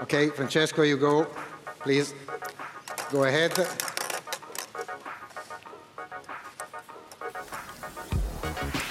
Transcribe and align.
Okay, 0.00 0.28
Francesco, 0.30 0.82
you 0.82 0.98
go. 0.98 1.26
Please 1.82 2.14
go 3.10 3.24
ahead. 3.24 3.52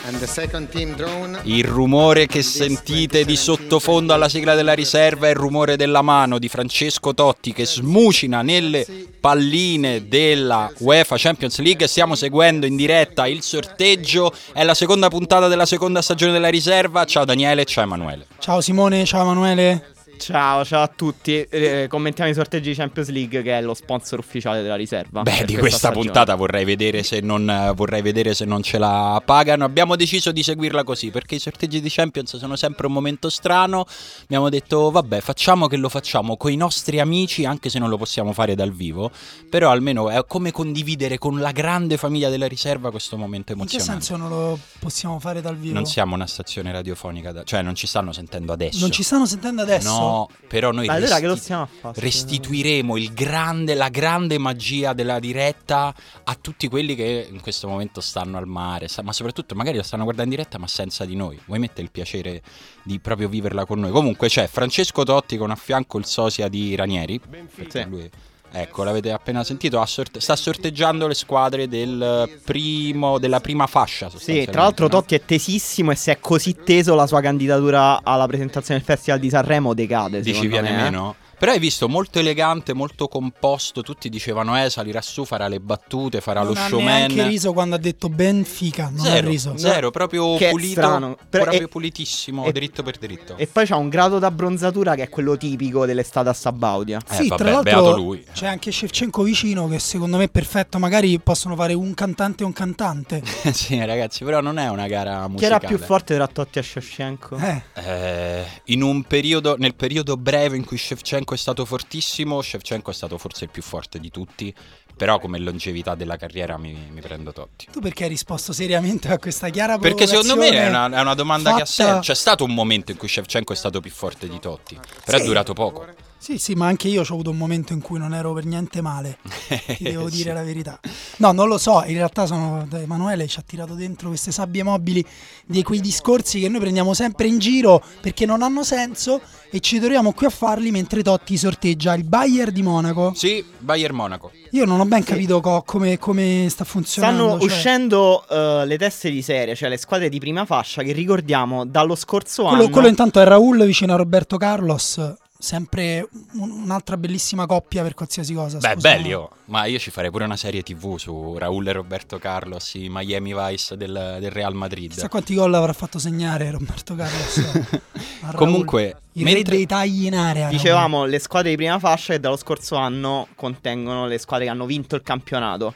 And 0.04 0.18
the 0.20 0.28
second 0.28 0.70
team 0.70 0.96
drone. 0.96 1.40
Il 1.44 1.64
rumore 1.64 2.26
che 2.26 2.42
sentite 2.42 3.24
di 3.24 3.36
sottofondo 3.36 4.14
alla 4.14 4.30
sigla 4.30 4.56
della 4.56 4.74
riserva 4.74 5.28
è 5.28 5.30
il 5.30 5.36
rumore 5.36 5.76
della 5.76 6.02
mano 6.02 6.40
di 6.40 6.50
Francesco 6.50 7.14
Totti 7.14 7.54
che 7.54 7.66
smucina 7.66 8.42
nelle 8.42 8.86
palline 9.20 10.08
della 10.08 10.72
UEFA 10.80 11.16
Champions 11.18 11.60
League. 11.60 11.88
Stiamo 11.88 12.16
seguendo 12.16 12.66
in 12.66 12.76
diretta 12.76 13.28
il 13.28 13.42
sorteggio. 13.42 14.34
È 14.52 14.64
la 14.64 14.74
seconda 14.74 15.08
puntata 15.08 15.48
della 15.48 15.66
seconda 15.66 16.02
stagione 16.02 16.32
della 16.32 16.50
riserva. 16.50 17.06
Ciao 17.06 17.24
Daniele, 17.24 17.64
ciao 17.66 17.84
Emanuele. 17.84 18.26
Ciao 18.40 18.60
Simone, 18.60 19.06
ciao 19.06 19.22
Emanuele. 19.22 19.94
Ciao, 20.22 20.64
ciao 20.64 20.84
a 20.84 20.88
tutti. 20.88 21.42
Eh, 21.42 21.88
commentiamo 21.90 22.30
i 22.30 22.36
sorteggi 22.36 22.70
di 22.70 22.76
Champions 22.76 23.10
League, 23.10 23.42
che 23.42 23.58
è 23.58 23.62
lo 23.62 23.74
sponsor 23.74 24.20
ufficiale 24.20 24.62
della 24.62 24.76
riserva. 24.76 25.24
Beh, 25.24 25.46
di 25.46 25.58
questa, 25.58 25.88
stagione. 25.88 26.04
puntata 26.06 26.36
vorrei 26.36 26.64
vedere, 26.64 27.02
se 27.02 27.22
non, 27.22 27.72
vorrei 27.76 28.04
vedere 28.04 28.36
se 28.36 28.46
non 28.46 28.62
ce 28.62 28.78
la 28.78 29.20
pagano. 29.26 29.66
Abbiamo 29.66 29.96
deciso 29.96 30.32
di 30.32 30.44
seguirla 30.44 30.84
così 30.84 31.10
perché 31.10 31.36
i 31.36 31.40
sorteggi 31.40 31.82
di 31.82 31.90
Champions 31.90 32.38
sono 32.38 32.56
sempre 32.56 32.86
un 32.86 32.94
momento 32.94 33.32
strano. 33.32 33.84
Abbiamo 34.22 34.50
detto, 34.50 34.92
vabbè, 34.92 35.22
facciamo 35.22 35.66
che 35.66 35.78
lo 35.78 35.90
facciamo 35.90 36.38
con 36.38 36.52
i 36.52 36.56
nostri 36.56 37.00
amici, 37.00 37.44
anche 37.46 37.70
se 37.70 37.80
non 37.80 37.90
lo 37.90 37.98
possiamo 37.98 38.32
fare 38.32 38.54
dal 38.54 38.72
vivo. 38.72 39.10
Però 39.50 39.72
almeno 39.72 40.12
è 40.12 40.24
come 40.28 40.52
condividere 40.52 41.18
con 41.18 41.40
la 41.40 41.52
grande 41.52 41.98
famiglia 41.98 42.30
della 42.30 42.48
riserva 42.48 42.92
questo 42.92 43.18
momento 43.18 43.54
In 43.54 43.58
che 43.58 43.64
emozionante. 43.64 44.06
senso 44.06 44.22
non 44.22 44.30
lo 44.30 44.60
possiamo 44.78 45.20
fare 45.20 45.42
dal 45.42 45.58
vivo? 45.58 45.74
Non 45.74 45.88
siamo 45.88 46.14
una 46.14 46.28
stazione 46.28 46.72
radiofonica, 46.72 47.32
da- 47.32 47.44
cioè 47.44 47.64
non 47.64 47.74
ci 47.74 47.88
stanno 47.88 48.12
sentendo 48.12 48.54
adesso. 48.54 48.80
Non 48.82 48.92
ci 48.92 49.02
stanno 49.02 49.26
sentendo 49.26 49.64
adesso? 49.64 49.90
No, 49.90 50.10
però 50.48 50.72
noi 50.72 50.88
allora 50.88 51.16
che 51.16 51.22
lo 51.24 51.30
resti- 51.30 51.44
stiamo 51.44 51.64
a 51.64 51.68
fare? 51.68 52.00
restituiremo 52.00 52.98
il 52.98 53.14
grande, 53.14 53.74
la 53.74 53.90
grande 53.90 54.38
magia 54.38 54.94
della 54.94 55.20
diretta 55.20 55.94
a 56.24 56.36
tutti 56.40 56.68
quelli 56.68 56.96
che 56.96 57.28
in 57.30 57.42
questo 57.42 57.68
momento 57.68 58.02
stanno 58.02 58.38
al 58.38 58.48
mare, 58.48 58.88
ma 59.04 59.14
soprattutto 59.14 59.56
magari 59.56 59.78
la 59.78 59.84
stanno 59.84 60.04
guardando 60.04 60.32
in 60.32 60.38
diretta 60.38 60.58
ma 60.58 60.68
senza 60.68 61.06
di 61.06 61.16
noi. 61.16 61.40
Vuoi 61.46 61.60
mettere 61.60 61.84
il 61.84 61.92
piacere 61.92 62.42
di 62.84 63.00
proprio 63.00 63.28
viverla 63.30 63.66
con 63.66 63.80
noi? 63.80 63.92
Comunque 63.92 64.28
c'è 64.28 64.48
Francesco 64.48 65.04
Totti 65.04 65.38
con 65.38 65.52
a 65.52 65.56
fianco 65.56 65.98
il 65.98 66.06
sosia 66.06 66.48
di 66.48 66.76
Ranieri. 66.76 67.20
perché 67.20 67.86
lui- 67.90 68.10
Ecco, 68.54 68.84
l'avete 68.84 69.12
appena 69.12 69.44
sentito, 69.46 69.84
sorte- 69.86 70.20
sta 70.20 70.36
sorteggiando 70.36 71.08
le 71.08 71.14
squadre 71.14 71.70
del 71.70 72.30
primo, 72.44 73.18
della 73.18 73.40
prima 73.40 73.66
fascia. 73.66 74.10
Sì, 74.14 74.46
tra 74.50 74.64
l'altro 74.64 74.86
no? 74.86 74.92
Totti 74.92 75.16
è 75.16 75.22
tesissimo 75.24 75.92
e 75.92 75.96
se 75.96 76.12
è 76.12 76.20
così 76.20 76.58
teso 76.64 76.94
la 76.94 77.08
sua 77.08 77.22
candidatura 77.22 78.02
alla 78.04 78.28
presentazione 78.28 78.80
del 78.80 78.88
Festival 78.88 79.20
di 79.20 79.30
Sanremo 79.30 79.74
decade, 79.74 80.22
Dici 80.22 80.48
viene 80.48 80.72
me, 80.72 80.80
eh. 80.80 80.82
meno? 80.84 81.16
Però 81.42 81.54
hai 81.54 81.58
visto 81.60 81.90
molto 81.90 82.20
elegante, 82.20 82.72
molto 82.74 83.08
composto. 83.08 83.82
Tutti 83.82 84.10
dicevano: 84.10 84.64
Eh, 84.64 84.70
salirà 84.70 85.02
su, 85.02 85.26
farà 85.26 85.48
le 85.48 85.60
battute, 85.60 86.22
farà 86.22 86.44
non 86.44 86.54
lo 86.54 86.60
ha 86.60 86.68
showman. 86.68 86.86
neanche 86.86 87.28
riso 87.28 87.52
quando 87.52 87.74
ha 87.74 87.78
detto 87.80 88.10
Benfica, 88.10 88.92
non 88.96 89.08
ha 89.08 89.10
Zero, 89.10 89.28
riso. 89.30 89.58
zero, 89.58 89.90
proprio 89.90 90.36
Che 90.38 90.50
pulito, 90.52 91.18
proprio 91.32 91.62
e- 91.64 91.68
pulitissimo, 91.68 92.46
e- 92.46 92.52
dritto 92.52 92.84
per 92.84 92.98
dritto. 93.00 93.38
E 93.38 93.48
poi 93.48 93.66
c'ha 93.66 93.76
un 93.76 93.90
grado 93.90 94.20
d'abbronzatura 94.20 94.94
che 94.94 95.02
è 95.02 95.10
quello 95.10 95.36
tipico 95.36 95.88
dell'estate 95.88 96.30
a 96.30 96.34
Sabaudia. 96.34 97.00
Eh, 97.10 97.16
Sì, 97.16 97.28
vabbè, 97.30 97.42
tra 97.42 97.52
l'altro 97.54 97.82
beato 97.82 97.96
lui. 97.98 98.24
c'è 98.32 98.46
anche 98.46 98.72
Shevchenko 98.72 99.24
vicino 99.24 99.68
che 99.68 99.80
secondo 99.80 100.18
me 100.18 100.26
è 100.26 100.30
perfetto, 100.30 100.78
magari 100.78 101.20
possono 101.20 101.56
fare 101.56 101.74
un 101.74 101.96
cantante 101.96 102.44
e 102.44 102.46
un 102.46 102.54
cantante. 102.54 103.24
sì, 103.52 103.84
ragazzi, 103.84 104.24
però 104.24 104.42
non 104.42 104.60
è 104.60 104.70
una 104.70 104.86
gara 104.86 105.24
Chi 105.24 105.32
musicale. 105.32 105.56
era 105.56 105.68
più 105.68 105.80
forte 105.80 106.14
tra 106.14 106.28
Totti 106.28 106.60
e 106.60 106.62
Shevchenko? 106.62 107.38
Eh, 107.38 107.62
Eh, 107.74 108.46
in 108.66 108.84
un 108.84 109.02
periodo, 109.06 109.56
nel 109.58 109.74
periodo 109.74 110.18
breve 110.18 110.56
in 110.56 110.66
cui 110.66 110.78
Shevchenko 110.78 111.30
è 111.36 111.38
stato 111.38 111.66
fortissimo, 111.66 112.42
Shevchenko 112.42 112.92
è 112.92 112.94
stato 112.94 113.18
forse 113.18 113.46
il 113.46 113.50
più 113.50 113.62
forte 113.62 114.00
di 114.00 114.10
tutti. 114.10 114.54
Però 114.96 115.18
come 115.20 115.40
longevità 115.40 115.96
della 115.96 116.16
carriera 116.18 116.58
mi, 116.58 116.74
mi 116.92 117.02
prendo 117.02 117.32
Totti. 117.32 117.68
tu 117.72 117.80
perché 117.80 118.04
hai 118.04 118.10
risposto 118.10 118.54
seriamente 118.54 119.08
a 119.08 119.18
questa 119.18 119.50
chiara 119.50 119.80
Perché 119.80 120.06
secondo 120.06 120.36
me 120.36 120.50
è 120.50 120.68
una, 120.68 120.86
è 120.96 121.00
una 121.02 121.16
domanda 121.16 121.56
che 121.56 121.62
ha 121.64 121.66
fatta- 121.66 121.72
senso. 121.72 122.00
C'è 122.02 122.14
stato 122.14 122.44
un 122.44 122.54
momento 122.54 122.92
in 122.92 122.98
cui 122.98 123.08
Shevchenko 123.08 123.54
è 123.54 123.56
stato 123.56 123.80
più 123.80 123.90
forte 123.90 124.28
di 124.28 124.38
Totti, 124.40 124.78
però 125.04 125.18
è 125.18 125.22
Sì. 125.22 125.26
durato 125.26 125.54
poco. 125.54 125.88
Sì, 126.24 126.38
sì, 126.38 126.54
ma 126.54 126.68
anche 126.68 126.88
io 126.88 127.02
ho 127.02 127.04
avuto 127.14 127.32
un 127.32 127.38
momento 127.38 127.74
in 127.74 127.82
cui 127.82 127.98
non 127.98 128.14
ero 128.14 128.32
per 128.32 128.46
niente 128.46 128.80
male, 128.80 129.18
ti 129.78 129.86
devo 129.86 130.08
Sì. 130.08 130.18
dire 130.18 130.34
la 130.34 130.44
verità. 130.44 130.80
No, 131.18 131.32
non 131.32 131.48
lo 131.48 131.58
so, 131.58 131.82
in 131.88 131.96
realtà 131.96 132.28
sono 132.28 132.68
Emanuele 132.74 133.26
ci 133.28 133.40
ha 133.40 133.44
tirato 133.44 133.74
dentro 133.74 134.10
queste 134.10 134.32
sabbie 134.32 134.62
mobili 134.62 135.04
di 135.48 135.64
quei 135.64 135.80
discorsi 135.82 136.40
che 136.40 136.48
noi 136.48 136.60
prendiamo 136.60 136.94
sempre 136.94 137.26
in 137.26 137.40
giro 137.40 137.84
perché 138.02 138.28
non 138.28 138.44
hanno 138.44 138.64
senso 138.64 139.20
e 139.50 139.60
ci 139.62 139.80
troviamo 139.80 140.14
qui 140.14 140.28
a 140.28 140.30
farli 140.30 140.70
mentre 140.70 141.02
Totti 141.02 141.38
sorteggia 141.38 141.96
il 141.96 142.04
Bayern 142.04 142.54
di 142.54 142.62
Monaco. 142.62 143.14
Sì, 143.16 143.44
Bayern 143.58 143.96
Monaco. 143.96 144.32
Io 144.52 144.66
non 144.66 144.80
ho 144.80 144.86
ben 144.86 145.04
capito 145.04 145.42
co- 145.42 145.64
come, 145.66 145.98
come 145.98 146.46
sta 146.52 146.64
funzionando. 146.66 147.24
Stanno 147.24 147.40
cioè- 147.40 147.50
uscendo 147.52 148.28
eh, 148.30 148.66
le 148.68 148.78
teste 148.78 149.10
di 149.10 149.24
serie, 149.24 149.56
cioè 149.56 149.70
le 149.70 149.78
squadre 149.78 150.08
di 150.08 150.20
prima 150.20 150.46
fascia 150.46 150.84
che 150.84 150.92
ricordiamo 150.92 151.66
dallo 151.66 151.96
scorso 151.96 152.44
Quello, 152.44 152.58
anno. 152.66 152.70
quello 152.70 152.88
intanto 152.88 153.20
è 153.20 153.24
Raul 153.24 153.66
vicino 153.66 153.94
a 153.94 153.98
Roberto 153.98 154.38
Carlos. 154.38 155.14
Sempre 155.42 156.08
un- 156.34 156.52
un'altra 156.52 156.98
bellissima 156.98 157.48
coppia 157.48 157.82
per 157.82 157.96
qualsiasi 157.96 158.34
cosa. 158.36 158.60
Beh, 158.60 158.76
belli, 158.76 159.12
oh. 159.14 159.30
ma 159.46 159.66
io 159.66 159.80
ci 159.80 159.90
farei 159.90 160.12
pure 160.12 160.24
una 160.26 160.38
serie 160.38 160.62
TV 160.62 160.98
su 160.98 161.36
Raul 161.38 161.68
e 161.68 161.72
Roberto 161.72 162.20
Carlos, 162.20 162.76
i 162.76 162.90
Miami 162.90 163.34
Vice 163.34 163.76
del, 163.76 164.18
del 164.20 164.30
Real 164.30 164.54
Madrid. 164.54 164.92
Chissà 164.92 165.10
quanti 165.10 165.34
gol 165.34 165.54
avrà 165.54 165.74
fatto 165.74 165.98
segnare 165.98 166.52
Roberto 166.52 166.94
Carlos. 166.94 167.42
Raul. 168.22 168.36
Comunque, 168.38 168.98
re 169.14 169.24
mentre- 169.24 169.56
dei 169.56 169.66
tagli 169.66 170.06
in 170.06 170.16
area. 170.16 170.44
Raul. 170.44 170.56
Dicevamo 170.56 171.06
le 171.06 171.18
squadre 171.18 171.50
di 171.50 171.56
prima 171.56 171.80
fascia 171.80 172.14
che 172.14 172.20
dallo 172.20 172.38
scorso 172.38 172.76
anno 172.76 173.28
contengono 173.36 174.06
le 174.06 174.20
squadre 174.20 174.46
che 174.46 174.52
hanno 174.52 174.66
vinto 174.66 174.96
il 174.96 175.02
campionato. 175.02 175.74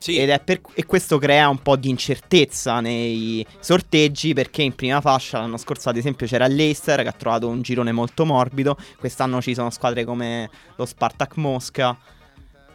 Sì, 0.00 0.16
Ed 0.16 0.30
è 0.30 0.38
per- 0.40 0.60
e 0.74 0.86
questo 0.86 1.18
crea 1.18 1.48
un 1.48 1.58
po' 1.58 1.74
di 1.76 1.88
incertezza 1.90 2.80
nei 2.80 3.44
sorteggi 3.58 4.32
perché 4.32 4.62
in 4.62 4.74
prima 4.74 5.00
fascia 5.00 5.40
l'anno 5.40 5.56
scorso 5.56 5.88
ad 5.88 5.96
esempio 5.96 6.26
c'era 6.26 6.46
il 6.46 6.54
Leicester 6.54 7.02
che 7.02 7.08
ha 7.08 7.12
trovato 7.12 7.48
un 7.48 7.62
girone 7.62 7.90
molto 7.90 8.24
morbido, 8.24 8.76
quest'anno 8.96 9.42
ci 9.42 9.54
sono 9.54 9.70
squadre 9.70 10.04
come 10.04 10.48
lo 10.76 10.86
Spartak 10.86 11.36
Mosca, 11.36 11.98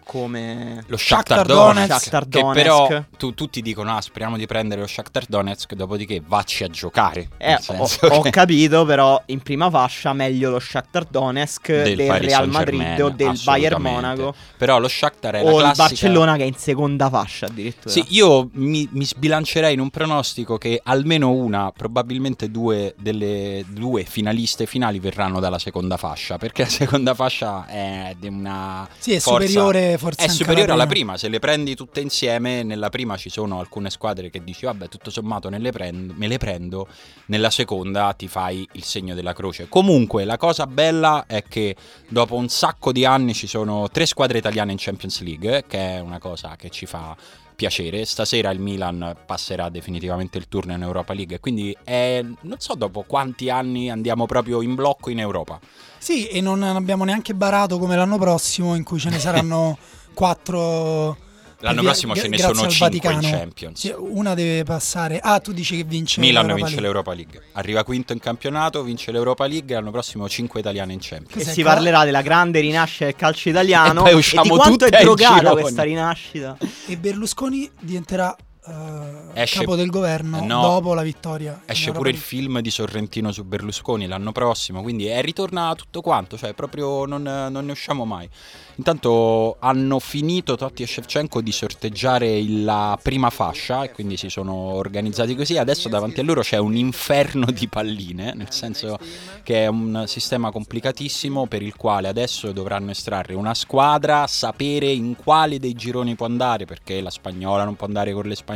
come 0.03 0.83
lo 0.87 0.97
Shakhtar 0.97 1.37
Shakhtar 1.37 1.45
Donetsk, 1.45 1.73
Donetsk. 1.87 2.01
Shakhtar 2.03 2.27
che 2.29 2.39
Donetsk. 2.41 2.61
però 2.61 3.03
tu- 3.17 3.33
tutti 3.33 3.61
dicono 3.61 3.95
ah 3.95 4.01
speriamo 4.01 4.37
di 4.37 4.45
prendere 4.45 4.81
lo 4.81 4.87
Shakhtar 4.87 5.25
Donetsk 5.27 5.73
dopodiché 5.73 6.21
vacci 6.25 6.63
a 6.63 6.67
giocare 6.67 7.29
Eh, 7.37 7.53
ho, 7.55 7.59
senso 7.59 8.05
ho 8.07 8.21
che- 8.21 8.29
capito, 8.29 8.85
però 8.85 9.21
in 9.27 9.41
prima 9.41 9.69
fascia 9.69 10.13
meglio 10.13 10.49
lo 10.49 10.59
Shakhtar 10.59 11.05
Donetsk 11.05 11.67
Del 11.71 11.95
del, 11.95 12.11
Real 12.19 12.49
Madrid 12.49 12.99
o 13.01 13.09
del 13.09 13.39
Bayern. 13.43 13.81
Monaco 13.81 14.33
però 14.57 14.79
lo 14.79 14.87
Shakhtar 14.87 15.35
è 15.35 15.43
la 15.43 15.49
o 15.49 15.55
il 15.55 15.61
classica 15.61 15.83
Barcellona 15.83 16.35
che 16.35 16.43
è 16.43 16.45
in 16.45 16.55
seconda 16.55 17.09
fascia 17.09 17.45
addirittura. 17.47 17.89
Sì, 17.93 18.05
io 18.09 18.49
mi, 18.53 18.87
mi 18.91 19.05
sbilancerei 19.05 19.73
in 19.73 19.79
un 19.79 19.89
pronostico 19.89 20.57
che 20.57 20.79
almeno 20.83 21.31
una, 21.31 21.71
probabilmente 21.75 22.49
due 22.51 22.93
delle 22.97 23.65
due 23.69 24.03
finaliste 24.03 24.65
finali 24.65 24.99
verranno 24.99 25.39
dalla 25.39 25.59
seconda 25.59 25.97
fascia, 25.97 26.37
perché 26.37 26.63
la 26.63 26.69
seconda 26.69 27.13
fascia 27.13 27.65
è 27.67 28.15
di 28.17 28.27
una 28.27 28.87
Sì, 28.97 29.13
è 29.13 29.19
forza- 29.19 29.47
superiore 29.47 29.92
forse 29.97 30.25
è 30.25 30.27
superiore 30.27 30.71
alla 30.71 30.85
prima. 30.85 31.13
prima, 31.13 31.17
se 31.17 31.27
le 31.29 31.39
prendi 31.39 31.75
tutte 31.75 31.99
insieme, 31.99 32.63
nella 32.63 32.89
prima 32.89 33.17
ci 33.17 33.29
sono 33.29 33.59
alcune 33.59 33.89
squadre 33.89 34.29
che 34.29 34.43
dici 34.43 34.65
vabbè 34.65 34.87
tutto 34.87 35.09
sommato 35.09 35.49
prendo- 35.49 36.13
me 36.15 36.27
le 36.27 36.37
prendo, 36.37 36.87
nella 37.27 37.49
seconda 37.49 38.13
ti 38.13 38.27
fai 38.27 38.67
il 38.73 38.83
segno 38.83 39.15
della 39.15 39.33
croce. 39.33 39.67
Comunque 39.69 40.25
la 40.25 40.37
cosa 40.37 40.67
bella 40.67 41.25
è 41.27 41.43
che 41.43 41.75
dopo 42.07 42.35
un 42.35 42.49
sacco 42.49 42.91
di 42.91 43.05
anni 43.05 43.33
ci 43.33 43.47
sono 43.47 43.89
tre 43.89 44.05
squadre 44.05 44.37
italiane 44.37 44.71
in 44.71 44.77
Champions 44.79 45.21
League, 45.21 45.65
che 45.67 45.95
è 45.95 45.99
una 45.99 46.19
cosa 46.19 46.55
che 46.55 46.69
ci 46.69 46.85
fa 46.85 47.15
piacere. 47.55 48.05
Stasera 48.05 48.49
il 48.51 48.59
Milan 48.59 49.15
passerà 49.25 49.69
definitivamente 49.69 50.37
il 50.37 50.47
turno 50.47 50.73
in 50.73 50.81
Europa 50.81 51.13
League, 51.13 51.39
quindi 51.39 51.75
è- 51.83 52.23
non 52.41 52.59
so 52.59 52.75
dopo 52.75 53.03
quanti 53.07 53.49
anni 53.49 53.89
andiamo 53.89 54.25
proprio 54.25 54.61
in 54.61 54.75
blocco 54.75 55.09
in 55.09 55.19
Europa. 55.19 55.59
Sì, 55.97 56.27
e 56.27 56.41
non 56.41 56.61
abbiamo 56.63 57.03
neanche 57.05 57.33
barato 57.33 57.77
come 57.79 57.95
l'anno 57.95 58.17
prossimo 58.17 58.75
in 58.75 58.83
cui 58.83 58.99
ce 58.99 59.09
ne 59.09 59.19
saranno 59.19 59.77
quattro. 60.13 61.17
L'anno 61.63 61.81
via- 61.81 61.89
prossimo 61.91 62.13
ce 62.15 62.27
ne 62.27 62.37
sono 62.37 62.61
al 62.61 62.69
5 62.69 63.11
in. 63.13 63.21
Champions. 63.21 63.93
Una 63.97 64.33
deve 64.33 64.63
passare. 64.63 65.19
Ah, 65.19 65.39
tu 65.39 65.53
dici 65.53 65.77
che 65.77 65.83
vince 65.83 66.19
Milan 66.19 66.45
l'Europa 66.45 66.55
vince 66.55 66.69
League. 66.81 66.81
l'Europa 66.81 67.13
League, 67.13 67.41
arriva 67.53 67.83
quinto 67.83 68.13
in 68.13 68.19
campionato, 68.19 68.83
vince 68.83 69.11
l'Europa 69.11 69.45
League 69.47 69.71
e 69.71 69.75
l'anno 69.75 69.91
prossimo 69.91 70.27
5 70.27 70.59
italiane 70.59 70.93
in 70.93 70.99
Champions. 71.01 71.31
E 71.35 71.39
Cos'è, 71.39 71.51
si 71.53 71.61
Cal- 71.63 71.73
parlerà 71.75 72.03
della 72.03 72.21
grande 72.21 72.59
rinascita 72.59 73.05
del 73.05 73.15
calcio 73.15 73.49
italiano 73.49 74.01
E 74.01 74.03
poi 74.03 74.11
e, 74.11 74.15
usciamo 74.15 74.43
di 74.43 74.49
quanto 74.49 74.85
tutte 74.85 74.97
è 74.97 75.03
drogata 75.03 75.51
questa 75.51 75.83
rinascita. 75.83 76.57
E 76.87 76.97
Berlusconi 76.97 77.69
diventerà 77.79 78.35
eh, 78.65 79.45
capo 79.45 79.75
del 79.75 79.89
governo 79.89 80.43
No. 80.43 80.61
dopo 80.61 80.93
la 80.93 81.01
vittoria. 81.01 81.61
Esce 81.65 81.91
pure 81.91 82.09
il 82.09 82.17
film 82.17 82.59
di 82.61 82.69
Sorrentino 82.69 83.31
su 83.31 83.43
Berlusconi 83.43 84.07
l'anno 84.07 84.31
prossimo, 84.31 84.81
quindi 84.81 85.05
è 85.07 85.21
ritorna 85.21 85.73
tutto 85.75 86.01
quanto, 86.01 86.37
cioè 86.37 86.53
proprio 86.53 87.05
non, 87.05 87.23
non 87.23 87.65
ne 87.65 87.71
usciamo 87.71 88.05
mai. 88.05 88.29
Intanto 88.75 89.57
hanno 89.59 89.99
finito 89.99 90.55
Totti 90.55 90.83
e 90.83 90.87
Shevchenko 90.87 91.41
di 91.41 91.51
sorteggiare 91.51 92.41
la 92.47 92.97
prima 93.01 93.29
fascia 93.29 93.83
e 93.83 93.91
quindi 93.91 94.17
si 94.17 94.29
sono 94.29 94.53
organizzati 94.53 95.35
così. 95.35 95.57
Adesso 95.57 95.89
davanti 95.89 96.21
a 96.21 96.23
loro 96.23 96.41
c'è 96.41 96.57
un 96.57 96.75
inferno 96.75 97.45
di 97.51 97.67
palline, 97.67 98.33
nel 98.33 98.51
senso 98.51 98.97
che 99.43 99.63
è 99.63 99.67
un 99.67 100.05
sistema 100.07 100.51
complicatissimo 100.51 101.47
per 101.47 101.61
il 101.61 101.75
quale 101.75 102.07
adesso 102.07 102.51
dovranno 102.51 102.91
estrarre 102.91 103.33
una 103.35 103.53
squadra, 103.53 104.25
sapere 104.27 104.87
in 104.87 105.15
quale 105.15 105.59
dei 105.59 105.73
gironi 105.73 106.15
può 106.15 106.25
andare, 106.25 106.65
perché 106.65 107.01
la 107.01 107.09
spagnola 107.11 107.65
non 107.65 107.75
può 107.75 107.87
andare 107.87 108.13
con 108.13 108.23
le 108.25 108.35
spagnole. 108.35 108.51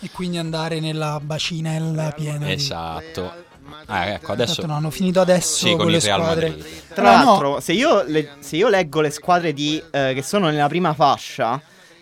E 0.00 0.10
quindi 0.10 0.38
andare 0.38 0.80
nella 0.80 1.20
bacinella 1.22 2.12
piena. 2.12 2.46
di- 2.46 2.52
Esatto. 2.52 3.50
Ah, 3.86 4.06
ecco, 4.06 4.32
adesso 4.32 4.52
Esatto, 4.52 4.66
no, 4.66 4.74
hanno 4.74 4.90
finito 4.90 5.20
adesso 5.20 5.64
sì, 5.66 5.70
con, 5.70 5.82
con 5.82 5.90
le 5.90 6.00
squadre. 6.00 6.48
Madrid. 6.50 6.64
Tra 6.94 7.02
no. 7.18 7.24
l'altro, 7.24 7.60
se, 7.60 7.72
io 7.72 8.02
le- 8.02 8.30
se 8.40 8.56
io 8.56 8.68
leggo 8.68 9.00
le 9.00 9.10
squadre 9.10 9.52
di, 9.52 9.82
eh, 9.90 10.12
che 10.14 10.22
sono 10.22 10.48
nella 10.50 10.68
prima 10.68 10.92
fascia 10.94 11.60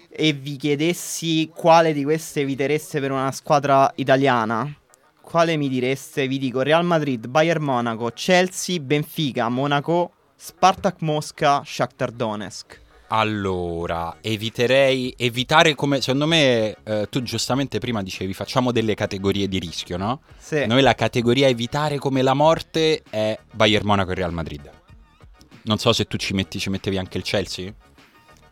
e 0.08 0.32
vi 0.32 0.56
chiedessi 0.56 1.50
quale 1.54 1.92
di 1.92 2.02
queste 2.02 2.40
evitereste 2.40 2.98
per 3.00 3.12
una 3.12 3.30
squadra 3.32 3.90
italiana, 3.96 4.72
quale 5.20 5.56
mi 5.56 5.68
direste? 5.68 6.26
Vi 6.26 6.38
dico 6.38 6.60
Real 6.62 6.84
Madrid, 6.84 7.26
Bayern 7.28 7.62
Monaco, 7.62 8.10
Chelsea, 8.14 8.80
Benfica, 8.80 9.48
Monaco, 9.48 10.12
Spartak 10.36 11.02
Mosca, 11.02 11.62
Shakhtar 11.64 12.10
Donetsk. 12.10 12.79
Allora, 13.12 14.18
eviterei 14.20 15.12
evitare 15.16 15.74
come 15.74 16.00
secondo 16.00 16.26
me 16.26 16.76
eh, 16.84 17.08
tu 17.10 17.22
giustamente 17.22 17.78
prima 17.80 18.04
dicevi 18.04 18.32
facciamo 18.32 18.70
delle 18.70 18.94
categorie 18.94 19.48
di 19.48 19.58
rischio, 19.58 19.96
no? 19.96 20.20
Sì. 20.38 20.64
Noi 20.66 20.80
la 20.80 20.94
categoria 20.94 21.48
evitare 21.48 21.98
come 21.98 22.22
la 22.22 22.34
morte 22.34 23.02
è 23.10 23.36
Bayern 23.52 23.84
Monaco 23.84 24.12
e 24.12 24.14
Real 24.14 24.32
Madrid. 24.32 24.70
Non 25.62 25.78
so 25.78 25.92
se 25.92 26.04
tu 26.04 26.16
ci 26.18 26.34
metti 26.34 26.60
ci 26.60 26.70
mettevi 26.70 26.98
anche 26.98 27.18
il 27.18 27.24
Chelsea? 27.24 27.72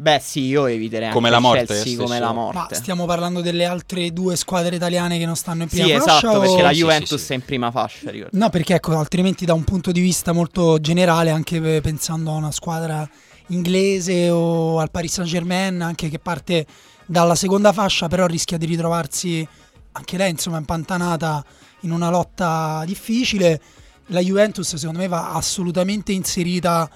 Beh, 0.00 0.18
sì, 0.20 0.42
io 0.46 0.66
eviterei 0.66 1.10
Come 1.12 1.28
anche 1.28 1.40
la 1.40 1.46
morte 1.48 1.64
Chelsea 1.66 1.82
stesso? 1.84 2.02
come 2.02 2.18
la 2.18 2.26
Ma 2.26 2.32
morte. 2.32 2.74
stiamo 2.74 3.04
parlando 3.06 3.40
delle 3.40 3.64
altre 3.64 4.12
due 4.12 4.34
squadre 4.36 4.74
italiane 4.74 5.18
che 5.18 5.26
non 5.26 5.36
stanno 5.36 5.62
in 5.62 5.68
prima 5.68 5.86
Sì, 5.86 5.92
fascia 5.92 6.16
esatto, 6.18 6.36
o- 6.36 6.40
perché 6.40 6.62
la 6.62 6.68
Sì, 6.70 6.74
sì, 6.74 6.80
Juventus 6.80 7.24
sì. 7.24 7.32
è 7.32 7.34
in 7.36 7.44
prima 7.44 7.70
fascia, 7.70 8.10
ricordo. 8.10 8.36
No, 8.36 8.48
perché 8.50 8.74
ecco, 8.74 8.96
altrimenti 8.98 9.44
da 9.44 9.54
un 9.54 9.62
punto 9.64 9.92
di 9.92 10.00
vista 10.00 10.32
molto 10.32 10.80
generale, 10.80 11.30
anche 11.30 11.60
pe- 11.60 11.80
pensando 11.80 12.30
a 12.32 12.34
una 12.34 12.50
squadra 12.52 13.08
inglese 13.48 14.30
o 14.30 14.78
al 14.78 14.90
Paris 14.90 15.12
Saint-Germain, 15.14 15.80
anche 15.80 16.08
che 16.08 16.18
parte 16.18 16.66
dalla 17.06 17.34
seconda 17.34 17.72
fascia, 17.72 18.08
però 18.08 18.26
rischia 18.26 18.58
di 18.58 18.66
ritrovarsi 18.66 19.46
anche 19.92 20.16
lei, 20.16 20.30
insomma, 20.30 20.58
impantanata 20.58 21.44
in 21.80 21.90
una 21.90 22.10
lotta 22.10 22.82
difficile. 22.86 23.60
La 24.06 24.20
Juventus, 24.20 24.74
secondo 24.74 25.00
me, 25.00 25.08
va 25.08 25.32
assolutamente 25.32 26.12
inserita 26.12 26.88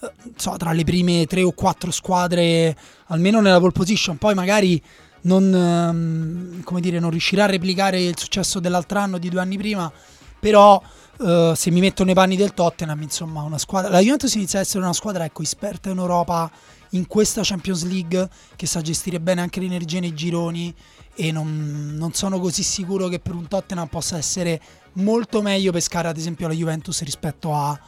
eh, 0.00 0.12
so, 0.36 0.56
tra 0.56 0.72
le 0.72 0.84
prime 0.84 1.26
tre 1.26 1.42
o 1.42 1.52
quattro 1.52 1.90
squadre, 1.90 2.76
almeno 3.06 3.40
nella 3.40 3.58
pole 3.58 3.72
position. 3.72 4.16
Poi 4.16 4.34
magari 4.34 4.80
non, 5.22 5.54
ehm, 5.54 6.80
dire, 6.80 6.98
non 6.98 7.10
riuscirà 7.10 7.44
a 7.44 7.46
replicare 7.46 8.02
il 8.02 8.18
successo 8.18 8.60
dell'altro 8.60 8.98
anno, 8.98 9.18
di 9.18 9.28
due 9.28 9.40
anni 9.40 9.56
prima, 9.56 9.90
però 10.38 10.80
eh, 11.20 11.52
se 11.54 11.70
mi 11.70 11.80
metto 11.80 12.04
nei 12.04 12.14
panni 12.14 12.36
del 12.36 12.54
Tottenham, 12.54 13.02
insomma, 13.02 13.42
una 13.42 13.58
squadra. 13.58 13.90
La 13.90 14.00
Juventus 14.00 14.34
inizia 14.34 14.58
a 14.58 14.62
essere 14.62 14.84
una 14.84 14.92
squadra 14.92 15.24
ecco, 15.24 15.42
esperta 15.42 15.90
in 15.90 15.98
Europa 15.98 16.50
in 16.92 17.06
questa 17.06 17.42
Champions 17.44 17.84
League 17.84 18.28
che 18.56 18.66
sa 18.66 18.80
gestire 18.80 19.20
bene 19.20 19.40
anche 19.40 19.60
l'energia 19.60 20.00
nei 20.00 20.14
gironi 20.14 20.74
e 21.14 21.32
non, 21.32 21.94
non 21.96 22.12
sono 22.12 22.38
così 22.38 22.62
sicuro 22.62 23.08
che 23.08 23.18
per 23.18 23.34
un 23.34 23.48
Tottenham 23.48 23.88
possa 23.88 24.16
essere 24.16 24.60
molto 24.94 25.42
meglio 25.42 25.72
pescare 25.72 26.08
ad 26.08 26.16
esempio 26.16 26.46
la 26.46 26.54
Juventus 26.54 27.02
rispetto 27.02 27.52
a 27.52 27.78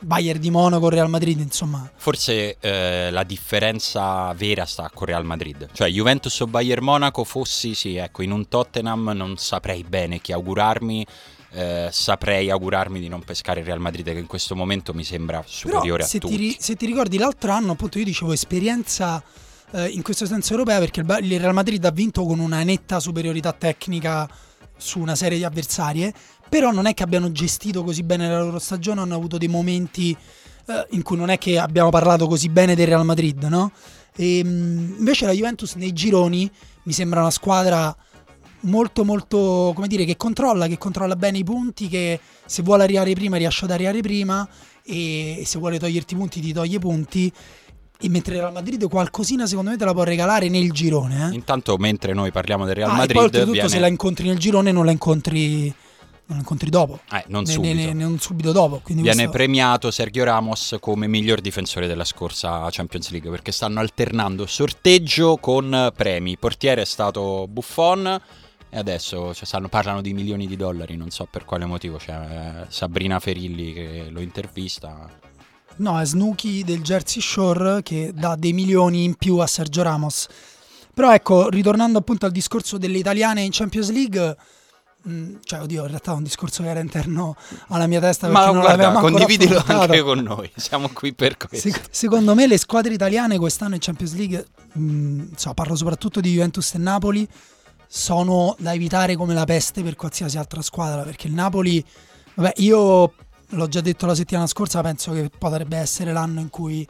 Bayern 0.00 0.40
di 0.40 0.50
Monaco, 0.50 0.88
Real 0.88 1.08
Madrid, 1.08 1.38
insomma. 1.38 1.88
Forse 1.94 2.56
eh, 2.58 3.10
la 3.12 3.22
differenza 3.22 4.32
vera 4.32 4.64
sta 4.64 4.90
con 4.92 5.06
Real 5.06 5.24
Madrid. 5.24 5.68
Cioè 5.72 5.88
Juventus 5.88 6.40
o 6.40 6.46
Bayern 6.46 6.82
Monaco 6.82 7.22
fossi 7.22 7.74
sì, 7.74 7.96
ecco, 7.96 8.22
in 8.22 8.32
un 8.32 8.48
Tottenham 8.48 9.12
non 9.14 9.36
saprei 9.36 9.84
bene 9.84 10.20
chi 10.20 10.32
augurarmi. 10.32 11.06
Eh, 11.52 11.88
saprei 11.92 12.50
augurarmi 12.50 12.98
di 12.98 13.08
non 13.08 13.22
pescare 13.22 13.60
il 13.60 13.66
Real 13.66 13.80
Madrid 13.80 14.04
che 14.04 14.18
in 14.18 14.26
questo 14.26 14.56
momento 14.56 14.94
mi 14.94 15.04
sembra 15.04 15.42
superiore 15.46 15.98
Però 15.98 16.04
a 16.04 16.08
se 16.08 16.18
tutti. 16.18 16.36
ti, 16.36 16.56
se 16.58 16.74
ti 16.76 16.86
ricordi 16.86 17.18
l'altro 17.18 17.52
anno, 17.52 17.72
appunto, 17.72 17.98
io 17.98 18.04
dicevo 18.04 18.32
esperienza 18.32 19.22
eh, 19.72 19.88
in 19.88 20.02
questo 20.02 20.26
senso 20.26 20.52
europea 20.52 20.78
perché 20.78 21.00
il, 21.00 21.18
il 21.22 21.40
Real 21.40 21.52
Madrid 21.54 21.84
ha 21.84 21.90
vinto 21.90 22.24
con 22.24 22.38
una 22.38 22.62
netta 22.62 23.00
superiorità 23.00 23.52
tecnica 23.52 24.28
su 24.76 24.98
una 24.98 25.14
serie 25.14 25.38
di 25.38 25.44
avversarie, 25.44 26.12
però 26.48 26.70
non 26.70 26.86
è 26.86 26.94
che 26.94 27.02
abbiano 27.02 27.30
gestito 27.30 27.84
così 27.84 28.02
bene 28.02 28.28
la 28.28 28.40
loro 28.40 28.58
stagione, 28.58 29.00
hanno 29.00 29.14
avuto 29.14 29.38
dei 29.38 29.48
momenti 29.48 30.16
eh, 30.66 30.86
in 30.90 31.02
cui 31.02 31.16
non 31.16 31.28
è 31.28 31.38
che 31.38 31.58
abbiamo 31.58 31.90
parlato 31.90 32.26
così 32.26 32.48
bene 32.48 32.74
del 32.74 32.86
Real 32.86 33.04
Madrid, 33.04 33.42
no? 33.44 33.72
E, 34.16 34.42
mh, 34.42 34.96
invece 34.98 35.26
la 35.26 35.32
Juventus 35.32 35.74
nei 35.74 35.92
gironi 35.92 36.50
mi 36.84 36.92
sembra 36.92 37.20
una 37.20 37.30
squadra 37.30 37.94
molto 38.62 39.04
molto 39.04 39.72
come 39.74 39.86
dire 39.88 40.04
che 40.04 40.16
controlla 40.16 40.66
che 40.66 40.78
controlla 40.78 41.16
bene 41.16 41.38
i 41.38 41.44
punti 41.44 41.88
che 41.88 42.18
se 42.44 42.62
vuole 42.62 42.82
arrivare 42.84 43.12
prima 43.14 43.36
riesce 43.36 43.64
ad 43.64 43.70
arrivare 43.72 44.00
prima 44.00 44.48
e 44.84 45.42
se 45.44 45.58
vuole 45.58 45.78
toglierti 45.78 46.14
punti 46.14 46.40
ti 46.40 46.52
toglie 46.52 46.78
punti 46.78 47.32
e 48.04 48.08
mentre 48.08 48.34
il 48.34 48.40
Real 48.40 48.52
Madrid 48.52 48.88
qualcosina 48.88 49.46
secondo 49.46 49.70
me 49.70 49.76
te 49.76 49.84
la 49.84 49.92
può 49.92 50.02
regalare 50.02 50.48
nel 50.48 50.72
girone 50.72 51.30
eh? 51.30 51.34
Intanto 51.34 51.76
mentre 51.76 52.12
noi 52.14 52.32
parliamo 52.32 52.64
del 52.64 52.74
Real 52.74 52.90
Ah, 52.90 52.94
e 52.94 52.96
Madrid 52.96 53.14
poi 53.16 53.24
oltretutto 53.26 53.52
viene... 53.52 53.68
se 53.68 53.78
la 53.78 53.86
incontri 53.86 54.26
nel 54.28 54.38
girone 54.38 54.72
non 54.72 54.84
la 54.84 54.90
incontri 54.90 55.62
non 56.24 56.36
la 56.36 56.38
incontri 56.38 56.70
dopo 56.70 57.00
eh, 57.12 57.24
non 57.28 57.42
Ne- 57.44 57.52
subito. 57.52 57.74
ne- 57.74 57.84
ne- 57.86 57.92
non 57.94 58.18
subito 58.18 58.50
dopo 58.52 58.80
Viene 58.86 59.02
questo- 59.02 59.30
premiato 59.30 59.90
Sergio 59.90 60.24
Ramos 60.24 60.76
come 60.80 61.06
miglior 61.06 61.40
difensore 61.40 61.86
della 61.86 62.04
scorsa 62.04 62.66
Champions 62.70 63.10
League 63.10 63.30
perché 63.30 63.50
stanno 63.52 63.80
alternando 63.80 64.46
sorteggio 64.46 65.36
con 65.38 65.92
premi. 65.96 66.36
Portiere 66.38 66.82
è 66.82 66.86
stato 66.86 67.46
Buffon 67.48 68.20
e 68.74 68.78
adesso 68.78 69.34
cioè, 69.34 69.44
stanno- 69.44 69.68
parlano 69.68 70.00
di 70.00 70.14
milioni 70.14 70.46
di 70.46 70.56
dollari, 70.56 70.96
non 70.96 71.10
so 71.10 71.28
per 71.30 71.44
quale 71.44 71.66
motivo. 71.66 71.98
C'è 71.98 72.12
eh, 72.14 72.66
Sabrina 72.70 73.18
Ferilli 73.20 73.74
che 73.74 74.06
lo 74.08 74.20
intervista. 74.20 75.10
No, 75.76 76.00
è 76.00 76.04
Snooki 76.06 76.64
del 76.64 76.80
Jersey 76.80 77.20
Shore 77.20 77.82
che 77.82 78.12
dà 78.14 78.34
dei 78.34 78.52
milioni 78.54 79.04
in 79.04 79.14
più 79.16 79.36
a 79.38 79.46
Sergio 79.46 79.82
Ramos. 79.82 80.26
Però 80.94 81.12
ecco, 81.12 81.48
ritornando 81.50 81.98
appunto 81.98 82.24
al 82.24 82.32
discorso 82.32 82.78
delle 82.78 82.96
italiane 82.98 83.42
in 83.42 83.50
Champions 83.50 83.90
League, 83.90 84.36
mh, 85.02 85.34
cioè 85.44 85.60
oddio, 85.60 85.82
in 85.82 85.88
realtà 85.88 86.12
è 86.12 86.14
un 86.14 86.22
discorso 86.22 86.62
che 86.62 86.68
era 86.70 86.80
interno 86.80 87.36
alla 87.68 87.86
mia 87.86 88.00
testa 88.00 88.26
perché 88.26 88.40
Ma 88.42 88.46
non 88.52 88.60
guarda, 88.60 88.82
l'avevamo 88.82 89.00
condividilo 89.06 89.58
affrontato. 89.58 89.92
anche 89.92 90.02
con 90.02 90.18
noi, 90.20 90.50
siamo 90.56 90.88
qui 90.90 91.12
per 91.14 91.36
questo. 91.38 91.70
Se- 91.70 91.80
secondo 91.90 92.34
me 92.34 92.46
le 92.46 92.58
squadre 92.58 92.92
italiane 92.94 93.38
quest'anno 93.38 93.74
in 93.74 93.80
Champions 93.80 94.14
League, 94.14 94.46
mh, 94.72 95.22
so, 95.36 95.54
parlo 95.54 95.74
soprattutto 95.76 96.20
di 96.20 96.32
Juventus 96.32 96.74
e 96.74 96.78
Napoli, 96.78 97.26
sono 97.94 98.56
da 98.58 98.72
evitare 98.72 99.16
come 99.16 99.34
la 99.34 99.44
peste 99.44 99.82
per 99.82 99.96
qualsiasi 99.96 100.38
altra 100.38 100.62
squadra, 100.62 101.02
perché 101.02 101.26
il 101.26 101.34
Napoli, 101.34 101.84
vabbè, 102.36 102.54
io 102.56 103.12
l'ho 103.46 103.68
già 103.68 103.82
detto 103.82 104.06
la 104.06 104.14
settimana 104.14 104.46
scorsa, 104.46 104.80
penso 104.80 105.12
che 105.12 105.30
potrebbe 105.36 105.76
essere 105.76 106.10
l'anno 106.10 106.40
in 106.40 106.48
cui 106.48 106.88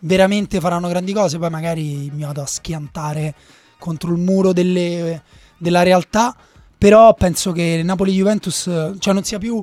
veramente 0.00 0.60
faranno 0.60 0.88
grandi 0.88 1.14
cose, 1.14 1.38
poi 1.38 1.48
magari 1.48 2.10
mi 2.12 2.24
vado 2.24 2.42
a 2.42 2.46
schiantare 2.46 3.34
contro 3.78 4.12
il 4.12 4.18
muro 4.18 4.52
delle- 4.52 5.22
della 5.56 5.82
realtà, 5.82 6.36
però 6.76 7.14
penso 7.14 7.52
che 7.52 7.80
Napoli-Juventus, 7.82 8.96
cioè 8.98 9.14
non 9.14 9.24
sia 9.24 9.38
più 9.38 9.58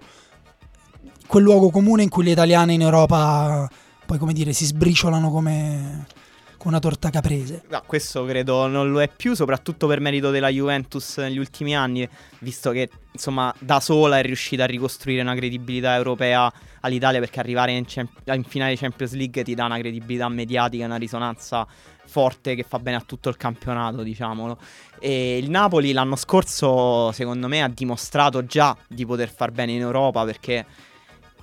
quel 1.27 1.43
luogo 1.43 1.69
comune 1.69 2.01
in 2.01 2.09
cui 2.09 2.23
le 2.23 2.31
italiane 2.31 2.73
in 2.73 2.81
Europa 2.81 3.69
poi 4.07 4.17
come 4.17 4.33
dire 4.33 4.53
si 4.53 4.65
sbriciolano 4.65 5.29
come, 5.29 6.07
come 6.59 6.75
una 6.75 6.79
torta 6.79 7.09
caprese. 7.09 7.63
No, 7.69 7.81
questo 7.85 8.25
credo 8.25 8.67
non 8.67 8.91
lo 8.91 9.01
è 9.01 9.07
più, 9.07 9.33
soprattutto 9.33 9.87
per 9.87 10.01
merito 10.01 10.29
della 10.29 10.49
Juventus 10.49 11.17
negli 11.17 11.37
ultimi 11.37 11.75
anni, 11.75 12.07
visto 12.39 12.71
che 12.71 12.89
insomma 13.11 13.53
da 13.57 13.79
sola 13.79 14.19
è 14.19 14.21
riuscita 14.21 14.63
a 14.65 14.67
ricostruire 14.67 15.21
una 15.21 15.35
credibilità 15.35 15.95
europea 15.95 16.51
all'Italia 16.81 17.19
perché 17.19 17.39
arrivare 17.39 17.71
in, 17.71 17.85
Champ- 17.87 18.21
in 18.25 18.43
finale 18.43 18.75
Champions 18.75 19.13
League 19.13 19.41
ti 19.43 19.55
dà 19.55 19.65
una 19.65 19.79
credibilità 19.79 20.27
mediatica 20.27 20.85
una 20.85 20.97
risonanza 20.97 21.65
forte 22.05 22.55
che 22.55 22.63
fa 22.63 22.79
bene 22.79 22.97
a 22.97 23.03
tutto 23.05 23.29
il 23.29 23.37
campionato, 23.37 24.03
diciamolo. 24.03 24.57
E 24.99 25.37
il 25.37 25.49
Napoli 25.49 25.93
l'anno 25.93 26.17
scorso, 26.17 27.11
secondo 27.13 27.47
me, 27.47 27.63
ha 27.63 27.69
dimostrato 27.69 28.45
già 28.45 28.75
di 28.87 29.05
poter 29.05 29.31
far 29.33 29.51
bene 29.51 29.71
in 29.71 29.81
Europa 29.81 30.25
perché 30.25 30.65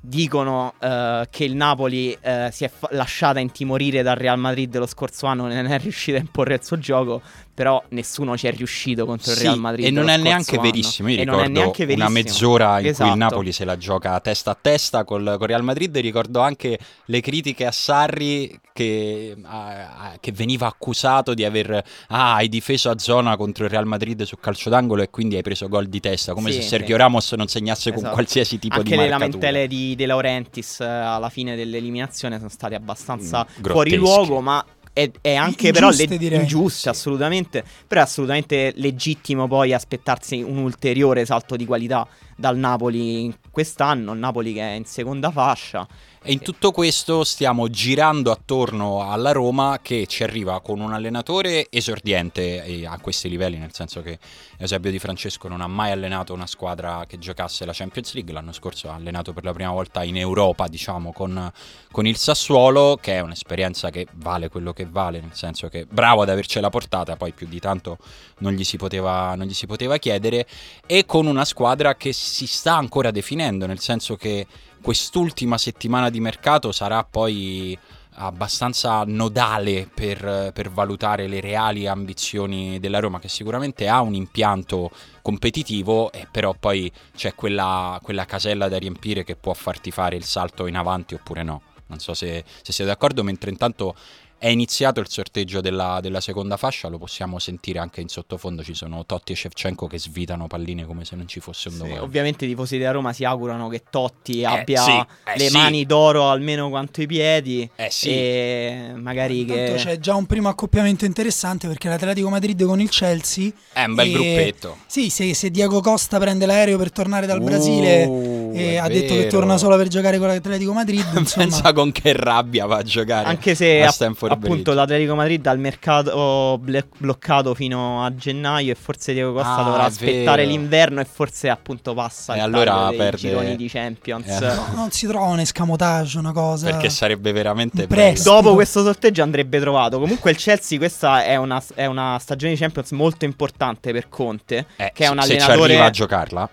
dicono 0.07 0.75
eh, 0.79 1.27
che 1.31 1.45
il 1.45 1.57
Napoli 1.57 2.17
eh, 2.21 2.49
si 2.53 2.65
è 2.65 2.69
fa- 2.69 2.89
lasciata 2.93 3.41
intimorire 3.41 4.03
dal 4.03 4.17
Real 4.17 4.39
Madrid 4.39 4.77
lo 4.79 4.87
scorso 4.87 5.27
anno, 5.27 5.49
non 5.49 5.67
è 5.67 5.79
riuscita 5.79 6.17
a 6.17 6.21
imporre 6.21 6.55
il 6.55 6.65
suo 6.65 6.79
gioco, 6.79 7.23
però 7.57 7.83
nessuno 7.89 8.37
ci 8.37 8.47
è 8.49 8.53
riuscito 8.53 9.07
contro 9.07 9.31
il 9.33 9.39
Sì, 9.39 9.45
Real 9.45 9.59
Madrid. 9.59 9.87
e 9.87 9.91
non 9.91 10.11
è 10.11 10.19
neanche 10.19 10.57
anno. 10.57 10.63
verissimo. 10.63 11.09
Io 11.09 11.17
E 11.17 11.25
ricordo 11.25 11.49
neanche 11.49 11.85
una 11.85 11.95
verissimo. 12.09 12.11
mezz'ora 12.11 12.81
in 12.81 12.87
Esatto. 12.89 13.03
cui 13.05 13.13
il 13.13 13.19
Napoli 13.19 13.53
se 13.53 13.65
la 13.65 13.79
gioca 13.79 14.21
testa 14.21 14.51
a 14.51 14.59
testa 14.61 15.05
col, 15.05 15.37
col 15.39 15.47
Real 15.49 15.65
Madrid. 15.65 15.97
Ricordo 15.97 16.41
anche 16.41 16.79
le 17.07 17.21
critiche 17.23 17.65
a 17.65 17.71
Sarri 17.73 18.61
che, 18.75 19.35
a- 19.45 20.17
che 20.21 20.33
veniva 20.33 20.67
accusato 20.67 21.33
di 21.33 21.45
aver 21.47 21.83
ah, 22.09 22.35
hai 22.35 22.51
difeso 22.51 22.91
a 22.91 22.99
zona 22.99 23.35
contro 23.39 23.65
il 23.65 23.71
Real 23.71 23.87
Madrid 23.87 24.23
su 24.25 24.37
calcio 24.37 24.69
d'angolo 24.69 25.01
e 25.01 25.09
quindi 25.09 25.37
hai 25.37 25.43
preso 25.43 25.67
gol 25.69 25.87
di 25.87 25.99
testa, 26.01 26.35
come 26.35 26.51
Sì, 26.53 26.61
se 26.61 26.69
Sergio 26.69 26.93
sì. 26.93 26.97
Ramos 26.99 27.33
non 27.33 27.47
segnasse 27.49 27.89
con 27.89 28.01
Esatto. 28.01 28.13
qualsiasi 28.15 28.59
tipo 28.59 28.75
Anche 28.77 28.91
di 28.91 28.97
le 28.97 29.09
marcatura. 29.09 29.27
lamentele 29.29 29.67
di 29.67 29.95
De 29.97 30.05
Laurentiis 30.05 30.81
eh, 30.81 30.85
alla 30.85 31.31
fine 31.31 31.57
dell'eliminazione 31.57 32.37
sono 32.37 32.51
state 32.51 32.75
abbastanza 32.75 33.47
Mm, 33.59 33.63
fuori 33.65 33.95
luogo, 33.97 34.41
ma 34.43 34.63
è, 34.97 35.11
è 35.21 35.35
anche 35.35 35.73
però 35.73 35.89
Ingiuste, 35.91 36.09
le- 36.09 36.19
direi. 36.19 36.41
ingiuste 36.41 36.89
assolutamente, 36.89 37.63
però 37.87 38.01
è 38.01 38.05
assolutamente 38.05 38.73
legittimo 38.77 39.47
poi 39.47 39.75
aspettarsi 39.75 40.41
un 40.41 40.57
ulteriore 40.57 41.27
salto 41.27 41.55
di 41.55 41.67
qualità 41.67 42.09
dal 42.35 42.57
Napoli 42.57 43.31
quest'anno, 43.57 44.13
il 44.13 44.19
Napoli 44.19 44.53
che 44.53 44.61
è 44.61 44.73
in 44.75 44.85
seconda 44.85 45.31
fascia. 45.31 45.89
E 46.29 46.33
in 46.33 46.41
tutto 46.41 46.73
questo 46.73 47.23
stiamo 47.23 47.69
girando 47.71 48.33
attorno 48.33 49.09
alla 49.09 49.31
Roma 49.31 49.79
che 49.81 50.07
ci 50.09 50.25
arriva 50.25 50.61
con 50.61 50.81
un 50.81 50.93
allenatore 50.93 51.69
esordiente 51.71 52.85
a 52.85 52.99
questi 52.99 53.29
livelli, 53.29 53.59
nel 53.59 53.73
senso 53.73 54.03
che 54.03 54.19
Eusebio 54.59 54.91
Di 54.91 54.99
Francesco 54.99 55.47
non 55.47 55.61
ha 55.61 55.69
mai 55.69 55.93
allenato 55.93 56.35
una 56.35 56.49
squadra 56.49 57.05
che 57.07 57.19
giocasse 57.19 57.65
la 57.65 57.73
Champions 57.73 58.13
League, 58.15 58.33
l'anno 58.33 58.51
scorso 58.51 58.91
ha 58.91 58.95
allenato 58.95 59.33
per 59.33 59.45
la 59.45 59.53
prima 59.53 59.71
volta 59.71 60.03
in 60.03 60.17
Europa, 60.17 60.67
diciamo, 60.67 61.13
con, 61.13 61.51
con 61.93 62.07
il 62.09 62.17
Sassuolo, 62.17 62.99
che 63.01 63.15
è 63.15 63.21
un'esperienza 63.21 63.91
che 63.91 64.09
vale 64.15 64.49
quello 64.49 64.73
che 64.73 64.85
vale, 64.85 65.21
nel 65.21 65.35
senso 65.35 65.69
che 65.69 65.87
bravo 65.89 66.23
ad 66.23 66.29
avercela 66.29 66.71
portata, 66.71 67.15
poi 67.15 67.33
più 67.33 67.47
di 67.47 67.61
tanto 67.61 67.99
non 68.39 68.53
gli 68.53 68.65
si 68.65 68.77
poteva, 68.77 69.37
non 69.37 69.47
gli 69.47 69.55
si 69.55 69.67
poteva 69.67 69.97
chiedere, 69.99 70.45
e 70.87 71.07
con 71.07 71.27
una 71.27 71.45
squadra 71.45 71.95
che 71.95 72.13
si 72.13 72.49
sta 72.49 72.75
ancora 72.75 73.13
definendo, 73.13 73.45
nel 73.51 73.79
senso 73.79 74.17
che 74.17 74.47
quest'ultima 74.83 75.59
settimana 75.59 76.11
di 76.11 76.21
mercato 76.21 76.73
sarà 76.73 77.05
poi 77.05 77.79
abbastanza 78.19 79.05
nodale 79.05 79.89
per, 79.93 80.51
per 80.53 80.71
valutare 80.71 81.27
le 81.27 81.41
reali 81.41 81.87
ambizioni 81.87 82.79
della 82.81 82.99
Roma, 82.99 83.19
che 83.19 83.29
sicuramente 83.29 83.89
ha 83.89 84.01
un 84.01 84.15
impianto 84.15 84.91
competitivo, 85.23 86.11
e 86.13 86.27
però 86.31 86.55
poi 86.59 86.91
c'è 87.15 87.35
quella, 87.35 87.99
quella 88.03 88.25
casella 88.25 88.69
da 88.69 88.79
riempire 88.79 89.25
che 89.25 89.37
può 89.37 89.53
farti 89.55 89.91
fare 89.91 90.17
il 90.17 90.25
salto 90.25 90.67
in 90.67 90.77
avanti 90.77 91.15
oppure 91.15 91.43
no. 91.43 91.63
Non 91.89 91.99
so 91.99 92.15
se, 92.15 92.45
se 92.63 92.73
siete 92.73 92.91
d'accordo, 92.91 93.23
mentre 93.23 93.51
intanto 93.51 93.95
è 94.39 94.49
iniziato 94.49 95.01
il 95.01 95.09
sorteggio 95.09 95.61
della, 95.61 95.99
della 96.01 96.21
seconda 96.21 96.57
fascia, 96.57 96.89
lo 96.89 96.99
possiamo 96.99 97.39
sentire 97.39 97.79
anche 97.79 98.01
in 98.01 98.09
sottofondo, 98.09 98.63
ci 98.63 98.75
sono 98.75 99.05
Totti 99.07 99.33
e 99.33 99.37
Shevchenko 99.37 99.87
che 99.87 99.99
svitano 99.99 100.47
palline 100.47 100.85
come 100.85 101.05
se 101.05 101.17
non 101.17 101.27
ci 101.27 101.41
fosse 101.41 101.69
un 101.69 101.75
Sì, 101.75 101.81
domani. 101.81 101.99
ovviamente 102.01 102.45
i 102.45 102.49
tifosi 102.49 102.77
della 102.79 102.91
Roma 102.91 103.13
si 103.13 103.25
augurano 103.25 103.69
che 103.69 103.83
Totti 103.89 104.45
abbia 104.45 104.83
sì, 104.83 104.91
eh 104.91 105.39
le 105.39 105.49
sì. 105.49 105.57
mani 105.57 105.87
d'oro 105.87 106.29
almeno 106.29 106.69
quanto 106.69 107.01
i 107.03 107.07
piedi 107.07 107.69
Eh 107.77 107.91
sì. 107.91 108.11
e 108.11 108.93
magari 108.95 109.45
che 109.45 109.75
c'è 109.77 109.99
già 109.99 110.15
un 110.15 110.27
primo 110.27 110.49
accoppiamento 110.49 111.05
interessante 111.05 111.67
perché 111.67 111.89
l'Atletico 111.89 112.29
Madrid 112.29 112.63
con 112.65 112.81
il 112.81 112.89
Chelsea. 112.91 113.51
È 113.73 113.85
un 113.85 113.95
bel 113.95 114.07
e- 114.09 114.13
gruppetto. 114.13 114.77
Sì, 114.87 115.09
se, 115.11 115.33
se 115.35 115.51
Diego 115.51 115.81
Costa 115.81 116.19
prende 116.19 116.47
l'aereo 116.47 116.77
per 116.79 116.93
tornare 116.93 117.27
dal 117.27 117.43
Brasile 117.43 118.05
Uh, 118.07 118.36
e 118.55 118.77
ha 118.79 118.89
detto 118.89 119.13
che 119.15 119.21
vero. 119.21 119.31
torna 119.31 119.57
solo 119.57 119.77
per 119.77 119.89
giocare 119.89 120.19
con 120.19 120.29
l'Atletico 120.29 120.73
Madrid, 120.73 121.05
insomma, 121.17 121.45
Pensa 121.47 121.73
con 121.73 121.93
che 121.93 122.13
rabbia 122.13 122.67
va 122.67 122.77
a 122.79 122.83
giocare. 122.83 123.29
Anche 123.29 123.55
se 123.55 123.83
a 123.83 123.89
appunto 123.89 124.37
Bridge. 124.37 124.75
l'Atletico 124.75 125.15
Madrid 125.15 125.47
ha 125.47 125.53
il 125.53 125.59
mercato 125.59 126.59
ble- 126.61 126.87
bloccato 126.99 127.55
fino 127.55 128.05
a 128.05 128.15
gennaio 128.15 128.73
e 128.73 128.75
forse 128.75 129.13
Diego 129.13 129.33
Costa 129.33 129.57
Ah, 129.57 129.63
dovrà 129.63 129.85
aspettare 129.85 130.43
vero. 130.45 130.51
l'inverno 130.57 131.01
e 131.01 131.05
forse 131.05 131.49
appunto 131.49 131.95
passa 131.95 132.35
E 132.35 132.37
il 132.37 132.43
allora 132.43 132.89
perde- 132.97 133.17
gironi 133.17 133.57
di 133.57 133.69
Champions. 133.69 134.27
Eh. 134.29 134.41
no, 134.55 134.67
non 134.75 134.91
si 134.91 135.07
trova 135.07 135.27
un 135.27 135.41
escamotage, 135.41 136.19
una 136.19 136.33
cosa. 136.33 136.71
Perché 136.71 136.91
sarebbe 136.91 137.33
veramente 137.33 137.87
prestito. 137.87 138.31
Dopo 138.35 138.55
questo 138.55 138.83
sorteggio 138.83 139.23
andrebbe 139.23 139.59
trovato. 139.61 139.99
Comunque 139.99 140.31
il 140.31 140.37
Chelsea 140.37 140.79
questa 140.79 141.25
è 141.25 141.37
una, 141.37 141.63
è 141.75 141.87
una 141.87 142.19
stagione 142.21 142.53
di 142.55 142.59
Champions 142.59 142.91
molto 142.93 143.25
importante 143.25 143.93
per 143.93 144.09
Conte, 144.09 144.67
Eh, 144.77 144.91
che 144.95 145.05
è 145.05 145.09
un 145.09 145.21
Se 145.21 145.29
ci 145.29 145.33
allenatore 145.37 145.73
arriva 145.73 145.85
a 145.87 145.91
giocarla. 145.91 146.49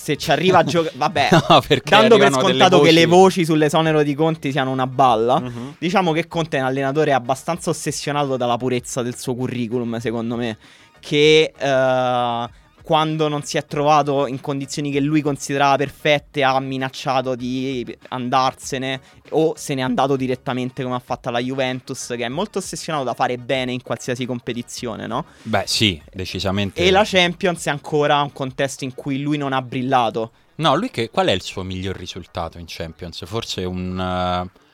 Se 0.00 0.16
ci 0.16 0.30
arriva 0.30 0.58
a 0.58 0.64
giocare 0.64 0.94
vabbè, 0.96 1.28
No, 1.32 1.60
dando 1.84 2.16
per 2.16 2.32
scontato 2.32 2.80
che 2.80 2.92
le 2.92 3.06
voci- 3.06 3.44
sull'esonero 3.44 4.02
di 4.02 4.14
Conti 4.14 4.52
siano 4.52 4.70
una 4.70 4.86
balla, 4.86 5.40
Mhm. 5.40 5.74
diciamo 5.78 6.12
che 6.12 6.28
Conte 6.28 6.56
è 6.56 6.60
un 6.60 6.66
allenatore 6.66 7.12
abbastanza 7.12 7.70
ossessionato 7.70 8.36
dalla 8.36 8.56
purezza 8.56 9.02
del 9.02 9.16
suo 9.16 9.34
curriculum, 9.34 9.98
secondo 9.98 10.36
me, 10.36 10.56
che 11.00 11.52
eh, 11.58 12.48
quando 12.88 13.28
non 13.28 13.42
si 13.42 13.58
è 13.58 13.66
trovato 13.66 14.26
in 14.26 14.40
condizioni 14.40 14.90
che 14.90 15.00
lui 15.00 15.20
considerava 15.20 15.76
perfette 15.76 16.42
ha 16.42 16.58
minacciato 16.58 17.34
di 17.34 17.94
andarsene 18.08 18.98
o 19.32 19.52
se 19.58 19.74
n'è 19.74 19.82
andato 19.82 20.16
direttamente 20.16 20.82
come 20.82 20.94
ha 20.94 20.98
fatto 20.98 21.28
la 21.28 21.38
Juventus, 21.38 22.14
che 22.16 22.24
è 22.24 22.28
molto 22.30 22.60
ossessionato 22.60 23.04
da 23.04 23.12
fare 23.12 23.36
bene 23.36 23.72
in 23.72 23.82
qualsiasi 23.82 24.24
competizione, 24.24 25.06
no? 25.06 25.26
Beh, 25.42 25.64
sì, 25.66 26.00
decisamente. 26.10 26.82
E 26.82 26.90
la 26.90 27.02
Champions 27.04 27.66
è 27.66 27.68
ancora 27.68 28.22
un 28.22 28.32
contesto 28.32 28.84
in 28.84 28.94
cui 28.94 29.20
lui 29.20 29.36
non 29.36 29.52
ha 29.52 29.60
brillato. 29.60 30.30
No, 30.54 30.74
lui 30.74 30.90
che... 30.90 31.10
qual 31.10 31.26
è 31.26 31.32
il 31.32 31.42
suo 31.42 31.64
miglior 31.64 31.94
risultato 31.94 32.56
in 32.56 32.64
Champions? 32.66 33.22
Forse 33.26 33.64
un... 33.64 34.00
eh, 34.00 34.66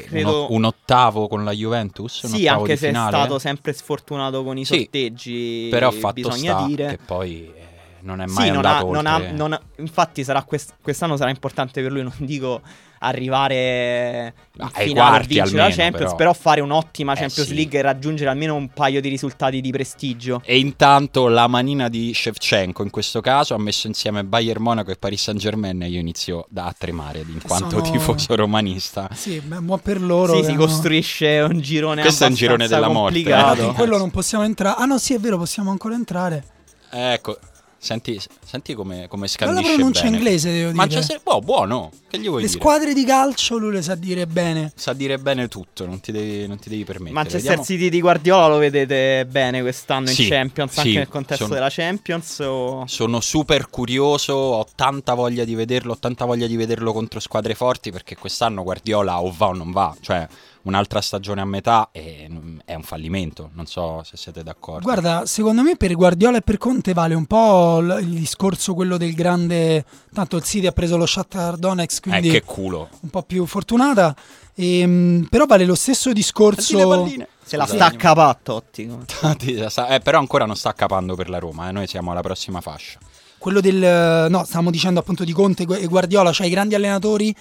che- 0.00 0.04
Credo- 0.04 0.46
un 0.50 0.64
ottavo 0.64 1.28
con 1.28 1.44
la 1.44 1.52
Juventus? 1.52 2.26
Sì, 2.26 2.48
anche 2.48 2.76
se 2.76 2.86
finale? 2.88 3.16
è 3.16 3.18
stato 3.20 3.38
sempre 3.38 3.72
sfortunato 3.74 4.42
con 4.42 4.56
i 4.56 4.64
Sì, 4.64 4.76
sorteggi, 4.78 5.66
Però 5.70 5.90
fatto 5.90 6.14
bisogna 6.14 6.56
sta 6.56 6.66
dire. 6.66 6.86
che 6.88 6.98
poi 7.04 7.52
eh, 7.54 7.71
non 8.02 8.20
è 8.20 8.26
mai 8.26 8.46
Sì, 8.48 8.50
non 8.52 8.64
ha, 8.64 8.80
non 8.82 9.06
ha- 9.06 9.18
non 9.32 9.52
ha- 9.52 9.60
infatti 9.78 10.22
sarà 10.24 10.42
quest- 10.44 10.74
quest'anno 10.82 11.16
sarà 11.16 11.30
importante 11.30 11.82
per 11.82 11.90
lui, 11.92 12.02
non 12.02 12.12
dico 12.18 12.60
arrivare 13.04 14.34
in 14.54 14.62
Ah, 14.62 14.70
ai 14.74 14.86
finale 14.88 15.08
quarti 15.10 15.34
vincere 15.34 15.56
la 15.56 15.62
almeno, 15.64 15.82
Champions, 15.82 16.04
però. 16.12 16.16
però. 16.16 16.32
fare 16.32 16.60
un'ottima 16.60 17.12
Eh, 17.12 17.16
Champions 17.16 17.48
sì. 17.48 17.54
League 17.54 17.78
e 17.78 17.82
raggiungere 17.82 18.30
almeno 18.30 18.54
un 18.54 18.68
paio 18.68 19.00
di 19.00 19.08
risultati 19.08 19.60
di 19.60 19.70
prestigio. 19.72 20.40
E 20.44 20.58
intanto 20.58 21.26
la 21.28 21.46
manina 21.48 21.88
di 21.88 22.12
Shevchenko 22.14 22.82
in 22.82 22.90
questo 22.90 23.20
caso 23.20 23.54
ha 23.54 23.58
messo 23.58 23.86
insieme 23.88 24.22
Bayern 24.24 24.62
Monaco 24.62 24.90
e 24.92 24.96
Paris 24.96 25.20
Saint 25.22 25.40
Germain 25.40 25.82
e 25.82 25.88
io 25.88 25.98
inizio 26.00 26.46
da 26.48 26.66
a 26.66 26.74
tremare 26.76 27.20
in 27.20 27.40
quanto 27.44 27.70
sono- 27.82 27.90
tifoso 27.90 28.34
romanista. 28.36 29.08
Sì, 29.12 29.40
buon 29.40 29.80
per 29.80 30.00
loro. 30.00 30.36
Sì, 30.36 30.44
si 30.44 30.50
hanno- 30.50 30.58
costruisce 30.64 31.40
un 31.40 31.60
girone 31.60 32.02
Questo 32.02 32.24
è 32.24 32.28
un 32.28 32.34
girone 32.34 32.68
della 32.68 32.88
morte, 32.88 33.14
complicato. 33.14 33.62
in 33.64 33.74
quello 33.74 33.98
non 33.98 34.10
possiamo 34.10 34.44
entrare. 34.44 34.76
Ah 34.78 34.84
no, 34.84 34.98
sì, 34.98 35.14
è 35.14 35.18
vero, 35.18 35.36
possiamo 35.38 35.70
ancora 35.70 35.94
entrare. 35.94 36.44
Ecco, 36.90 37.36
senti, 37.82 38.20
senti 38.46 38.74
come, 38.74 39.08
come 39.08 39.22
Ma 39.22 39.26
la 39.26 39.28
scandisce 39.28 39.74
pronuncia 39.74 40.02
bene. 40.04 40.16
inglese, 40.16 40.48
devo 40.50 40.62
dire. 40.66 40.72
Manchester, 40.74 41.20
boh, 41.22 41.40
buono, 41.40 41.90
che 42.08 42.18
gli 42.20 42.28
vuoi 42.28 42.42
Le 42.42 42.46
dire? 42.46 42.58
squadre 42.60 42.94
di 42.94 43.04
calcio 43.04 43.58
lui 43.58 43.72
le 43.72 43.82
sa 43.82 43.96
dire 43.96 44.26
bene. 44.28 44.72
Sa 44.76 44.92
dire 44.92 45.18
bene 45.18 45.48
tutto, 45.48 45.84
non 45.84 45.98
ti 46.00 46.12
devi, 46.12 46.46
non 46.46 46.58
ti 46.60 46.68
devi 46.68 46.84
permettere. 46.84 47.12
Manchester 47.14 47.40
Vediamo- 47.56 47.64
City 47.64 47.88
di 47.88 48.00
Guardiola 48.00 48.46
lo 48.46 48.58
vedete 48.58 49.26
bene 49.28 49.60
quest'anno 49.62 50.06
Sì, 50.06 50.22
in 50.22 50.28
Champions, 50.28 50.72
sì, 50.72 50.78
anche 50.78 50.92
nel 50.92 51.08
contesto 51.08 51.44
sono- 51.44 51.54
della 51.56 51.70
Champions. 51.70 52.38
o- 52.40 52.84
Sono 52.86 53.20
super 53.20 53.68
curioso, 53.68 54.32
ho 54.32 54.66
tanta 54.76 55.14
voglia 55.14 55.44
di 55.44 55.54
vederlo, 55.56 55.92
ho 55.92 55.98
tanta 55.98 56.24
voglia 56.24 56.46
di 56.46 56.56
vederlo 56.56 56.92
contro 56.92 57.18
squadre 57.18 57.54
forti 57.56 57.90
perché 57.90 58.16
quest'anno 58.16 58.62
Guardiola 58.62 59.20
o 59.20 59.32
va 59.36 59.46
o 59.48 59.52
non 59.52 59.72
va, 59.72 59.94
cioè 60.00 60.26
un'altra 60.64 61.00
stagione 61.00 61.40
a 61.40 61.44
metà 61.44 61.88
è, 61.90 62.28
è 62.64 62.74
un 62.74 62.82
fallimento, 62.82 63.50
non 63.54 63.66
so 63.66 64.02
se 64.04 64.16
siete 64.16 64.42
d'accordo. 64.42 64.82
Guarda, 64.82 65.26
secondo 65.26 65.62
me 65.62 65.76
per 65.76 65.92
Guardiola 65.94 66.38
e 66.38 66.42
per 66.42 66.58
Conte 66.58 66.92
vale 66.92 67.14
un 67.14 67.26
po' 67.26 67.80
l- 67.80 67.98
il 68.00 68.08
discorso 68.08 68.74
quello 68.74 68.96
del 68.96 69.14
grande... 69.14 69.84
Tanto 70.12 70.36
il 70.36 70.42
City 70.42 70.66
ha 70.66 70.72
preso 70.72 70.96
lo 70.96 71.06
Shakhtar 71.06 71.56
Donetsk, 71.56 72.06
eh, 72.06 72.10
quindi 72.10 72.30
che 72.30 72.42
culo. 72.42 72.88
un 73.00 73.10
po' 73.10 73.22
più 73.22 73.44
fortunata. 73.46 74.14
Ehm, 74.54 75.26
però 75.30 75.46
vale 75.46 75.64
lo 75.64 75.74
stesso 75.74 76.12
discorso... 76.12 76.76
Palline, 76.76 76.96
palline. 77.02 77.28
Se 77.42 77.56
la 77.56 77.66
Scusate. 77.66 77.94
stacca 77.94 78.14
Pattotti. 78.14 78.90
Ti 79.38 79.64
sa- 79.68 79.88
eh, 79.88 80.00
però 80.00 80.18
ancora 80.18 80.44
non 80.46 80.56
sta 80.56 80.72
capando 80.74 81.14
per 81.14 81.28
la 81.28 81.38
Roma, 81.38 81.68
eh, 81.68 81.72
noi 81.72 81.86
siamo 81.86 82.12
alla 82.12 82.20
prossima 82.20 82.60
fascia. 82.60 82.98
Quello 83.38 83.60
del... 83.60 84.28
No, 84.30 84.44
stavamo 84.44 84.70
dicendo 84.70 85.00
appunto 85.00 85.24
di 85.24 85.32
Conte 85.32 85.64
e 85.64 85.86
Guardiola, 85.86 86.30
cioè 86.30 86.46
i 86.46 86.50
grandi 86.50 86.76
allenatori, 86.76 87.34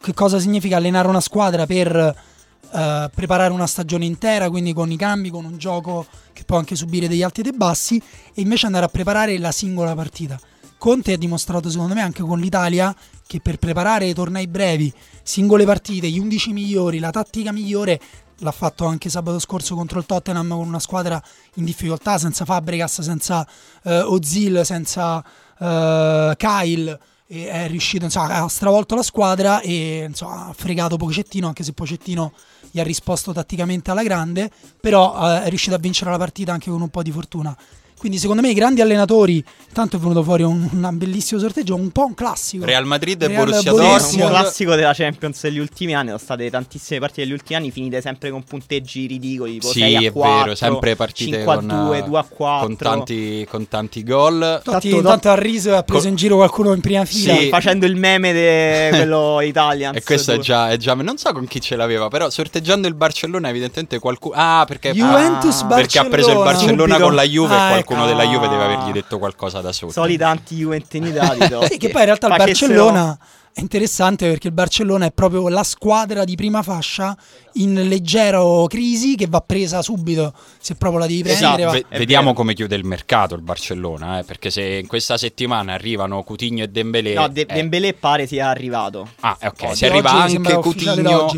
che 0.00 0.12
cosa 0.12 0.40
significa 0.40 0.78
allenare 0.78 1.06
una 1.06 1.20
squadra 1.20 1.64
per 1.64 2.32
eh, 2.74 3.10
preparare 3.14 3.52
una 3.52 3.68
stagione 3.68 4.04
intera, 4.04 4.50
quindi 4.50 4.72
con 4.72 4.90
i 4.90 4.96
cambi, 4.96 5.30
con 5.30 5.44
un 5.44 5.56
gioco 5.56 6.06
che 6.32 6.42
può 6.44 6.58
anche 6.58 6.74
subire 6.74 7.06
degli 7.06 7.22
alti 7.22 7.40
e 7.40 7.44
dei 7.44 7.52
bassi, 7.52 8.02
e 8.34 8.40
invece 8.40 8.66
andare 8.66 8.84
a 8.84 8.88
preparare 8.88 9.38
la 9.38 9.52
singola 9.52 9.94
partita. 9.94 10.40
Conte 10.76 11.12
ha 11.12 11.16
dimostrato 11.16 11.70
secondo 11.70 11.94
me 11.94 12.02
anche 12.02 12.22
con 12.22 12.40
l'Italia 12.40 12.94
che 13.26 13.40
per 13.40 13.58
preparare 13.58 14.06
i 14.06 14.12
tornei 14.12 14.48
brevi, 14.48 14.92
singole 15.22 15.64
partite, 15.64 16.08
gli 16.08 16.18
11 16.18 16.52
migliori, 16.52 16.98
la 16.98 17.10
tattica 17.10 17.52
migliore, 17.52 18.00
l'ha 18.38 18.50
fatto 18.50 18.84
anche 18.84 19.08
sabato 19.08 19.38
scorso 19.38 19.76
contro 19.76 20.00
il 20.00 20.06
Tottenham 20.06 20.48
con 20.48 20.66
una 20.66 20.80
squadra 20.80 21.22
in 21.54 21.64
difficoltà, 21.64 22.18
senza 22.18 22.44
Fabregas, 22.44 23.00
senza 23.00 23.46
eh, 23.84 24.00
Ozil, 24.00 24.62
senza 24.64 25.24
eh, 25.58 26.34
Kyle. 26.36 26.98
E 27.26 27.48
è 27.48 27.68
riuscito, 27.68 28.04
insomma, 28.04 28.42
ha 28.42 28.48
stravolto 28.48 28.94
la 28.94 29.02
squadra 29.02 29.60
e 29.60 30.04
insomma, 30.08 30.48
ha 30.48 30.52
fregato 30.52 30.96
Pochettino, 30.96 31.46
anche 31.46 31.62
se 31.62 31.72
Pochettino 31.72 32.32
gli 32.70 32.80
ha 32.80 32.84
risposto 32.84 33.32
tatticamente 33.32 33.90
alla 33.90 34.02
grande, 34.02 34.50
però 34.80 35.36
eh, 35.36 35.44
è 35.44 35.48
riuscito 35.48 35.74
a 35.74 35.78
vincere 35.78 36.10
la 36.10 36.18
partita 36.18 36.52
anche 36.52 36.70
con 36.70 36.80
un 36.80 36.90
po' 36.90 37.02
di 37.02 37.10
fortuna. 37.10 37.56
Quindi 38.04 38.20
secondo 38.20 38.42
me 38.42 38.50
i 38.50 38.54
grandi 38.54 38.82
allenatori, 38.82 39.42
tanto 39.72 39.96
è 39.96 39.98
venuto 39.98 40.22
fuori 40.22 40.42
un, 40.42 40.68
un 40.70 40.90
bellissimo 40.92 41.40
sorteggio, 41.40 41.74
un 41.74 41.90
po' 41.90 42.04
un 42.04 42.12
classico. 42.14 42.62
Real 42.66 42.84
Madrid 42.84 43.22
e 43.22 43.28
Real 43.28 43.46
Borussia 43.46 43.70
Dortmund. 43.72 44.20
un 44.20 44.28
classico 44.28 44.74
della 44.74 44.92
Champions 44.92 45.40
degli 45.40 45.58
ultimi 45.58 45.94
anni. 45.94 46.08
Sono 46.08 46.18
state 46.18 46.50
tantissime 46.50 47.00
partite 47.00 47.22
degli 47.22 47.32
ultimi 47.32 47.56
anni 47.58 47.70
finite 47.70 48.02
sempre 48.02 48.28
con 48.30 48.42
punteggi 48.42 49.06
ridicoli. 49.06 49.52
Tipo 49.54 49.68
Sì, 49.68 49.78
6 49.80 49.96
a 49.96 50.00
è 50.00 50.12
4, 50.12 50.42
vero, 50.42 50.54
sempre 50.54 50.96
partite 50.96 51.36
5 51.36 51.52
a 51.52 51.56
con, 51.56 51.66
2, 51.66 52.02
2 52.04 52.18
a 52.18 52.26
4. 52.28 52.66
con 52.66 52.76
tanti, 52.76 53.46
con 53.48 53.68
tanti 53.68 54.04
gol. 54.04 54.60
Totti 54.62 54.90
Tanto 54.90 54.96
intanto 54.98 55.28
ha 55.30 55.34
riso 55.36 55.70
e 55.70 55.76
ha 55.76 55.82
preso 55.82 56.00
Col- 56.02 56.10
in 56.10 56.16
giro 56.16 56.36
qualcuno 56.36 56.74
in 56.74 56.80
prima 56.82 57.06
fila. 57.06 57.34
Sì. 57.36 57.48
Facendo 57.48 57.86
il 57.86 57.96
meme 57.96 58.32
di 58.34 58.90
quello 58.98 59.40
Italian. 59.40 59.96
E 59.96 60.02
questo 60.02 60.32
è 60.32 60.38
già, 60.40 60.68
è 60.68 60.76
già. 60.76 60.92
Non 60.92 61.16
so 61.16 61.32
con 61.32 61.46
chi 61.46 61.58
ce 61.58 61.74
l'aveva, 61.74 62.08
però 62.08 62.28
sorteggiando 62.28 62.86
il 62.86 62.92
Barcellona, 62.94 63.48
evidentemente 63.48 63.98
qualcuno. 63.98 64.34
Ah, 64.36 64.64
perché. 64.68 64.92
Juventus 64.92 65.62
Ah, 65.62 65.64
Barcellona. 65.64 65.74
perché 65.76 65.98
ha 66.00 66.04
preso 66.04 66.30
il 66.32 66.36
Barcellona 66.36 66.82
Subito. 66.96 67.02
con 67.04 67.14
la 67.14 67.22
Juve 67.22 67.54
Ah, 67.54 67.78
e 67.78 67.84
qualcuno 67.94 68.04
ecco. 68.04 68.18
della 68.18 68.30
Juve 68.30 68.48
deve 68.48 68.62
Ah. 68.62 68.66
avergli 68.74 68.92
detto 68.92 69.18
qualcosa 69.18 69.60
da 69.60 69.72
sotto. 69.72 69.92
Solita 69.92 70.28
anti-juventinità 70.28 71.34
di 71.34 71.48
Totti. 71.48 71.66
Sì, 71.72 71.78
che 71.78 71.88
poi 71.88 72.00
in 72.00 72.06
realtà 72.06 72.26
il 72.28 72.36
Barcellona 72.36 73.18
è 73.56 73.60
interessante 73.60 74.28
perché 74.28 74.48
il 74.48 74.52
Barcellona 74.52 75.06
è 75.06 75.12
proprio 75.12 75.48
la 75.48 75.62
squadra 75.62 76.24
di 76.24 76.34
prima 76.34 76.62
fascia 76.64 77.16
in 77.54 77.86
leggero 77.88 78.66
crisi 78.66 79.14
che 79.14 79.26
va 79.28 79.40
presa 79.40 79.80
subito 79.80 80.32
se 80.58 80.74
proprio 80.74 80.98
la 81.00 81.06
devi 81.06 81.22
prendere. 81.22 81.62
Esatto, 81.62 81.86
va- 81.88 81.96
vediamo 81.98 82.32
come 82.32 82.52
chiude 82.54 82.74
il 82.74 82.84
mercato 82.84 83.36
il 83.36 83.42
Barcellona, 83.42 84.18
eh, 84.18 84.24
perché 84.24 84.50
se 84.50 84.62
in 84.62 84.88
questa 84.88 85.16
settimana 85.16 85.72
arrivano 85.72 86.22
Coutinho 86.24 86.64
e 86.64 86.68
Dembélé 86.68 87.14
No, 87.14 87.28
De- 87.28 87.42
eh, 87.42 87.54
Dembélé 87.54 87.94
pare 87.94 88.26
sia 88.26 88.48
arrivato. 88.48 89.08
Ah, 89.20 89.38
ok, 89.40 89.62
Oggi- 89.62 89.76
se 89.76 89.86
arriva 89.88 90.10
anche 90.10 90.54
Coutinho. 90.54 91.30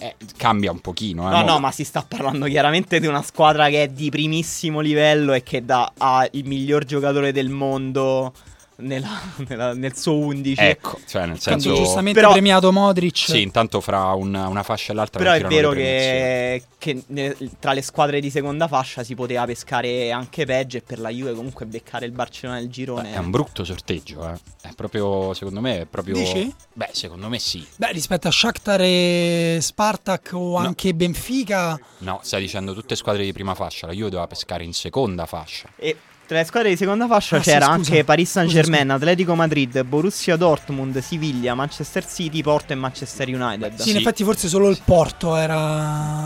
Eh, 0.00 0.16
cambia 0.36 0.72
un 0.72 0.80
pochino, 0.80 1.28
eh, 1.28 1.30
No, 1.30 1.42
no, 1.42 1.60
ma 1.60 1.70
si 1.70 1.84
sta 1.84 2.02
parlando 2.06 2.46
chiaramente 2.46 2.98
di 3.00 3.06
una 3.06 3.22
squadra 3.22 3.68
che 3.68 3.84
è 3.84 3.88
di 3.88 4.08
primissimo 4.08 4.80
livello 4.80 5.34
e 5.34 5.42
che 5.42 5.64
dà, 5.64 5.92
ha 5.96 6.26
il 6.32 6.46
miglior 6.46 6.84
giocatore 6.84 7.32
del 7.32 7.50
mondo 7.50 8.32
nella- 8.80 9.20
nella- 9.48 9.74
nel 9.74 9.96
suo 9.96 10.14
11. 10.16 10.60
Ecco, 10.60 10.98
cioè 11.06 11.26
nel 11.26 11.40
Quando 11.42 11.62
senso 11.62 11.74
giustamente 11.74 12.20
però- 12.20 12.32
premiato 12.32 12.72
Modric. 12.72 13.16
Sì, 13.16 13.42
intanto 13.42 13.80
fra 13.80 14.12
una, 14.12 14.48
una 14.48 14.62
fascia 14.62 14.92
e 14.92 14.94
l'altra 14.96 15.18
Però 15.22 15.32
è 15.32 15.40
vero 15.48 15.70
che, 15.70 16.64
che 16.78 17.02
ne- 17.08 17.36
tra 17.58 17.72
le 17.72 17.82
squadre 17.82 18.20
di 18.20 18.30
seconda 18.30 18.66
fascia 18.68 19.02
si 19.04 19.14
poteva 19.14 19.44
pescare 19.44 20.10
anche 20.10 20.44
peggio 20.46 20.78
e 20.78 20.82
per 20.82 20.98
la 20.98 21.10
Juve 21.10 21.32
comunque 21.34 21.66
beccare 21.66 22.06
il 22.06 22.12
Barcellona 22.12 22.58
nel 22.58 22.68
girone. 22.68 23.10
Beh, 23.10 23.14
è 23.14 23.18
un 23.18 23.30
brutto 23.30 23.64
sorteggio, 23.64 24.28
eh. 24.28 24.38
È 24.62 24.72
proprio, 24.74 25.32
secondo 25.34 25.60
me, 25.60 25.80
è 25.82 25.86
proprio... 25.86 26.14
Dici? 26.14 26.52
Beh, 26.72 26.90
secondo 26.92 27.28
me 27.28 27.38
sì. 27.38 27.66
Beh, 27.76 27.92
rispetto 27.92 28.28
a 28.28 28.30
Shakhtar 28.30 28.80
e 28.82 29.58
Spartak 29.60 30.30
o 30.34 30.56
anche 30.56 30.94
Benfica, 30.94 31.78
No, 31.98 32.20
stai 32.22 32.40
dicendo 32.40 32.72
tutte 32.74 32.96
squadre 32.96 33.24
di 33.24 33.32
prima 33.32 33.54
fascia, 33.54 33.86
la 33.86 33.92
Juve 33.92 34.08
doveva 34.10 34.26
pescare 34.26 34.64
in 34.64 34.72
seconda 34.72 35.26
fascia. 35.26 35.68
E 35.76 35.96
tra 36.30 36.38
le 36.38 36.44
squadre 36.44 36.68
di 36.70 36.76
seconda 36.76 37.08
fascia 37.08 37.38
Ah, 37.38 37.42
sì, 37.42 37.50
c'era 37.50 37.64
scusa. 37.64 37.74
anche 37.76 38.04
Paris 38.04 38.30
Saint 38.30 38.48
Germain, 38.48 38.88
Atletico 38.88 39.34
Madrid, 39.34 39.82
Borussia 39.82 40.36
Dortmund, 40.36 40.96
Siviglia, 41.00 41.56
Manchester 41.56 42.06
City, 42.06 42.40
Porto 42.40 42.72
e 42.72 42.76
Manchester 42.76 43.26
United. 43.34 43.74
sì, 43.78 43.82
Sì. 43.82 43.90
in 43.90 43.96
effetti 43.96 44.22
forse 44.22 44.46
solo 44.46 44.68
il 44.68 44.80
Porto 44.84 45.34
era 45.34 45.58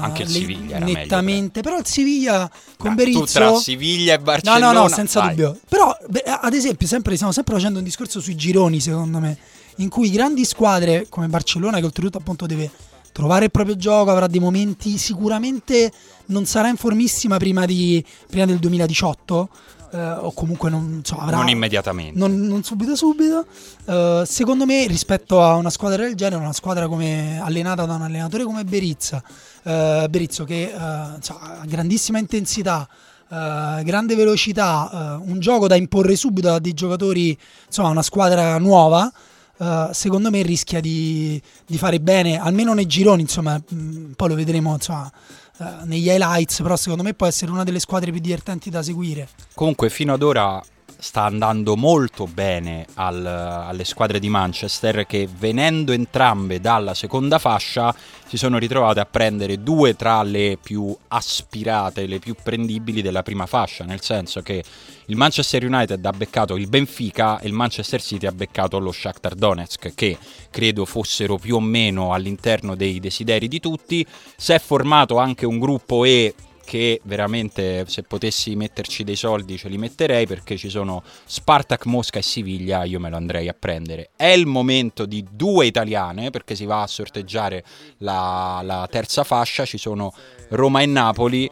Anche 0.03 0.25
il 0.25 0.29
Siviglia 0.29 0.77
era 0.77 0.85
meglio, 0.85 0.99
nettamente, 0.99 1.63
però 1.63 1.79
il 1.79 1.87
Siviglia 1.87 2.51
con 2.77 2.91
Ma 2.91 2.97
Berizzo 2.97 3.21
Tu 3.21 3.33
tra 3.33 3.55
Siviglia 3.55 4.13
e 4.13 4.17
No, 4.19 4.23
Barcellona... 4.25 4.73
no, 4.73 4.81
no, 4.83 4.89
senza 4.89 5.21
vai. 5.21 5.29
dubbio. 5.31 5.59
Però, 5.71 5.97
beh, 6.07 6.23
ad 6.23 6.53
esempio, 6.53 6.87
sempre, 6.87 7.15
stiamo 7.15 7.33
sempre 7.33 7.55
facendo 7.55 7.79
un 7.79 7.85
discorso 7.87 8.21
sui 8.21 8.37
gironi, 8.37 8.81
secondo 8.81 9.19
me, 9.21 9.39
in 9.77 9.89
cui 9.89 10.11
grandi 10.11 10.45
squadre 10.45 11.07
come 11.09 11.29
Barcellona, 11.29 11.79
che 11.79 11.85
oltretutto 11.87 12.19
appunto 12.19 12.45
deve 12.45 12.71
trovare 13.11 13.47
il 13.47 13.51
proprio 13.51 13.77
gioco, 13.77 14.11
avrà 14.11 14.27
dei 14.27 14.41
momenti, 14.41 14.99
sicuramente 14.99 15.91
non 16.27 16.45
sarà 16.45 16.69
in 16.69 16.77
formissima 16.77 17.39
prima, 17.39 17.65
di, 17.65 18.05
prima 18.29 18.45
del 18.45 18.59
2018, 18.59 19.49
eh, 19.95 20.11
o 20.11 20.33
comunque 20.33 20.71
non 20.71 21.03
so, 21.05 21.17
avrà... 21.17 21.37
Non 21.37 21.49
immediatamente. 21.49 22.19
Non, 22.19 22.37
non 22.47 22.65
subito 22.65 22.97
subito. 22.97 23.47
Eh, 23.87 24.25
secondo 24.27 24.67
me, 24.67 24.87
rispetto 24.89 25.41
a 25.41 25.55
una 25.55 25.71
squadra 25.71 26.03
del 26.03 26.17
genere, 26.17 26.43
una 26.43 26.53
squadra 26.53 26.89
come 26.89 27.39
allenata 27.41 27.85
da 27.87 27.95
un 27.95 28.03
allenatore 28.03 28.43
come 28.43 28.65
Berizza, 28.65 29.23
eh, 29.63 30.07
Berizzo 30.11 30.45
che 30.45 30.63
eh, 30.65 31.15
insomma, 31.17 31.61
ha 31.61 31.65
grandissima 31.65 32.19
intensità, 32.19 32.89
eh, 33.31 33.83
grande 33.85 34.17
velocità, 34.17 34.91
eh, 35.23 35.31
un 35.31 35.39
gioco 35.39 35.69
da 35.69 35.77
imporre 35.77 36.17
subito 36.17 36.53
a 36.53 36.59
dei 36.59 36.75
giocatori, 36.75 37.39
insomma, 37.67 37.91
una 37.91 38.03
squadra 38.03 38.59
nuova. 38.59 39.11
eh, 39.59 39.89
secondo 39.93 40.31
me 40.31 40.43
rischia 40.43 40.81
di, 40.81 41.41
di 41.67 41.79
fare 41.79 42.01
bene, 42.01 42.39
almeno 42.41 42.75
nei 42.75 42.87
gironi, 42.87 43.23
insomma, 43.23 43.57
mh, 43.57 44.13
poi 44.17 44.29
lo 44.29 44.35
vedremo 44.35 44.75
insomma, 44.75 45.11
eh, 45.59 45.85
negli 45.85 46.09
highlights, 46.09 46.61
però 46.63 46.77
secondo 46.77 47.03
me 47.03 47.15
può 47.15 47.27
essere 47.27 47.51
una 47.51 47.65
delle 47.65 47.79
squadre 47.79 48.11
più 48.11 48.21
divertenti 48.21 48.71
da 48.71 48.83
seguire. 48.83 49.29
Comunque 49.55 49.91
fino 49.91 50.13
ad 50.13 50.23
ora 50.23 50.63
sta 51.05 51.25
andando 51.25 51.77
molto 51.77 52.27
bene 52.27 52.87
al- 52.95 53.27
alle 53.27 53.85
squadre 53.85 54.19
di 54.19 54.31
Manchester 54.31 55.05
che 55.05 55.29
venendo 55.31 55.93
entrambe 55.93 56.63
dalla 56.63 56.95
seconda 56.95 57.39
fascia 57.39 57.95
si 58.27 58.39
sono 58.39 58.57
ritrovate 58.57 59.01
a 59.01 59.05
prendere 59.05 59.63
due 59.63 59.97
tra 59.97 60.23
le 60.23 60.57
più 60.61 60.97
aspirate, 61.09 62.07
le 62.07 62.21
più 62.21 62.35
prendibili 62.43 63.03
della 63.03 63.23
prima 63.23 63.45
fascia, 63.45 63.85
nel 63.85 64.01
senso 64.01 64.41
che 64.41 64.65
il 65.05 65.17
Manchester 65.17 65.67
United 65.67 66.03
ha 66.07 66.13
beccato 66.13 66.57
il 66.57 66.69
Benfica 66.69 67.39
e 67.39 67.49
il 67.49 67.53
Manchester 67.53 68.01
City 68.01 68.25
ha 68.25 68.33
beccato 68.33 68.79
lo 68.79 68.91
Shakhtar 68.91 69.35
Donetsk 69.35 69.93
che 69.95 70.17
credo 70.49 70.87
fossero 70.87 71.37
più 71.37 71.57
o 71.57 71.61
meno 71.61 72.15
all'interno 72.15 72.75
dei 72.75 72.99
desideri 72.99 73.47
di 73.47 73.61
tutti. 73.61 74.07
Si 74.37 74.53
è 74.53 74.59
formato 74.59 75.19
anche 75.19 75.45
un 75.45 75.59
gruppo 75.59 76.07
E 76.07 76.35
che 76.65 77.01
veramente 77.05 77.85
se 77.87 78.03
potessi 78.03 78.57
metterci 78.57 79.05
dei 79.05 79.17
soldi 79.17 79.57
ce 79.57 79.69
li 79.69 79.79
metterei 79.79 80.27
perché 80.27 80.57
ci 80.57 80.69
sono 80.69 81.03
Spartak, 81.25 81.87
Mosca 81.87 82.19
e 82.19 82.23
Siviglia, 82.23 82.85
io 82.85 82.99
me 82.99 83.11
lo 83.11 83.17
andrei 83.17 83.49
a 83.49 83.55
prendere. 83.59 84.11
È 84.17 84.27
il 84.27 84.47
momento 84.47 85.07
di 85.07 85.25
due 85.31 85.67
italiane 85.67 86.31
perché 86.31 86.55
si 86.55 86.65
va 86.65 86.83
a 86.83 86.87
sorteggiare 86.87 87.65
la, 87.99 88.61
la 88.63 88.89
terza 88.91 89.25
fascia, 89.25 89.65
ci 89.65 89.79
sono 89.79 90.13
Roma 90.49 90.81
e 90.81 90.87
Napoli 90.87 91.49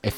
e, 0.00 0.12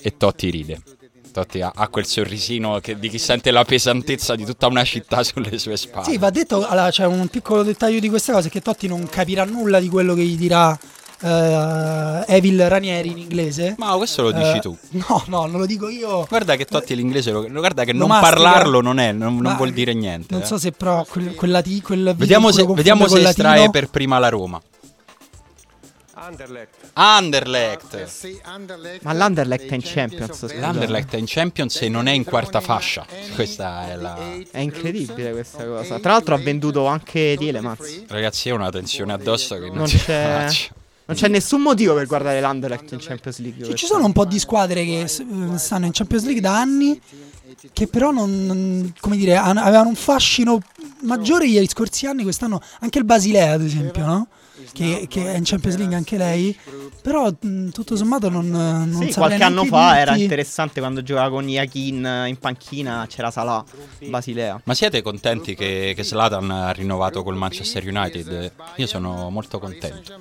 e 0.00 0.16
Totti 0.16 0.50
ride. 0.50 0.82
Totti 1.30 1.60
ha, 1.60 1.72
ha 1.74 1.88
quel 1.88 2.06
sorrisino 2.06 2.80
che- 2.80 2.98
di 2.98 3.08
chi 3.08 3.18
sente 3.18 3.50
la 3.50 3.64
pesantezza 3.64 4.34
di 4.34 4.44
tutta 4.44 4.66
una 4.66 4.84
città 4.84 5.22
sulle 5.24 5.58
sue 5.58 5.76
spalle. 5.76 6.04
Sì, 6.04 6.18
va 6.18 6.30
detto, 6.30 6.66
allora, 6.66 6.90
c'è 6.90 7.06
un 7.06 7.28
piccolo 7.28 7.62
dettaglio 7.62 8.00
di 8.00 8.08
questa 8.08 8.32
cosa, 8.32 8.48
che 8.48 8.60
Totti 8.60 8.88
non 8.88 9.06
capirà 9.08 9.44
nulla 9.44 9.80
di 9.80 9.88
quello 9.88 10.14
che 10.14 10.24
gli 10.24 10.36
dirà 10.36 10.78
eh, 11.22 12.24
Evil 12.26 12.68
Ranieri 12.68 13.10
in 13.10 13.18
inglese. 13.18 13.74
Ma 13.78 13.94
questo 13.96 14.22
lo 14.22 14.32
dici 14.32 14.56
Eh, 14.56 14.60
tu. 14.60 14.76
No, 15.08 15.22
no, 15.26 15.46
non 15.46 15.60
lo 15.60 15.66
dico 15.66 15.88
io. 15.88 16.24
Guarda 16.28 16.56
che 16.56 16.64
Totti 16.64 16.94
l'inglese, 16.94 17.30
lo, 17.32 17.46
guarda 17.48 17.84
che 17.84 17.92
Lo 17.92 17.98
non 18.00 18.08
mastica. 18.08 18.32
parlarlo 18.32 18.80
non, 18.80 18.98
è, 18.98 19.12
non, 19.12 19.36
non 19.36 19.56
vuol 19.56 19.72
dire 19.72 19.94
niente. 19.94 20.32
Non 20.34 20.42
eh. 20.42 20.46
so 20.46 20.58
se 20.58 20.72
però 20.72 21.04
quel, 21.08 21.34
quel, 21.34 21.50
lati- 21.50 21.80
quel 21.82 22.14
Vediamo 22.16 22.50
se, 22.50 22.64
vediamo 22.66 23.06
se 23.08 23.20
estrae 23.22 23.70
per 23.70 23.88
prima 23.90 24.18
la 24.18 24.28
Roma. 24.28 24.60
Anderlecht. 26.92 29.00
Ma 29.02 29.12
l'Anderlecht 29.12 29.70
è 29.70 29.74
in 29.74 29.80
Champions. 29.82 30.54
L'Anderlecht 30.54 31.14
è 31.14 31.16
in 31.16 31.24
Champions 31.26 31.80
e 31.80 31.88
non 31.88 32.08
è 32.08 32.12
in 32.12 32.24
quarta 32.24 32.60
fascia. 32.60 33.06
Questa 33.34 33.88
è 33.90 33.96
la. 33.96 34.18
È 34.50 34.58
incredibile 34.58 35.32
questa 35.32 35.64
cosa. 35.64 35.98
Tra 35.98 36.12
l'altro 36.12 36.34
ha 36.34 36.38
venduto 36.38 36.84
anche 36.86 37.36
Tielemans. 37.38 38.04
Ragazzi, 38.08 38.50
è 38.50 38.52
una 38.52 38.70
tensione 38.70 39.12
addosso 39.14 39.54
che 39.54 39.66
non, 39.68 39.76
Non 39.76 39.88
si 39.88 39.96
c'è- 39.98 40.44
faccia. 40.44 40.74
Non 41.10 41.18
c'è 41.18 41.28
nessun 41.28 41.60
motivo 41.60 41.94
per 41.94 42.06
guardare 42.06 42.40
l'Anderlecht 42.40 42.92
in 42.92 42.98
Champions 43.00 43.38
League. 43.40 43.64
Sì, 43.64 43.74
ci 43.74 43.86
sono 43.86 44.04
un 44.04 44.12
po' 44.12 44.24
di 44.24 44.38
squadre 44.38 44.84
che 44.84 45.00
eh, 45.00 45.58
stanno 45.58 45.86
in 45.86 45.92
Champions 45.92 46.22
League 46.24 46.40
da 46.40 46.56
anni 46.56 47.00
che 47.72 47.88
però 47.88 48.12
non, 48.12 48.46
non- 48.46 48.94
come 49.00 49.16
dire, 49.16 49.36
avevano 49.36 49.88
un 49.88 49.96
fascino 49.96 50.60
maggiore 51.02 51.48
gli 51.48 51.66
scorsi 51.66 52.06
anni, 52.06 52.22
quest'anno 52.22 52.60
anche 52.78 52.98
il 52.98 53.04
Basilea 53.04 53.52
ad 53.52 53.62
esempio, 53.62 54.04
no? 54.06 54.28
Che, 54.72 55.06
che 55.08 55.32
è 55.32 55.36
in 55.36 55.42
Champions 55.44 55.76
League 55.78 55.96
anche 55.96 56.16
lei, 56.18 56.56
però 57.02 57.32
tutto 57.72 57.96
sommato 57.96 58.28
non, 58.28 58.48
non 58.48 58.94
Sì, 59.06 59.12
qualche 59.14 59.42
anno 59.42 59.64
fa 59.64 59.98
era 59.98 60.14
interessante 60.14 60.80
quando 60.80 61.02
giocava 61.02 61.30
con 61.30 61.48
Iakin 61.48 62.24
in 62.26 62.36
panchina, 62.38 63.06
c'era 63.08 63.30
Salah, 63.30 63.64
Basilea. 64.06 64.60
Ma 64.64 64.74
siete 64.74 65.00
contenti 65.02 65.54
che, 65.54 65.94
che 65.96 66.04
Zlatan 66.04 66.50
ha 66.50 66.70
rinnovato 66.72 67.22
col 67.22 67.36
Manchester 67.36 67.84
United? 67.86 68.52
Io 68.76 68.86
sono 68.86 69.30
molto 69.30 69.58
contento. 69.58 70.12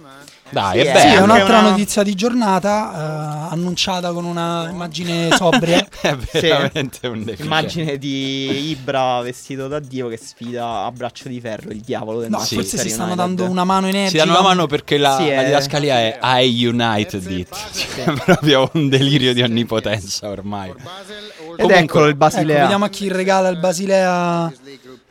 Dai, 0.51 0.79
Sì, 0.81 0.85
è 0.87 0.95
eh, 0.95 0.99
Sì, 0.99 1.07
è 1.07 1.21
un'altra 1.21 1.59
una- 1.59 1.69
notizia 1.69 2.01
di 2.03 2.15
giornata, 2.15 3.47
eh, 3.49 3.53
annunciata 3.53 4.11
con 4.11 4.25
una 4.25 4.67
immagine 4.69 5.29
sobria. 5.35 5.85
È 6.01 6.15
veramente 6.31 7.07
un 7.07 7.19
deficiente. 7.23 7.43
Immagine 7.43 7.97
di 7.97 8.69
Ibra 8.69 9.21
vestito 9.21 9.67
da 9.67 9.79
Dio 9.79 10.07
che 10.07 10.17
sfida 10.17 10.85
a 10.85 10.91
braccio 10.91 11.27
di 11.29 11.39
ferro 11.39 11.71
il 11.71 11.81
diavolo 11.81 12.19
del 12.21 12.29
No, 12.29 12.37
Manchester 12.37 12.65
forse 12.65 12.77
si 12.79 12.89
stanno 12.89 13.11
United. 13.13 13.25
dando 13.25 13.49
una 13.51 13.63
mano 13.63 13.89
Si 13.89 13.95
energica. 13.95 14.23
danno 14.25 14.35
la 14.37 14.41
mano 14.43 14.65
perché 14.67 14.97
la, 14.97 15.17
Sì, 15.17 15.27
la 15.29 15.41
è- 15.41 15.45
didascalia 15.45 15.99
è 15.99 16.19
I 16.41 16.65
United 16.65 17.29
it. 17.31 17.55
Cioè, 17.73 18.13
proprio 18.25 18.69
un 18.73 18.89
delirio 18.89 19.33
di 19.33 19.41
onnipotenza 19.41 20.29
ormai. 20.29 20.69
Ed 20.69 20.75
Comunque- 21.57 21.75
eccolo 21.77 22.03
il 22.05 22.09
Ecco, 22.11 22.17
Basilea. 22.17 22.61
vediamo 22.61 22.85
a 22.85 22.89
chi 22.89 23.07
regala 23.11 23.49
il 23.49 23.57
Basilea. 23.57 24.51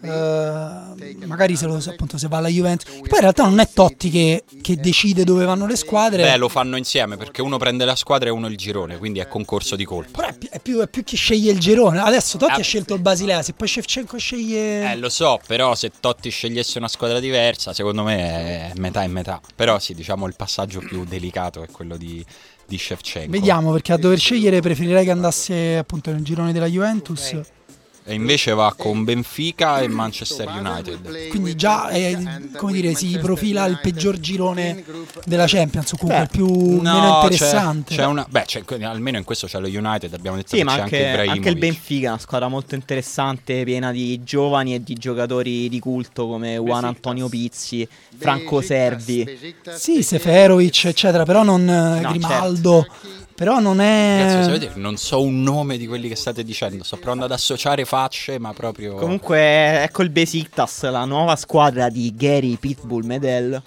Eh, 0.01 1.17
magari 1.27 1.57
se, 1.57 1.67
lo, 1.67 1.77
appunto, 1.77 2.19
se 2.19 2.29
va 2.29 2.38
alla 2.38 2.49
Juventus. 2.49 2.91
Poi 2.93 3.09
in 3.12 3.21
realtà 3.21 3.45
non 3.45 3.59
è 3.59 3.69
Totti 3.73 4.11
che, 4.11 4.45
che 4.62 4.77
decide 4.77 5.25
dove 5.25 5.45
vanno 5.45 5.67
le 5.67 5.77
squadre. 5.77 6.23
Beh, 6.23 6.37
lo 6.37 6.49
fanno 6.49 6.77
insieme 6.77 7.17
perché 7.17 7.43
uno 7.43 7.57
prende 7.59 7.85
la 7.85 7.97
squadra 7.97 8.29
e 8.29 8.33
uno 8.33 8.47
il 8.49 8.57
girone, 8.57 8.97
quindi 8.99 9.19
è 9.21 9.29
concorso 9.29 9.77
di 9.77 9.85
colpo. 9.85 10.11
Però 10.21 10.29
è 10.29 10.35
più, 10.37 10.49
è 10.51 10.61
più- 10.61 10.81
è 10.81 10.88
più 10.88 11.05
chi 11.05 11.17
sceglie 11.17 11.51
il 11.53 11.59
girone. 11.59 12.01
Adesso 12.01 12.38
Totti 12.38 12.53
Ah. 12.53 12.57
ha 12.57 12.62
scelto 12.62 12.95
il 12.95 13.01
Basilea. 13.01 13.43
Se 13.43 13.53
poi 13.53 13.69
Shevchenko 13.69 14.17
sceglie. 14.19 14.91
Eh, 14.93 14.97
lo 14.97 15.09
so, 15.09 15.38
però 15.47 15.75
se 15.75 15.91
Totti 16.01 16.31
scegliesse 16.31 16.79
una 16.79 16.88
squadra 16.88 17.21
diversa, 17.21 17.73
secondo 17.73 18.03
me 18.03 18.71
è 18.71 18.73
metà 18.77 19.03
e 19.03 19.09
metà. 19.09 19.41
Però 19.55 19.79
sì, 19.79 19.95
diciamo 19.95 20.27
il 20.27 20.35
passaggio 20.37 20.81
più 20.81 21.05
delicato 21.05 21.62
è 21.62 21.69
quello 21.71 21.97
di, 21.97 22.25
di 22.67 22.79
Shevchenko. 22.79 23.31
Vediamo 23.31 23.73
perché 23.73 23.93
a 23.93 23.97
dover 23.99 24.19
scegliere 24.19 24.61
preferirei 24.61 25.05
che 25.05 25.11
andasse 25.11 25.77
appunto 25.77 26.11
nel 26.11 26.23
girone 26.23 26.53
della 26.53 26.67
Juventus. 26.67 27.38
E 28.09 28.14
invece 28.14 28.55
va 28.55 28.75
con 28.77 29.05
Benfica 29.05 29.81
e 29.81 29.88
Manchester 29.88 30.49
United. 30.49 31.29
Quindi 31.29 31.55
già 31.55 31.88
eh, 31.90 32.16
come 32.57 32.73
dire, 32.73 32.94
si 32.94 33.18
profila 33.18 33.66
il 33.66 33.79
peggior 33.83 34.18
girone 34.18 34.83
della 35.25 35.44
Champions, 35.47 35.92
o 35.92 35.97
comunque 35.99 36.27
Beh, 36.27 36.40
il 36.40 36.47
più 36.47 36.81
meno 36.81 37.01
c'è- 37.01 37.23
interessante. 37.23 37.94
C'è, 37.94 38.05
una, 38.07 38.27
beh, 38.29 38.44
c'è- 38.47 38.62
almeno 38.83 39.18
in 39.18 39.25
questo 39.25 39.47
c'è 39.47 39.59
lo 39.61 39.66
United, 39.68 40.12
abbiamo 40.14 40.37
detto 40.37 40.49
Sì, 40.51 40.57
che 40.57 40.64
ma 40.64 40.75
c'è 40.75 40.81
anche, 40.81 41.07
anche, 41.09 41.31
anche 41.31 41.49
il. 41.51 41.57
Benfica 41.59 42.09
una 42.09 42.18
squadra 42.18 42.49
molto 42.49 42.75
interessante, 42.75 43.62
piena 43.64 43.92
di 43.92 44.23
giovani 44.25 44.75
e 44.75 44.83
di 44.83 44.94
giocatori 44.94 45.68
di 45.68 45.79
culto 45.79 46.27
come 46.27 46.57
Juan 46.57 46.85
Antonio 46.85 47.29
Pizzi, 47.29 47.87
Franco 48.16 48.61
Servi. 48.62 49.27
Sì, 49.77 50.03
Seferovic, 50.03 50.87
eccetera, 50.87 51.25
però 51.25 51.42
non 51.42 51.68
eh, 51.68 52.01
No, 52.01 52.09
Grimaldo. 52.11 52.87
Però 53.38 53.61
non 53.61 53.77
Ragazzi, 53.77 54.37
è. 54.37 54.42
sapete, 54.42 54.72
non 54.81 54.96
so 54.96 55.22
un 55.22 55.42
nome 55.44 55.79
di 55.79 55.87
quelli 55.87 56.09
che 56.09 56.16
state 56.16 56.42
dicendo, 56.42 56.83
sto 56.83 56.96
provando 56.96 57.24
ad 57.24 57.31
associare 57.31 57.85
facce, 57.85 58.40
ma 58.40 58.53
proprio... 58.53 58.96
Comunque, 58.96 59.81
ecco 59.85 60.03
il 60.03 60.11
Besiktas, 60.11 60.90
la 60.90 61.05
nuova 61.05 61.37
squadra 61.37 61.88
di 61.88 62.12
Gary 62.16 62.57
Pitbull 62.57 63.05
Medel. 63.05 63.62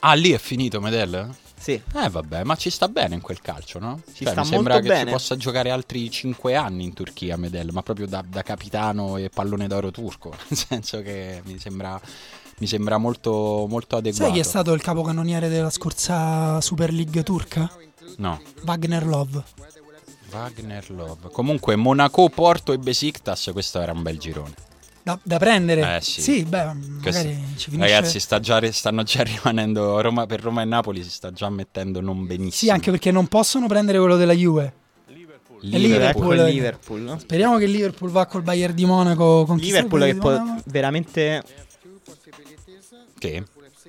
Ah, 0.00 0.14
lì 0.14 0.30
è 0.30 0.38
finito 0.38 0.80
Medel? 0.80 1.34
Sì, 1.58 1.72
Eh 1.72 2.08
vabbè, 2.08 2.44
ma 2.44 2.54
ci 2.54 2.70
sta 2.70 2.86
bene 2.86 3.16
in 3.16 3.20
quel 3.20 3.40
calcio, 3.40 3.80
no? 3.80 4.00
Ci 4.14 4.22
Cioè, 4.22 4.32
sta 4.34 4.42
mi 4.42 4.46
sembra 4.46 4.74
molto 4.74 4.88
che 4.88 4.94
bene. 4.94 5.06
ci 5.06 5.12
possa 5.12 5.36
giocare 5.36 5.70
altri 5.72 6.08
5 6.08 6.54
anni 6.54 6.84
in 6.84 6.92
Turchia 6.92 7.36
Medel, 7.36 7.70
ma 7.72 7.82
proprio 7.82 8.06
da, 8.06 8.22
da 8.24 8.42
capitano 8.44 9.16
e 9.16 9.30
pallone 9.34 9.66
d'oro 9.66 9.90
turco, 9.90 10.32
nel 10.48 10.56
senso 10.56 11.02
che 11.02 11.42
mi 11.44 11.58
sembra, 11.58 12.00
mi 12.58 12.66
sembra 12.68 12.98
molto, 12.98 13.66
molto 13.68 13.96
adeguato. 13.96 14.26
Sai 14.26 14.32
chi 14.32 14.38
è 14.38 14.44
stato 14.44 14.72
il 14.72 14.80
capocannoniere 14.80 15.48
della 15.48 15.70
scorsa 15.70 16.60
Super 16.60 16.92
League 16.92 17.24
turca? 17.24 17.68
No, 18.16 18.40
Wagner 18.64 19.06
Love. 19.06 19.42
Wagner 20.30 20.90
Love. 20.90 21.28
Comunque 21.30 21.76
Monaco, 21.76 22.28
Porto 22.28 22.72
e 22.72 22.78
Besiktas, 22.78 23.50
questo 23.52 23.80
era 23.80 23.92
un 23.92 24.02
bel 24.02 24.18
girone. 24.18 24.54
Da, 25.02 25.18
da 25.22 25.38
prendere? 25.38 25.96
Eh, 25.96 26.00
sì. 26.02 26.44
beh, 26.44 26.70
Questo- 27.02 27.24
magari 27.24 27.44
ci 27.56 27.70
finisce. 27.70 27.92
Ragazzi, 27.94 28.20
sta 28.20 28.40
già- 28.40 28.72
stanno 28.72 29.02
già 29.04 29.22
rimanendo 29.24 30.00
Roma, 30.00 30.26
per 30.26 30.40
Roma 30.42 30.60
e 30.62 30.64
Napoli 30.66 31.02
si 31.02 31.10
sta 31.10 31.32
già 31.32 31.48
mettendo 31.48 32.00
non 32.00 32.26
benissimo. 32.26 32.50
Sì, 32.50 32.70
anche 32.70 32.90
perché 32.90 33.10
non 33.10 33.26
possono 33.26 33.66
prendere 33.68 33.98
quello 33.98 34.16
della 34.16 34.34
Juve. 34.34 34.72
Liverpool. 35.60 35.60
Liverpool. 35.80 36.36
Liverpool. 36.44 37.16
Speriamo 37.20 37.56
che 37.56 37.66
Liverpool 37.66 38.10
va 38.10 38.26
col 38.26 38.42
Bayern 38.42 38.74
di 38.74 38.84
Monaco. 38.84 39.44
Con 39.46 39.56
Liverpool 39.56 40.02
che 40.04 40.14
può 40.14 40.40
veramente... 40.66 41.42
Che? 43.18 43.44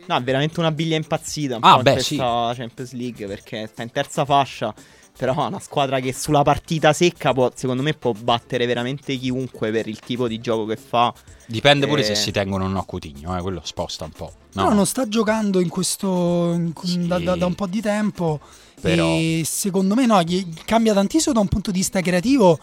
No, 0.10 0.18
è 0.18 0.24
veramente 0.24 0.60
una 0.60 0.72
biglia 0.72 0.96
impazzita 0.96 1.58
un 1.58 1.62
Ah, 1.64 1.78
beh, 1.84 1.94
questa 1.94 2.52
Champions 2.56 2.94
League 2.94 3.28
perché 3.28 3.68
sta 3.72 3.84
in 3.84 3.92
terza 3.92 4.26
fascia. 4.26 4.74
Però 5.16 5.34
è 5.44 5.48
una 5.48 5.60
squadra 5.60 6.00
che 6.00 6.14
sulla 6.14 6.42
partita 6.42 6.94
secca 6.94 7.32
può, 7.34 7.52
secondo 7.54 7.84
me 7.84 7.94
può 7.94 8.14
battere 8.14 8.66
veramente 8.66 9.16
chiunque 9.18 9.70
per 9.70 9.86
il 9.88 10.00
tipo 10.00 10.28
di 10.28 10.40
gioco 10.40 10.66
che 10.66 10.78
fa. 10.78 11.14
Dipende 11.46 11.86
pure 11.86 12.02
Eh. 12.02 12.06
se 12.06 12.16
si 12.16 12.32
tengono 12.32 12.66
o 12.66 12.68
no 12.70 12.84
Coutinho, 12.86 13.38
eh, 13.38 13.42
quello 13.42 13.62
sposta 13.64 14.06
un 14.06 14.12
po'. 14.12 14.32
No, 14.54 14.64
Però 14.64 14.74
non 14.74 14.86
sta 14.88 15.08
giocando 15.08 15.60
in 15.60 15.68
questo 15.70 16.54
in- 16.56 16.72
Sì. 16.82 17.06
da, 17.06 17.20
da- 17.20 17.36
da 17.36 17.46
un 17.46 17.54
po' 17.54 17.68
di 17.68 17.82
tempo. 17.82 18.40
Però- 18.82 19.06
E 19.06 19.44
secondo 19.46 19.94
me 19.94 20.06
no, 20.08 20.22
gli 20.24 20.48
cambia 20.66 20.94
tantissimo 20.94 21.34
da 21.34 21.42
un 21.42 21.50
punto 21.50 21.70
di 21.70 21.78
vista 21.80 22.02
creativo. 22.02 22.58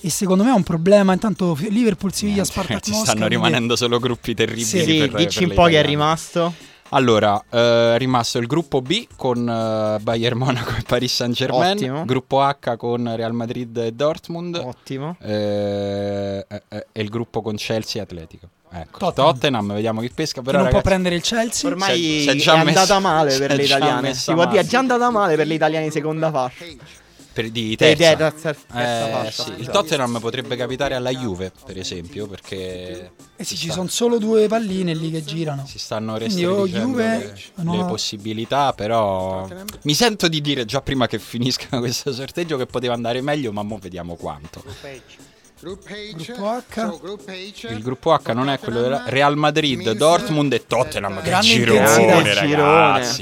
E 0.00 0.10
secondo 0.10 0.42
me 0.42 0.50
è 0.50 0.54
un 0.54 0.64
problema. 0.64 1.12
Intanto 1.14 1.56
Liverpool, 1.70 2.12
Siviglia, 2.12 2.42
Niente, 2.42 2.52
Spartak 2.52 2.82
ci 2.82 2.90
Mosca. 2.90 3.04
stanno 3.12 3.26
quindi- 3.26 3.36
rimanendo 3.36 3.76
solo 3.76 3.98
gruppi 4.00 4.34
terribili. 4.34 4.64
Sì. 4.66 4.82
Sì, 4.82 4.98
per, 4.98 5.12
dici 5.14 5.38
per 5.38 5.48
un 5.50 5.54
po' 5.54 5.66
chi 5.66 5.74
è 5.76 5.84
rimasto. 5.84 6.52
Allora, 6.94 7.42
eh, 7.48 7.94
è 7.94 7.98
rimasto 7.98 8.38
il 8.38 8.46
gruppo 8.46 8.82
B 8.82 9.06
con 9.16 9.48
eh, 9.48 9.98
Bayern 10.00 10.36
Monaco 10.36 10.74
e 10.76 10.82
Paris 10.86 11.14
Saint 11.14 11.34
Germain. 11.34 11.76
Ottimo. 11.76 12.04
Gruppo 12.04 12.40
H 12.42 12.76
con 12.76 13.10
Real 13.16 13.32
Madrid 13.32 13.74
e 13.78 13.92
Dortmund. 13.92 14.56
Ottimo. 14.56 15.16
eh, 15.22 16.44
eh, 16.46 16.62
eh, 16.68 16.86
e 16.92 17.00
il 17.02 17.08
gruppo 17.08 17.40
con 17.40 17.56
Chelsea 17.56 18.00
e 18.00 18.04
Atletico. 18.04 18.48
Ecco, 18.74 18.98
Tottenham. 18.98 19.32
Tottenham. 19.32 19.72
vediamo 19.74 20.00
chi 20.02 20.10
pesca. 20.14 20.40
Però 20.42 20.58
non 20.58 20.68
può 20.68 20.78
ragazzi, 20.78 20.88
prendere 20.88 21.14
il 21.14 21.22
Chelsea. 21.22 21.70
Ormai 21.70 21.94
Si 21.96 22.18
è- 22.18 22.20
si 22.20 22.28
è 22.28 22.34
già 22.40 22.60
è 22.60 22.64
messa- 22.64 22.80
andata 22.80 22.98
male 23.00 23.30
si 23.30 23.38
per 23.38 23.50
è 23.52 23.56
le 23.56 23.62
già 23.64 23.76
italiane. 23.76 24.00
messa 24.02 24.20
Si 24.20 24.32
può 24.32 24.46
dire, 24.46 24.60
è 24.60 24.64
già 24.66 24.78
andata 24.78 25.10
male 25.10 25.36
per 25.36 25.46
le 25.46 25.54
italiane 25.54 25.84
di 25.86 25.90
seconda 25.90 26.30
fascia. 26.30 26.64
Per, 27.32 27.50
di 27.50 27.74
terza. 27.76 28.10
i 28.10 28.16
terza- 28.16 28.54
terza 28.54 29.26
Eh, 29.26 29.30
sì. 29.30 29.52
Il. 29.58 29.68
Tottenham 29.68 30.18
potrebbe 30.20 30.56
capitare 30.56 30.94
alla 30.94 31.10
Juve, 31.10 31.52
per 31.64 31.78
esempio, 31.78 32.26
perché 32.26 33.12
Eh 33.36 33.44
sì, 33.44 33.56
ci 33.56 33.64
sta- 33.66 33.74
sono 33.74 33.88
solo 33.88 34.18
due 34.18 34.46
palline 34.48 34.94
lì 34.94 35.10
che 35.10 35.24
girano. 35.24 35.66
si 35.66 35.78
stanno 35.78 36.16
restringendo 36.16 36.66
Juve, 36.68 37.18
le, 37.18 37.62
no. 37.62 37.76
le 37.76 37.84
possibilità, 37.84 38.72
però 38.72 39.48
mi 39.82 39.94
sento 39.94 40.28
di 40.28 40.40
dire 40.40 40.64
già 40.64 40.80
prima 40.82 41.06
che 41.06 41.18
finisca 41.18 41.78
questo 41.80 42.12
sorteggio 42.12 42.56
che 42.56 42.66
poteva 42.66 42.94
andare 42.94 43.20
meglio, 43.20 43.52
ma 43.52 43.62
mo 43.62 43.78
vediamo 43.78 44.14
quanto. 44.16 44.62
Gruppo 45.62 45.86
Gruppo 47.00 47.30
H. 47.30 47.68
Il 47.70 47.82
gruppo 47.82 48.12
H 48.12 48.32
non 48.32 48.48
è 48.50 48.58
quello 48.58 48.80
del 48.82 49.04
Real 49.06 49.36
Madrid, 49.36 49.92
Dortmund 49.92 50.52
e 50.54 50.66
Tottenham. 50.66 51.18
Che 51.22 51.28
Grande 51.28 51.46
girone, 51.46 51.78
intensità. 51.78 52.16
ragazzi. 52.40 52.46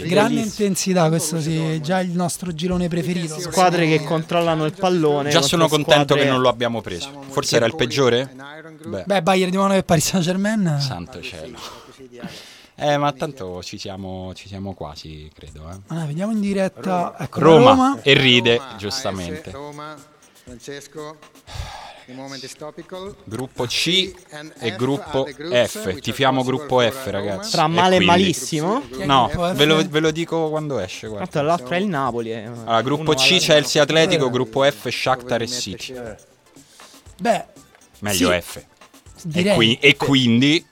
Girone. 0.01 0.09
Grande 0.09 0.41
intensità, 0.41 1.09
questo 1.09 1.39
sì, 1.39 1.59
è 1.59 1.81
già 1.81 2.01
il 2.01 2.13
nostro 2.13 2.55
girone 2.55 2.89
preferito. 2.89 3.39
Squadre 3.39 3.87
che 3.87 4.03
controllano 4.05 4.65
il 4.65 4.73
pallone. 4.73 5.29
Già 5.29 5.43
sono 5.43 5.69
contento 5.69 6.15
squadre- 6.15 6.25
che 6.25 6.31
non 6.31 6.41
lo 6.41 6.49
abbiamo 6.49 6.81
preso. 6.81 7.11
Forse 7.29 7.57
era 7.57 7.67
il 7.67 7.77
peggiore? 7.77 8.35
Beh, 8.87 9.03
Beh, 9.05 9.23
Bayern 9.23 9.51
di 9.51 9.59
Monaco 9.59 9.79
e 9.79 9.83
Paris 9.83 10.07
Saint 10.07 10.25
Germain. 10.25 10.79
santo 10.81 11.21
cielo. 11.21 11.59
Eh, 12.75 12.97
ma 12.97 13.13
tanto 13.13 13.63
ci 13.63 13.77
siamo, 13.77 14.33
ci 14.35 14.49
siamo 14.49 14.73
quasi, 14.73 15.31
credo. 15.35 15.69
eh. 15.71 15.95
Ah, 15.95 16.07
vediamo 16.07 16.33
in 16.33 16.41
diretta. 16.41 17.15
Ecco, 17.19 17.41
Roma, 17.41 17.71
Roma. 17.71 17.99
e 18.01 18.15
ride, 18.15 18.59
giustamente. 18.79 19.51
Roma, 19.51 19.95
Francesco. 20.45 21.19
Gruppo 23.25 23.65
C 23.67 24.13
e 24.59 24.75
gruppo 24.77 25.27
F. 25.27 25.99
Tifiamo 26.01 26.43
gruppo 26.45 26.81
F, 26.81 27.07
ragazzi. 27.07 27.51
Tra 27.53 27.67
male 27.67 27.97
e 27.97 27.97
quindi- 27.99 28.05
malissimo. 28.07 28.83
No, 29.05 29.31
ve 29.55 29.65
lo, 29.65 29.87
ve 29.89 30.01
lo 30.01 30.11
dico 30.11 30.49
quando 30.51 30.79
esce. 30.79 31.07
Guarda. 31.09 31.27
Tanto 31.27 31.47
l'altro 31.47 31.75
è 31.75 31.79
il 31.79 31.87
Napoli. 31.87 32.33
eh. 32.33 32.45
Allora, 32.45 32.83
gruppo 32.83 33.15
C, 33.15 33.37
Chelsea 33.39 33.83
Atletico, 33.83 34.31
gruppo 34.31 34.63
F, 34.65 34.89
Shakhtar 34.89 35.43
e 35.43 35.47
City. 35.47 35.95
Beh, 37.21 37.45
Meglio 38.01 38.31
Sì. 38.33 38.41
F. 38.41 38.65
E, 39.35 39.55
qui- 39.55 39.79
e 39.81 39.97
quindi 39.97 40.65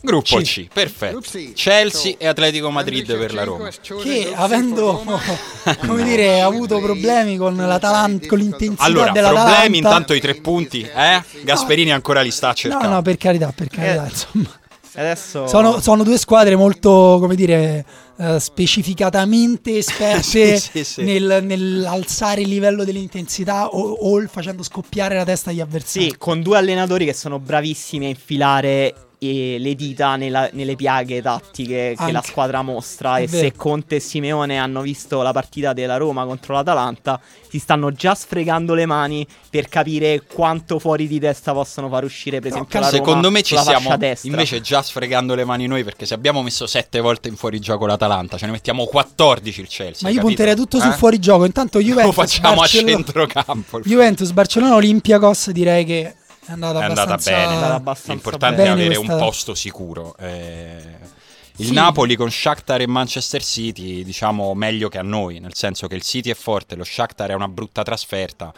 gruppo 0.00 0.36
C. 0.38 0.42
C, 0.42 0.68
perfetto. 0.72 1.20
Chelsea 1.54 2.14
e 2.18 2.26
Atletico 2.26 2.70
Madrid 2.70 3.16
per 3.16 3.34
la 3.34 3.44
Roma. 3.44 3.68
che 4.02 4.32
avendo 4.34 5.02
come 5.86 6.02
dire 6.02 6.40
avuto 6.40 6.78
problemi 6.80 7.36
con 7.36 7.54
l'Atalanta 7.56 8.26
con 8.26 8.38
l'intensità 8.38 8.82
Allora, 8.84 9.10
dell'Atalanta 9.10 9.50
problemi 9.52 9.76
intanto 9.78 10.14
i 10.14 10.20
tre 10.20 10.34
punti, 10.36 10.80
eh? 10.82 11.22
Gasperini 11.42 11.92
ancora 11.92 12.20
li 12.22 12.30
sta 12.30 12.48
no 12.48 12.54
cercando. 12.54 12.88
no 12.88 13.02
per 13.02 13.16
carità 13.16 13.52
per 13.54 13.68
carità 13.68 14.04
Eh, 14.04 14.08
insomma 14.08 14.58
Adesso 14.92 15.46
sono, 15.46 15.80
sono 15.80 16.02
due 16.02 16.18
squadre 16.18 16.56
molto 16.56 17.18
come 17.20 17.36
dire 17.36 17.84
eh, 18.18 18.40
specificatamente 18.40 19.76
esperte 19.78 20.22
Sì, 20.58 20.58
sì, 20.58 20.84
sì. 20.84 21.02
nel- 21.04 21.40
nell'alzare 21.44 22.40
il 22.40 22.48
livello 22.48 22.84
dell'intensità 22.84 23.68
o, 23.68 23.80
o 23.92 24.26
facendo 24.28 24.62
scoppiare 24.64 25.14
la 25.14 25.24
testa 25.24 25.50
agli 25.50 25.60
avversari 25.60 26.06
Sì, 26.06 26.14
con 26.18 26.42
due 26.42 26.58
allenatori 26.58 27.04
che 27.04 27.14
sono 27.14 27.38
bravissimi 27.38 28.06
a 28.06 28.08
infilare 28.08 28.94
le 29.22 29.74
dita 29.74 30.16
nella- 30.16 30.48
nelle 30.52 30.76
piaghe 30.76 31.20
tattiche 31.20 31.92
che 31.94 31.94
Anche. 31.98 32.12
la 32.12 32.22
squadra 32.22 32.62
mostra. 32.62 33.18
È 33.18 33.22
e 33.22 33.26
vero. 33.26 33.42
se 33.44 33.52
Conte 33.54 33.96
e 33.96 34.00
Simeone 34.00 34.56
hanno 34.58 34.80
visto 34.80 35.20
la 35.20 35.32
partita 35.32 35.72
della 35.74 35.98
Roma 35.98 36.24
contro 36.24 36.54
l'Atalanta, 36.54 37.20
si 37.48 37.58
stanno 37.58 37.92
già 37.92 38.14
sfregando 38.14 38.72
le 38.74 38.86
mani 38.86 39.26
per 39.50 39.68
capire 39.68 40.22
quanto 40.22 40.78
fuori 40.78 41.06
di 41.06 41.18
testa 41.20 41.52
possono 41.52 41.88
far 41.90 42.04
uscire, 42.04 42.40
per 42.40 42.50
esempio, 42.52 42.80
la 42.80 42.86
Roma 42.88 42.96
Secondo 42.98 43.30
me 43.30 43.42
ci 43.42 43.54
destra. 43.98 44.30
invece 44.30 44.60
già 44.62 44.80
sfregando 44.82 45.34
le 45.34 45.44
mani 45.44 45.66
noi 45.66 45.84
perché 45.84 46.06
se 46.06 46.14
abbiamo 46.14 46.42
messo 46.42 46.66
sette 46.66 47.00
volte 47.00 47.28
in 47.28 47.36
fuorigioco 47.36 47.84
l'Atalanta, 47.86 48.38
ce 48.38 48.46
ne 48.46 48.52
mettiamo 48.52 48.86
14 48.86 49.60
il 49.60 49.68
Chelsea. 49.68 49.98
ma 50.02 50.08
io 50.08 50.14
capito? 50.20 50.26
punterei 50.26 50.54
tutto 50.54 50.78
Eh? 50.78 50.80
sul 50.80 50.92
fuorigioco 50.92 51.44
intanto 51.44 51.78
Lo 51.78 51.84
Juventus 51.84 52.14
facciamo 52.14 52.54
Barcellona, 52.54 52.92
a 52.92 52.96
centrocampo. 53.04 53.80
Juventus 53.80 54.30
Barcellona 54.30 54.74
Olympiacos 54.76 55.50
direi 55.50 55.84
che 55.84 56.14
è 56.46 56.52
andata 56.52 56.80
è 56.80 56.84
andata 56.84 57.16
bene. 57.16 57.36
È 57.36 57.62
andata 57.62 57.96
L'importante 58.04 58.56
bene 58.56 58.68
è 58.68 58.72
avere 58.72 58.94
questa- 58.96 59.14
un 59.14 59.20
posto 59.20 59.54
sicuro. 59.54 60.16
eh. 60.18 61.18
Il 61.56 61.66
Sì. 61.66 61.72
Napoli 61.74 62.16
con 62.16 62.30
Shakhtar 62.30 62.80
e 62.80 62.86
Manchester 62.86 63.44
City, 63.44 64.02
diciamo 64.02 64.54
meglio 64.54 64.88
che 64.88 64.96
a 64.96 65.02
noi, 65.02 65.40
nel 65.40 65.54
senso 65.54 65.88
che 65.88 65.94
il 65.94 66.00
City 66.02 66.30
è 66.30 66.34
forte, 66.34 66.74
lo 66.74 66.84
Shakhtar 66.84 67.30
è 67.30 67.34
una 67.34 67.48
brutta 67.48 67.82
trasferta. 67.82 68.52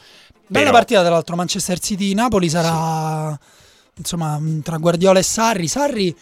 Bella 0.46 0.66
però- 0.66 0.76
partita, 0.76 1.00
tra 1.00 1.10
l'altro, 1.10 1.34
Manchester 1.34 1.80
City-Napoli 1.80 2.48
sarà 2.48 3.36
insomma 3.94 4.38
mh, 4.38 4.62
tra 4.62 4.76
Guardiola 4.76 5.18
e 5.18 5.22
Sarri. 5.22 5.66
Sarri, 5.66 6.16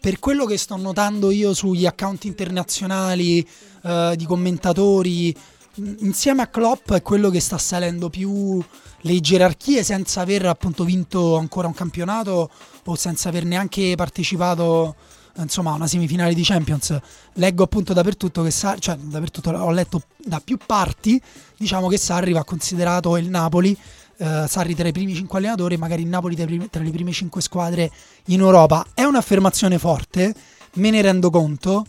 per 0.00 0.18
quello 0.18 0.46
che 0.46 0.56
sto 0.56 0.76
notando 0.76 1.30
io 1.30 1.52
sugli 1.52 1.84
account 1.84 2.24
internazionali 2.24 3.46
eh, 3.84 4.14
di 4.16 4.24
commentatori, 4.24 5.36
mh, 5.74 5.92
insieme 5.98 6.40
a 6.42 6.46
Klopp 6.48 6.92
è 6.92 7.02
quello 7.02 7.28
che 7.28 7.40
sta 7.40 7.58
salendo 7.58 8.08
più 8.08 8.62
le 9.02 9.20
gerarchie 9.20 9.84
senza 9.84 10.20
aver 10.20 10.46
appunto 10.46 10.84
vinto 10.84 11.36
ancora 11.36 11.66
un 11.66 11.74
campionato 11.74 12.50
o 12.84 12.94
senza 12.96 13.28
aver 13.28 13.44
neanche 13.44 13.94
partecipato 13.96 14.96
insomma 15.36 15.70
a 15.70 15.74
una 15.74 15.86
semifinale 15.86 16.34
di 16.34 16.42
Champions. 16.42 16.98
Leggo 17.34 17.62
appunto 17.62 17.92
dappertutto 17.92 18.42
che 18.42 18.50
Sarri, 18.50 18.80
cioè 18.80 18.96
dappertutto 18.96 19.50
ho 19.50 19.70
letto 19.70 20.02
da 20.18 20.40
più 20.44 20.58
parti, 20.64 21.20
diciamo 21.56 21.88
che 21.88 21.96
Sarri 21.96 22.32
va 22.32 22.44
considerato 22.44 23.16
il 23.16 23.28
Napoli 23.28 23.76
eh, 24.18 24.44
Sarri 24.46 24.74
tra 24.74 24.86
i 24.86 24.92
primi 24.92 25.14
cinque 25.14 25.38
allenatori, 25.38 25.76
magari 25.76 26.02
il 26.02 26.08
Napoli 26.08 26.36
tra, 26.36 26.44
primi- 26.44 26.70
tra 26.70 26.82
le 26.82 26.90
prime 26.90 27.12
cinque 27.12 27.40
squadre 27.40 27.90
in 28.26 28.40
Europa. 28.40 28.86
È 28.94 29.02
un'affermazione 29.02 29.78
forte, 29.78 30.34
me 30.74 30.90
ne 30.90 31.02
rendo 31.02 31.30
conto, 31.30 31.84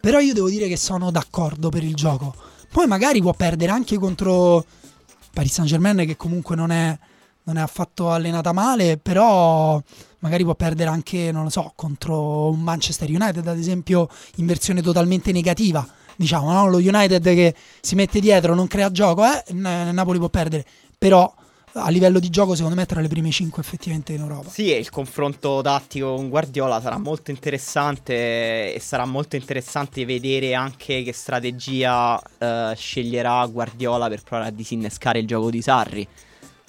però 0.00 0.18
io 0.18 0.34
devo 0.34 0.48
dire 0.48 0.66
che 0.66 0.76
sono 0.76 1.10
d'accordo 1.10 1.68
per 1.68 1.84
il 1.84 1.94
gioco. 1.94 2.34
Poi 2.72 2.86
magari 2.86 3.20
può 3.20 3.34
perdere 3.34 3.72
anche 3.72 3.98
contro 3.98 4.64
Paris 5.32 5.52
Saint 5.52 5.68
Germain 5.68 5.96
che 6.06 6.16
comunque 6.16 6.56
non 6.56 6.70
è, 6.70 6.96
non 7.44 7.56
è 7.56 7.60
affatto 7.60 8.10
allenata 8.10 8.52
male, 8.52 8.98
però 8.98 9.80
magari 10.20 10.44
può 10.44 10.54
perdere 10.54 10.90
anche, 10.90 11.32
non 11.32 11.44
lo 11.44 11.50
so, 11.50 11.72
contro 11.74 12.50
un 12.50 12.60
Manchester 12.60 13.08
United 13.08 13.46
ad 13.46 13.58
esempio 13.58 14.08
in 14.36 14.46
versione 14.46 14.82
totalmente 14.82 15.32
negativa. 15.32 15.86
Diciamo, 16.16 16.52
no? 16.52 16.68
lo 16.68 16.76
United 16.76 17.22
che 17.22 17.54
si 17.80 17.94
mette 17.94 18.20
dietro, 18.20 18.54
non 18.54 18.66
crea 18.66 18.90
gioco, 18.90 19.24
eh? 19.24 19.52
Napoli 19.54 20.18
può 20.18 20.28
perdere, 20.28 20.66
però 20.98 21.32
a 21.74 21.88
livello 21.90 22.18
di 22.18 22.30
gioco 22.30 22.54
secondo 22.54 22.76
me 22.76 22.86
tra 22.86 23.00
le 23.00 23.08
prime 23.08 23.30
5 23.30 23.62
effettivamente 23.62 24.12
in 24.12 24.20
Europa. 24.20 24.48
Sì, 24.48 24.72
e 24.72 24.78
il 24.78 24.90
confronto 24.90 25.60
tattico 25.62 26.14
con 26.14 26.28
Guardiola 26.28 26.80
sarà 26.80 26.98
molto 26.98 27.30
interessante 27.30 28.74
e 28.74 28.80
sarà 28.80 29.04
molto 29.04 29.36
interessante 29.36 30.04
vedere 30.04 30.54
anche 30.54 31.02
che 31.02 31.12
strategia 31.12 32.20
eh, 32.38 32.72
sceglierà 32.76 33.46
Guardiola 33.46 34.08
per 34.08 34.22
provare 34.22 34.48
a 34.48 34.52
disinnescare 34.52 35.20
il 35.20 35.26
gioco 35.26 35.50
di 35.50 35.62
Sarri. 35.62 36.08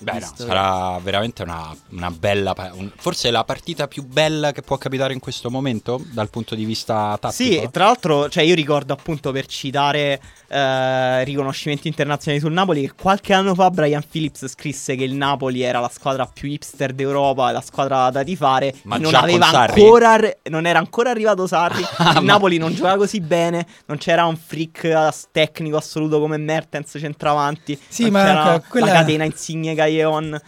Beh, 0.01 0.19
no, 0.19 0.31
sarà 0.35 0.99
veramente 1.01 1.43
una, 1.43 1.75
una 1.91 2.09
bella. 2.11 2.53
un- 2.73 2.91
forse 2.95 3.29
la 3.31 3.43
partita 3.43 3.87
più 3.87 4.03
bella 4.05 4.51
che 4.51 4.61
può 4.61 4.77
capitare 4.77 5.13
in 5.13 5.19
questo 5.19 5.49
momento 5.49 6.01
dal 6.11 6.29
punto 6.29 6.55
di 6.55 6.65
vista 6.65 7.17
tattico. 7.19 7.31
Sì, 7.61 7.67
tra 7.71 7.85
l'altro, 7.85 8.29
cioè 8.29 8.43
io 8.43 8.55
ricordo 8.55 8.93
appunto 8.93 9.31
per 9.31 9.45
citare 9.45 10.19
eh, 10.47 11.23
riconoscimenti 11.23 11.87
internazionali 11.87 12.41
sul 12.43 12.51
Napoli 12.51 12.81
che 12.81 12.93
qualche 12.99 13.33
anno 13.33 13.53
fa 13.55 13.69
Brian 13.69 14.03
Phillips 14.09 14.47
scrisse 14.47 14.95
che 14.95 15.03
il 15.03 15.13
Napoli 15.13 15.61
era 15.61 15.79
la 15.79 15.89
squadra 15.93 16.25
più 16.25 16.49
hipster 16.49 16.93
d'Europa, 16.93 17.51
la 17.51 17.61
squadra 17.61 18.09
da 18.09 18.23
tifare, 18.23 18.73
Ma 18.83 18.97
non 18.97 19.13
ancora 19.13 20.19
non 20.49 20.65
era 20.65 20.79
ancora 20.79 21.09
arrivato 21.09 21.47
Sarri, 21.47 21.83
Ah, 21.97 22.09
il 22.19 22.25
ma- 22.25 22.33
Napoli 22.33 22.57
non 22.57 22.73
giocava 22.73 22.97
così 22.97 23.19
bene, 23.21 23.65
non 23.85 23.97
c'era 23.97 24.25
un 24.25 24.35
freak 24.35 25.19
tecnico 25.31 25.77
assoluto 25.77 26.19
come 26.19 26.37
Mertens 26.37 26.95
centravanti, 26.99 27.79
Sì, 27.87 28.09
ma 28.09 28.23
c'era 28.23 28.55
ecco, 28.55 28.65
quella- 28.69 28.85
la 28.87 28.91
catena 28.93 29.23
insigne 29.23 29.73
Caglion. 29.97 30.39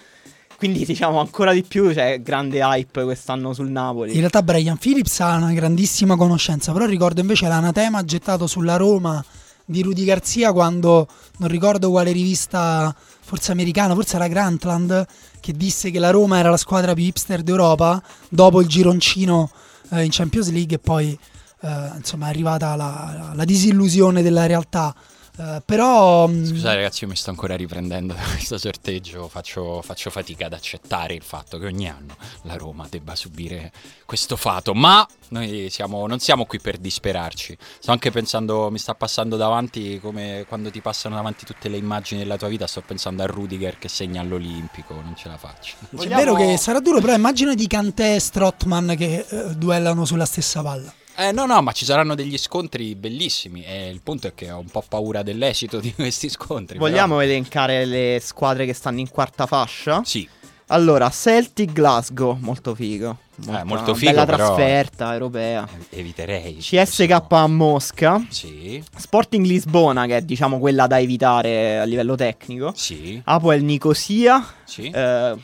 Quindi 0.57 0.85
diciamo 0.85 1.19
ancora 1.19 1.53
di 1.53 1.63
più 1.63 1.91
c'è 1.93 2.21
grande 2.21 2.59
hype 2.59 3.03
quest'anno 3.03 3.53
sul 3.53 3.69
Napoli. 3.69 4.11
In 4.13 4.19
realtà 4.19 4.41
Brian 4.41 4.77
Phillips 4.77 5.19
ha 5.19 5.35
una 5.35 5.53
grandissima 5.53 6.15
conoscenza, 6.15 6.71
però 6.71 6.85
ricordo 6.85 7.21
invece 7.21 7.47
l'anatema 7.47 8.03
gettato 8.03 8.47
sulla 8.47 8.77
Roma 8.77 9.23
di 9.65 9.81
Rudy 9.81 10.03
Garzia 10.03 10.51
quando 10.51 11.07
non 11.37 11.49
ricordo 11.49 11.89
quale 11.89 12.11
rivista, 12.11 12.93
forse 13.21 13.51
americana, 13.51 13.93
forse 13.93 14.15
era 14.17 14.27
Grantland, 14.27 15.05
che 15.39 15.53
disse 15.53 15.89
che 15.89 15.99
la 15.99 16.09
Roma 16.09 16.37
era 16.37 16.49
la 16.49 16.57
squadra 16.57 16.93
più 16.93 17.03
hipster 17.03 17.41
d'Europa 17.41 18.01
dopo 18.29 18.61
il 18.61 18.67
gironcino 18.67 19.49
eh, 19.91 20.03
in 20.03 20.11
Champions 20.11 20.51
League 20.51 20.75
e 20.75 20.79
poi 20.79 21.17
eh, 21.61 21.91
insomma 21.95 22.27
è 22.27 22.29
arrivata 22.29 22.75
la- 22.75 23.31
la 23.33 23.45
disillusione 23.45 24.21
della 24.21 24.45
realtà. 24.45 24.93
Eh, 25.35 25.61
però 25.65 26.27
mh, 26.27 26.45
Scusate 26.45 26.75
ragazzi, 26.75 27.03
io 27.05 27.09
mi 27.09 27.15
sto 27.15 27.31
ancora 27.31 27.55
riprendendo 27.55 28.13
da 28.15 28.21
questo 28.21 28.57
sorteggio, 28.59 29.27
faccio, 29.27 29.81
faccio 29.81 30.09
fatica 30.11 30.45
ad 30.45 30.53
accettare 30.53 31.15
il 31.15 31.23
fatto 31.23 31.57
che 31.57 31.65
ogni 31.65 31.89
anno 31.89 32.15
la 32.43 32.55
Roma 32.55 32.85
debba 32.87 33.15
subire 33.15 33.71
questo 34.05 34.35
fato, 34.35 34.75
ma 34.75 35.05
noi 35.29 35.69
siamo- 35.71 36.05
non 36.05 36.19
siamo 36.19 36.45
qui 36.45 36.59
per 36.59 36.77
disperarci, 36.77 37.57
sto 37.79 37.91
anche 37.91 38.11
pensando, 38.11 38.69
mi 38.69 38.77
sta 38.77 38.93
passando 38.93 39.35
davanti 39.35 39.99
come 39.99 40.45
quando 40.47 40.69
ti 40.69 40.81
passano 40.81 41.15
davanti 41.15 41.45
tutte 41.45 41.67
le 41.67 41.77
immagini 41.77 42.21
della 42.21 42.37
tua 42.37 42.47
vita, 42.47 42.67
sto 42.67 42.81
pensando 42.81 43.23
a 43.23 43.25
Rudiger 43.25 43.79
che 43.79 43.87
segna 43.89 44.21
all'Olimpico, 44.21 44.93
non 44.93 45.15
ce 45.17 45.29
la 45.29 45.37
faccio. 45.37 45.73
è 45.81 45.85
Vogliamo- 45.95 46.15
vero 46.23 46.35
che 46.35 46.57
sarà 46.57 46.79
duro, 46.79 46.99
però 47.01 47.13
immagina 47.15 47.55
di 47.55 47.65
Cantè 47.65 48.13
e 48.15 48.19
Strottman 48.19 48.93
che 48.95 49.25
eh, 49.27 49.55
duellano 49.55 50.05
sulla 50.05 50.25
stessa 50.25 50.61
palla. 50.61 50.93
Eh 51.15 51.31
no 51.31 51.45
no, 51.45 51.61
ma 51.61 51.71
ci 51.73 51.85
saranno 51.85 52.15
degli 52.15 52.37
scontri 52.37 52.95
bellissimi 52.95 53.63
e 53.63 53.89
il 53.89 54.01
punto 54.01 54.27
è 54.27 54.33
che 54.33 54.49
ho 54.51 54.57
un 54.59 54.65
po' 54.67 54.83
paura 54.87 55.21
dell'esito 55.21 55.79
di 55.79 55.93
questi 55.93 56.27
scontri. 56.29 56.77
però- 56.77 56.89
Vogliamo 56.89 57.19
elencare 57.19 57.85
le 57.85 58.19
squadre 58.21 58.65
che 58.65 58.73
stanno 58.73 58.99
in 58.99 59.09
quarta 59.09 59.45
fascia? 59.45 60.01
Sì, 60.03 60.27
Allora, 60.67 61.09
Celtic 61.11 61.71
Glasgow, 61.73 62.37
molto 62.39 62.73
figo. 62.73 63.17
Molta- 63.45 63.63
molto 63.65 63.93
figo, 63.93 64.11
Bella 64.11 64.25
però- 64.25 64.55
trasferta 64.55 65.11
europea. 65.13 65.67
eviterei. 65.89 66.55
CSK 66.57 67.25
a 67.29 67.47
Mosca. 67.47 68.25
Sì, 68.29 68.81
Sporting 68.95 69.45
Lisbona, 69.45 70.05
che 70.07 70.17
è 70.17 70.21
diciamo 70.21 70.57
quella 70.59 70.87
da 70.87 70.99
evitare 70.99 71.79
a 71.79 71.83
livello 71.83 72.15
tecnico. 72.15 72.71
sì, 72.75 73.21
Apoel 73.25 73.63
Nicosia. 73.63 74.43
sì. 74.63 74.89
eh, 74.89 75.35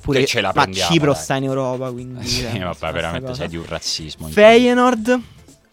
pure 0.00 0.20
Che 0.20 0.26
ce 0.26 0.40
la 0.40 0.52
ma 0.54 0.62
prendiamo, 0.62 0.90
Cipro 0.92 1.12
dai. 1.12 1.22
sta 1.22 1.36
in 1.36 1.44
Europa, 1.44 1.90
quindi... 1.90 2.26
Sì, 2.26 2.44
eh, 2.44 2.58
vabbè, 2.58 2.92
veramente 2.92 3.26
cosa. 3.26 3.40
sei 3.40 3.48
di 3.48 3.56
un 3.56 3.64
razzismo. 3.66 4.28
Feyenoord. 4.28 5.20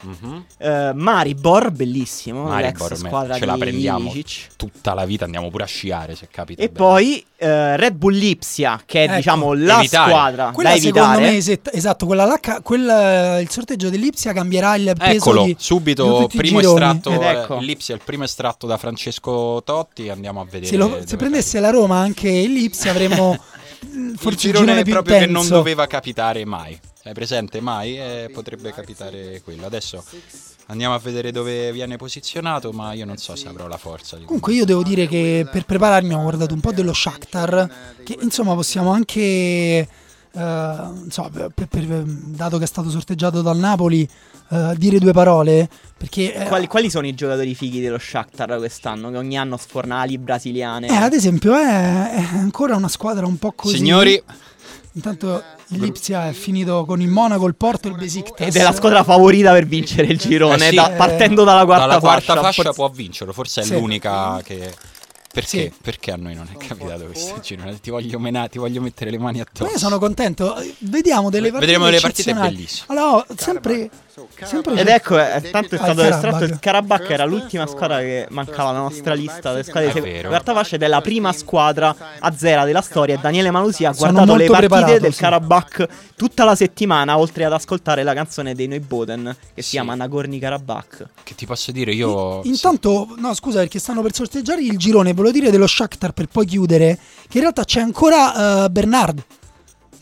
Mhm. 0.04 0.46
eh, 0.60 0.92
Maribor, 0.94 1.72
bellissimo. 1.72 2.44
Maribor, 2.44 2.92
l'ex 2.92 3.00
squadra 3.00 3.38
ce 3.40 3.46
la 3.46 3.54
di 3.54 3.60
prendiamo 3.60 4.12
Ilicic. 4.12 4.50
tutta 4.56 4.94
la 4.94 5.04
vita, 5.04 5.26
andiamo 5.26 5.50
pure 5.50 5.64
a 5.64 5.68
sciare 5.68 6.16
se 6.16 6.28
capita. 6.30 6.62
E 6.62 6.68
bene. 6.68 6.78
poi 6.78 7.26
eh, 7.38 7.76
Red 7.76 7.96
Bull 7.96 8.14
Lipsia, 8.14 8.80
che 8.86 9.00
è 9.00 9.04
Ecco, 9.06 9.16
diciamo 9.16 9.54
la 9.54 9.80
evitare. 9.80 10.12
squadra 10.12 10.52
Quella 10.54 10.70
da 10.70 10.76
secondo 10.76 11.08
evitare. 11.08 11.32
me, 11.32 11.42
se- 11.42 11.60
esatto, 11.72 12.06
quella 12.06 12.26
là, 12.26 12.40
quel- 12.62 13.40
il 13.42 13.50
sorteggio 13.50 13.90
dell'Ipsia 13.90 14.32
cambierà 14.34 14.76
il 14.76 14.94
peso 14.96 15.12
Eccolo, 15.16 15.44
di, 15.46 15.56
di 15.56 15.56
subito, 15.58 16.18
tutti 16.20 16.36
i 16.36 16.40
primo 16.40 16.60
gironi. 16.60 16.84
estratto, 16.86 17.12
Ed 17.12 17.22
eh, 17.22 17.30
ecco. 17.42 17.58
l'Ipsia, 17.58 17.96
il 17.96 18.02
primo 18.06 18.26
estratto 18.26 18.68
da 18.68 18.78
Francesco 18.78 19.64
Totti, 19.66 20.10
andiamo 20.10 20.40
a 20.40 20.44
vedere. 20.46 20.66
Se, 20.68 20.78
lo- 20.78 21.00
se 21.04 21.16
prendesse 21.16 21.60
la 21.60 21.72
Roma 21.72 21.98
anche 21.98 22.30
l'Ipsia 22.30 22.92
avremmo 22.92 23.36
capita. 23.86 24.10
il 24.12 24.18
forse 24.18 24.48
il 24.48 24.54
girone, 24.54 24.66
girone 24.66 24.84
più 24.84 24.92
proprio 24.94 25.14
che 25.16 25.26
non 25.26 25.30
intenso. 25.36 25.54
doveva 25.56 25.88
capitare 25.88 26.46
mai. 26.46 26.80
Hai 27.04 27.14
presente 27.14 27.62
mai? 27.62 27.98
Eh, 27.98 28.30
potrebbe 28.34 28.72
capitare 28.74 29.42
quello. 29.44 29.66
Adesso 29.68 30.04
andiamo 30.68 30.96
a 30.96 31.00
vedere 31.00 31.32
dove 31.32 31.72
viene 31.72 31.98
posizionato, 31.98 32.72
ma 32.72 32.94
io 32.94 33.06
non 33.06 33.18
so 33.18 33.36
se 33.36 33.48
avrò 33.48 33.68
la 33.68 33.78
forza. 33.78 34.18
Comunque 34.26 34.54
io 34.54 34.66
devo 34.66 34.82
dire 34.82 35.08
che 35.08 35.48
per 35.52 35.66
prepararmi 35.66 36.14
ho 36.14 36.22
guardato 36.22 36.54
un 36.54 36.62
po' 36.62 36.72
dello 36.72 36.94
Shakhtar, 36.94 37.70
che 38.04 38.18
insomma 38.22 38.56
possiamo 38.56 38.92
anche, 38.92 39.88
non 40.32 41.08
so, 41.12 41.30
per- 41.32 41.68
per- 41.68 42.04
dato 42.06 42.58
che 42.58 42.64
è 42.64 42.68
stato 42.68 42.90
sorteggiato 42.90 43.44
dal 43.44 43.58
Napoli, 43.58 44.10
eh, 44.50 44.74
dire 44.78 45.00
due 45.00 45.12
parole, 45.14 45.70
perché... 45.98 46.34
eh, 46.34 46.46
Quali, 46.46 46.68
quali 46.68 46.90
sono 46.90 47.08
i 47.08 47.14
giocatori 47.14 47.56
fighi 47.56 47.82
dello 47.82 47.98
Shakhtar 47.98 48.58
quest'anno? 48.58 49.10
Che 49.12 49.18
ogni 49.18 49.38
anno 49.38 49.58
sforna 49.58 50.00
ali 50.00 50.18
brasiliane. 50.18 50.88
eh, 50.88 50.96
ad 50.96 51.14
esempio 51.14 51.54
è, 51.56 52.12
è 52.14 52.20
ancora 52.38 52.76
una 52.76 52.88
squadra 52.90 53.26
un 53.26 53.38
po' 53.38 53.52
così. 53.54 53.78
Signori, 53.78 54.22
Intanto 54.94 55.44
l'Ipsia 55.70 56.30
è 56.30 56.32
finito 56.32 56.86
con 56.86 57.02
il 57.02 57.10
Monaco, 57.10 57.46
il 57.48 57.56
Porto 57.56 57.90
e 57.90 57.92
il 57.92 57.98
Besiktas. 57.98 58.48
Ed 58.48 58.56
è 58.56 58.64
la 58.64 58.72
squadra 58.72 59.04
favorita 59.04 59.52
per 59.52 59.66
vincere 59.66 60.08
il 60.08 60.18
girone, 60.18 60.68
Eh 60.68 60.70
sì. 60.70 60.76
da- 60.76 60.92
partendo 60.92 61.44
dalla 61.44 61.66
quarta 61.66 61.86
dalla 61.88 62.00
quarta 62.00 62.22
fascia. 62.36 62.42
fascia, 62.42 62.62
Forse- 62.64 62.78
può 62.80 62.90
vincerlo, 62.90 63.34
forse 63.34 63.62
è 63.62 63.64
Sì. 63.66 63.74
l'unica 63.74 64.40
che... 64.42 64.74
Perché? 65.36 65.48
Sì. 65.64 65.74
Perché 65.82 66.12
a 66.14 66.16
noi 66.16 66.34
non 66.34 66.48
è 66.50 66.56
capitato 66.66 67.04
questo 67.08 67.42
girone? 67.42 67.78
Ti 67.82 67.90
voglio, 67.90 68.20
mena- 68.20 68.48
ti 68.48 68.58
voglio 68.58 68.80
mettere 68.80 69.12
le 69.12 69.18
mani 69.18 69.40
Ma 69.40 69.44
addosso. 69.52 69.70
io 69.74 69.78
sono 69.78 70.00
contento. 70.00 70.56
Vediamo 70.80 71.30
delle 71.30 71.50
partite 71.52 71.66
Vedremo 71.66 71.86
delle 71.90 72.00
partite 72.00 72.34
bellissime. 72.34 72.86
Allora, 72.88 73.16
ho 73.18 73.26
sempre, 73.36 73.90
sempre 74.44 74.76
Ed 74.80 74.88
ecco, 74.88 75.20
eh, 75.20 75.50
tanto 75.52 75.76
è 75.76 75.78
Ah, 75.78 75.84
stato 75.84 76.02
il 76.02 76.08
estratto 76.08 76.44
il 76.46 76.60
Karabakh, 76.60 77.10
era 77.10 77.26
l'ultima 77.26 77.68
squadra 77.68 78.00
che 78.00 78.28
mancava 78.30 78.70
alla 78.70 78.80
nostra 78.80 79.14
lista 79.14 79.52
delle 79.52 79.64
squadre 79.64 79.92
È 79.92 80.22
quarta 80.24 80.54
fascia 80.54 80.76
ed 80.76 80.84
è 80.84 80.88
la 80.88 81.02
prima 81.02 81.34
squadra 81.34 81.96
a 82.20 82.36
zero 82.36 82.64
della 82.66 82.82
storia. 82.82 83.16
E 83.16 83.20
Daniele 83.22 83.52
Malusi 83.52 83.86
ha 83.86 83.92
guardato 83.92 84.36
le 84.36 84.46
partite 84.46 84.68
preparato, 84.68 85.00
del 85.00 85.14
sì. 85.14 85.20
Karabakh 85.20 85.88
tutta 86.16 86.44
la 86.46 86.56
settimana, 86.56 87.18
oltre 87.18 87.44
ad 87.46 87.54
ascoltare 87.54 88.04
la 88.04 88.14
canzone 88.14 88.56
dei 88.56 88.68
Noiboden 88.68 89.36
che 89.54 89.62
si 89.62 89.70
Sì. 89.70 89.76
chiama 89.76 89.96
Nagorni 89.96 90.40
Karabakh. 90.40 91.10
Che 91.24 91.36
ti 91.36 91.46
posso 91.46 91.72
dire 91.72 91.94
io... 91.94 92.42
Intanto, 92.44 93.14
no, 93.18 93.34
scusa, 93.34 93.60
perché 93.60 93.80
stanno 93.80 94.02
per 94.02 94.14
sorteggiare 94.14 94.62
il 94.62 94.78
girone. 94.78 95.14
Volevo 95.14 95.34
dire 95.38 95.52
dello 95.52 95.68
Shakhtar 95.68 96.12
per 96.14 96.28
poi 96.28 96.46
chiudere. 96.46 96.98
Che 97.28 97.38
in 97.38 97.42
realtà 97.42 97.64
c'è 97.66 97.82
ancora 97.82 98.66
eh, 98.66 98.70
Bernard. 98.70 99.24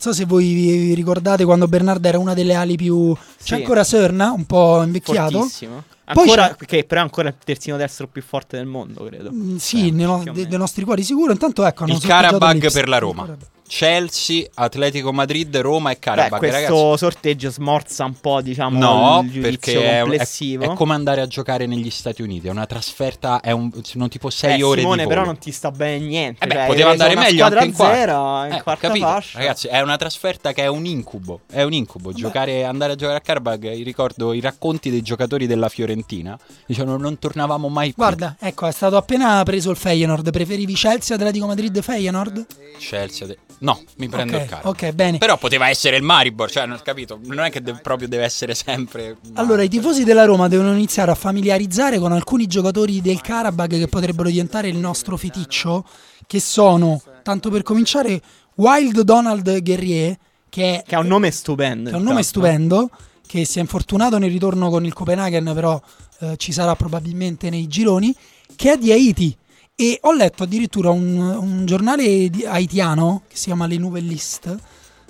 So 0.04 0.12
se 0.14 0.26
voi 0.26 0.54
vi 0.54 0.94
ricordate 0.94 1.46
quando 1.46 1.66
Bernardo 1.70 2.08
era 2.10 2.20
una 2.20 2.34
delle 2.34 2.56
ali 2.56 2.76
più... 2.76 3.16
C'è 3.16 3.22
Sì. 3.38 3.54
ancora 3.54 3.86
Serna, 3.86 4.32
un 4.32 4.46
po' 4.46 4.84
invecchiato. 4.84 5.38
Fortissimo. 5.40 5.84
Poi 6.14 6.24
Ancora, 6.30 6.58
che 6.66 6.84
però 6.84 7.00
è 7.00 7.04
ancora 7.04 7.30
il 7.30 7.36
terzino 7.42 7.78
destro 7.78 8.08
più 8.08 8.22
forte 8.22 8.58
del 8.58 8.66
mondo, 8.66 9.06
credo. 9.06 9.32
Mm, 9.32 9.56
Sì, 9.56 9.92
nei, 9.92 10.06
no- 10.06 10.22
dei 10.34 10.48
nostri 10.58 10.84
cuori 10.84 11.04
sicuro. 11.04 11.32
Intanto 11.32 11.66
ecco, 11.66 11.86
Il 11.86 12.00
Karabag 12.02 12.70
per 12.70 12.90
la 12.90 12.98
Il 12.98 13.02
Roma. 13.02 13.38
Chelsea, 13.76 14.46
Atletico 14.54 15.12
Madrid, 15.12 15.58
Roma 15.58 15.90
e 15.90 15.94
Beh, 15.96 16.00
Karabag. 16.00 16.38
questo 16.38 16.58
Ragazzi, 16.76 16.98
sorteggio 17.00 17.50
smorza 17.50 18.06
un 18.06 18.14
po', 18.22 18.40
diciamo, 18.40 18.78
No, 18.78 19.22
il 19.24 19.32
giudizio 19.32 19.50
perché 19.50 19.84
è, 19.84 19.98
è- 19.98 20.02
complessivo. 20.02 20.64
è 20.64 20.74
come 20.76 20.94
andare 20.94 21.22
a 21.22 21.26
giocare 21.28 21.66
negli 21.66 21.90
Stati 21.90 22.22
Uniti. 22.22 22.48
È 22.48 22.52
una 22.52 22.68
trasferta, 22.68 23.42
è 23.42 23.50
un, 23.50 23.72
sono 23.82 24.08
tipo 24.10 24.30
6 24.30 24.60
Eh, 24.60 24.64
ore 24.64 24.82
Simone, 24.82 25.02
di 25.02 25.08
però 25.08 25.22
volo. 25.22 25.32
non 25.34 25.42
ti 25.42 25.52
sta 25.52 25.72
bene 25.72 26.06
niente. 26.06 26.44
Eh 26.44 26.48
beh, 26.48 26.54
cioè, 26.54 26.66
poteva 26.68 26.92
andare 26.92 27.16
meglio 27.16 27.46
anche 27.46 27.66
in 27.66 27.74
quarta. 27.74 27.96
zero 27.96 28.46
in 28.46 28.54
Eh, 28.54 28.62
quarta 28.62 28.88
capito? 28.90 29.06
fascia. 29.08 29.38
Ragazzi, 29.40 29.68
è 29.68 29.82
una 29.82 29.98
trasferta 29.98 30.54
che 30.54 30.62
è 30.62 30.68
un 30.68 30.86
incubo. 30.86 31.40
È 31.50 31.64
un 31.64 31.74
incubo. 31.74 32.14
Giocare, 32.14 32.66
andare 32.66 32.92
a 32.92 32.96
giocare 32.96 33.18
a 33.18 33.22
Karabag. 33.22 33.82
Ricordo 33.84 34.34
i 34.34 34.40
racconti 34.40 34.92
dei 34.92 35.02
giocatori 35.02 35.48
della 35.48 35.70
Fiorentina. 35.70 36.38
Dicevano 36.68 36.98
non 36.98 37.18
tornavamo 37.18 37.70
mai 37.70 37.88
più. 37.88 37.96
Guarda, 38.04 38.36
ecco, 38.40 38.68
è 38.68 38.72
stato 38.72 38.98
appena 38.98 39.42
preso 39.44 39.72
il 39.72 39.78
Feyenoord. 39.78 40.30
Preferivi 40.30 40.76
Chelsea, 40.76 41.16
Atletico 41.16 41.48
Madrid, 41.48 41.82
Feyenoord? 41.82 42.46
Chelsea. 42.78 43.34
No, 43.64 43.82
mi 43.98 44.10
prendo 44.10 44.36
Ok, 44.36 44.44
il 44.44 44.50
Karabag. 44.50 44.70
ok, 44.72 44.92
bene. 44.92 45.18
Però 45.20 45.38
poteva 45.38 45.70
essere 45.70 45.96
il 45.96 46.04
Maribor. 46.04 46.52
Cioè, 46.52 46.66
non 46.66 46.78
ho 46.78 46.82
capito. 46.84 47.18
Non 47.24 47.40
è 47.46 47.50
che 47.50 47.62
de- 47.62 47.76
proprio 47.76 48.08
deve 48.10 48.26
essere 48.26 48.56
sempre. 48.56 49.16
Allora, 49.36 49.64
i 49.64 49.70
tifosi 49.70 50.04
della 50.04 50.26
Roma 50.26 50.50
devono 50.50 50.74
iniziare 50.74 51.12
a 51.12 51.16
familiarizzare 51.16 51.98
con 51.98 52.12
alcuni 52.12 52.46
giocatori 52.46 53.02
del 53.02 53.22
Karabag 53.22 53.78
che 53.78 53.88
potrebbero 53.88 54.28
diventare 54.30 54.68
il 54.68 54.76
nostro 54.78 55.16
feticcio, 55.16 55.86
che 56.28 56.42
sono, 56.42 57.02
tanto 57.24 57.50
per 57.50 57.64
cominciare, 57.64 58.22
Wild 58.56 59.00
Donald 59.02 59.62
Guerrier, 59.62 60.18
che 60.50 60.80
è, 60.80 60.84
Che 60.86 60.96
ha 60.96 61.00
un 61.00 61.08
nome 61.08 61.32
stupendo. 61.32 61.90
che 61.90 61.96
è 61.96 61.98
un 61.98 62.04
nome 62.04 62.20
intanto. 62.22 62.40
stupendo, 62.40 62.90
che 63.26 63.46
si 63.46 63.60
è 63.60 63.62
infortunato 63.62 64.18
nel 64.18 64.30
ritorno 64.30 64.70
con 64.70 64.84
il 64.86 64.92
Copenaghen, 64.94 65.50
però 65.54 65.82
eh, 66.20 66.36
ci 66.36 66.52
sarà 66.52 66.76
probabilmente 66.76 67.50
nei 67.50 67.68
gironi, 67.68 68.14
che 68.58 68.74
è 68.74 68.78
di 68.78 68.92
Haiti. 68.92 69.36
E 69.76 69.98
ho 70.02 70.14
letto 70.14 70.44
addirittura 70.44 70.92
un, 70.92 71.18
un 71.18 71.66
giornale 71.66 72.30
haitiano, 72.46 73.24
che 73.28 73.36
si 73.36 73.46
chiama 73.46 73.66
Le 73.66 73.78
Nouvelliste, 73.78 74.58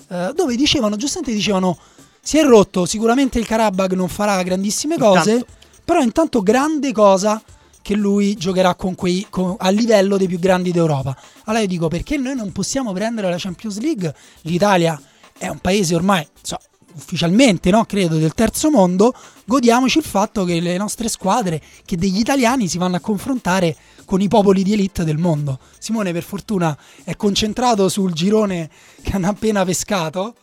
eh, 0.08 0.32
dove 0.34 0.56
dicevano, 0.56 0.96
giustamente 0.96 1.34
dicevano, 1.34 1.78
si 2.22 2.38
è 2.38 2.44
rotto, 2.44 2.86
sicuramente 2.86 3.40
il 3.40 3.46
Karabag 3.46 3.94
non 3.94 4.08
farà 4.08 4.42
grandissime 4.42 4.98
cose, 4.98 5.32
Intanto- 5.32 5.54
però 5.84 6.02
intanto 6.02 6.42
grande 6.42 6.94
cosa 6.94 7.42
che 7.82 7.96
lui 7.96 8.36
giocherà 8.36 8.76
con 8.76 8.96
quei, 8.96 9.28
con- 9.30 9.56
a 9.58 9.70
livello 9.70 10.16
dei 10.16 10.28
più 10.28 10.40
grandi 10.40 10.72
d'Europa. 10.72 11.14
Allora 11.44 11.62
io 11.64 11.68
dico, 11.68 11.90
perché 11.90 12.16
noi 12.16 12.34
non 12.36 12.54
possiamo 12.54 12.94
prendere 12.94 13.30
la 13.30 13.36
Champions 13.38 13.80
League? 13.80 14.16
L'Italia 14.44 14.98
è 15.38 15.50
un 15.50 15.60
paese 15.60 15.94
ormai, 15.94 16.26
so, 16.42 16.58
ufficialmente, 16.96 17.70
no? 17.70 17.86
credo, 17.86 18.18
del 18.18 18.34
terzo 18.34 18.70
mondo, 18.70 19.14
godiamoci 19.46 19.98
il 19.98 20.04
fatto 20.04 20.44
che 20.46 20.60
le 20.60 20.78
nostre 20.78 21.08
squadre, 21.08 21.62
che 21.86 21.98
degli 21.98 22.20
italiani 22.20 22.68
si 22.68 22.78
vanno 22.78 22.98
a 22.98 23.00
confrontare 23.00 23.76
con 24.06 24.22
i 24.22 24.28
popoli 24.28 24.64
di 24.64 24.74
elite 24.74 25.04
del 25.04 25.18
mondo. 25.18 25.60
Simone, 25.78 26.12
per 26.12 26.24
fortuna, 26.24 26.78
è 27.04 27.16
concentrato 27.16 27.90
sul 27.90 28.14
girone 28.14 28.70
che 29.02 29.12
hanno 29.14 29.30
appena 29.30 29.64
pescato. 29.66 30.36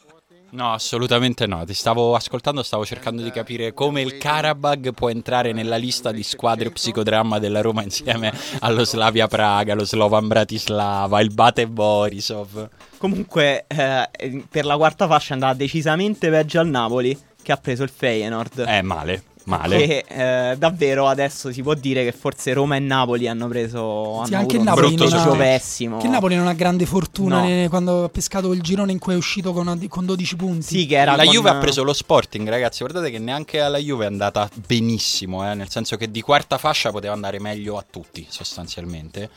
No, 0.51 0.73
assolutamente 0.73 1.47
no. 1.47 1.65
Ti 1.65 1.75
stavo 1.75 2.15
ascoltando, 2.15 2.63
stavo 2.63 2.85
cercando 2.85 3.23
di 3.23 3.31
capire 3.31 3.73
come 3.73 4.01
il 4.01 4.19
Karabag 4.19 4.93
può 4.93 5.09
entrare 5.09 5.53
nella 5.53 5.77
lista 5.77 6.11
di 6.11 6.23
squadre 6.23 6.71
psicodramma 6.71 7.39
della 7.39 7.61
Roma 7.61 7.83
insieme 7.83 8.33
allo 8.61 8.85
Slavia 8.85 9.29
Praga, 9.29 9.75
lo 9.75 9.85
Slovan 9.85 10.27
Bratislava, 10.27 11.21
il 11.21 11.33
Bate 11.33 11.67
Borisov. 11.67 12.69
Comunque, 12.99 13.65
eh, 13.67 14.45
per 14.49 14.65
la 14.65 14.77
quarta 14.77 15.07
fascia 15.07 15.31
è 15.31 15.35
andata 15.35 15.55
decisamente 15.55 16.29
peggio 16.31 16.61
al 16.61 16.69
Napoli, 16.69 17.17
che 17.43 17.53
ha 17.53 17.57
preso 17.57 17.83
il 17.83 17.91
Feyenoord. 17.91 18.65
Eh, 18.67 18.83
male, 18.83 19.23
male. 19.51 19.87
Che 19.87 20.05
eh, 20.53 20.57
davvero 20.57 21.07
adesso 21.09 21.53
si 21.53 21.63
può 21.63 21.75
dire 21.75 22.05
che 22.05 22.13
forse 22.13 22.53
Roma 22.53 22.77
e 22.77 22.79
Napoli 22.79 23.29
hanno 23.29 23.49
preso. 23.49 24.23
Sì, 24.25 24.33
hanno 24.33 24.43
anche 24.43 24.57
il 24.57 24.63
Napoli 24.63 24.87
un 24.95 25.09
non 25.09 25.13
ha- 25.13 25.37
pessimo. 25.37 25.99
Che 25.99 26.07
il 26.07 26.13
Napoli 26.13 26.37
non 26.37 26.47
ha 26.47 26.55
grande 26.55 26.87
fortuna 26.87 27.41
No. 27.41 27.45
ne- 27.47 27.69
quando 27.69 28.05
ha 28.05 28.09
pescato 28.09 28.53
il 28.53 28.61
girone 28.63 28.93
in 28.93 28.99
cui 28.99 29.13
è 29.13 29.17
uscito 29.17 29.53
con, 29.53 29.87
con 29.89 30.07
12 30.07 30.37
punti. 30.37 30.63
Sì, 30.63 30.87
che 30.87 30.97
era 30.97 31.17
La 31.17 31.25
con- 31.25 31.33
Juve 31.33 31.51
ha 31.51 31.57
preso 31.57 31.83
lo 31.83 31.93
Sporting, 31.93 32.49
ragazzi. 32.49 32.79
Guardate 32.81 33.11
che 33.11 33.19
neanche 33.19 33.61
alla 33.61 33.79
Juve 33.79 34.05
è 34.05 34.07
andata 34.07 34.49
benissimo, 34.67 35.49
eh, 35.51 35.55
nel 35.55 35.69
senso 35.69 35.97
che 35.97 36.11
di 36.11 36.21
quarta 36.23 36.57
fascia 36.59 36.91
poteva 36.91 37.13
andare 37.13 37.39
meglio 37.41 37.77
a 37.77 37.85
tutti, 37.89 38.27
sostanzialmente. 38.29 39.29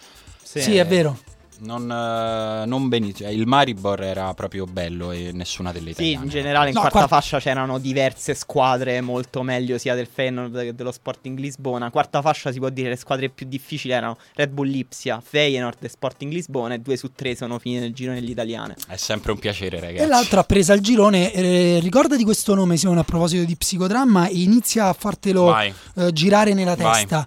Sì, 0.43 0.77
è 0.77 0.85
vero. 0.85 1.17
Non, 1.63 1.89
eh, 1.89 2.65
non 2.65 2.89
benissimo. 2.89 3.29
Il 3.29 3.47
Maribor 3.47 4.01
era 4.01 4.33
proprio 4.33 4.65
bello 4.65 5.11
e 5.11 5.31
nessuna 5.33 5.71
delle 5.71 5.93
Sì, 5.93 6.01
italiane. 6.01 6.23
in 6.25 6.29
generale 6.29 6.67
in 6.69 6.73
No, 6.73 6.79
quarta 6.81 6.97
quarta- 6.99 7.15
fascia 7.15 7.39
c'erano 7.39 7.79
diverse 7.79 8.33
squadre 8.33 8.99
molto 9.01 9.41
meglio 9.43 9.77
sia 9.77 9.95
del 9.95 10.07
Feyenoord 10.11 10.59
che 10.61 10.75
dello 10.75 10.91
Sporting 10.91 11.37
Lisbona. 11.39 11.89
Quarta 11.89 12.21
fascia 12.21 12.51
si 12.51 12.59
può 12.59 12.69
dire 12.69 12.89
le 12.89 12.95
squadre 12.97 13.29
più 13.29 13.45
difficili 13.47 13.93
erano 13.93 14.17
Red 14.35 14.49
Bull 14.51 14.67
Lipsia, 14.67 15.21
Feyenoord 15.23 15.83
e 15.83 15.89
Sporting 15.89 16.31
Lisbona 16.33 16.73
e 16.73 16.79
due 16.79 16.97
su 16.97 17.11
tre 17.15 17.35
sono 17.35 17.59
finite 17.59 17.81
nel 17.81 17.93
girone 17.93 18.19
degli 18.19 18.31
italiane. 18.31 18.75
È 18.87 18.95
sempre 18.97 19.31
un 19.31 19.39
piacere, 19.39 19.79
ragazzi. 19.79 20.03
E 20.03 20.07
l'altro 20.07 20.39
ha 20.39 20.43
preso 20.43 20.73
il 20.73 20.81
girone. 20.81 21.31
eh, 21.33 21.79
ricordati 21.81 22.23
questo 22.23 22.53
nome, 22.55 22.75
Simone, 22.77 22.99
a 22.99 23.03
proposito 23.03 23.43
di 23.45 23.55
psicodramma, 23.55 24.27
e 24.27 24.41
inizia 24.41 24.87
a 24.87 24.93
fartelo 24.93 25.45
Vai. 25.45 25.73
eh, 25.95 26.11
girare 26.11 26.53
nella 26.53 26.75
Vai. 26.75 26.93
testa. 27.01 27.25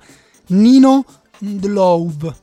Nino 0.49 1.05
Ndlov. 1.38 2.35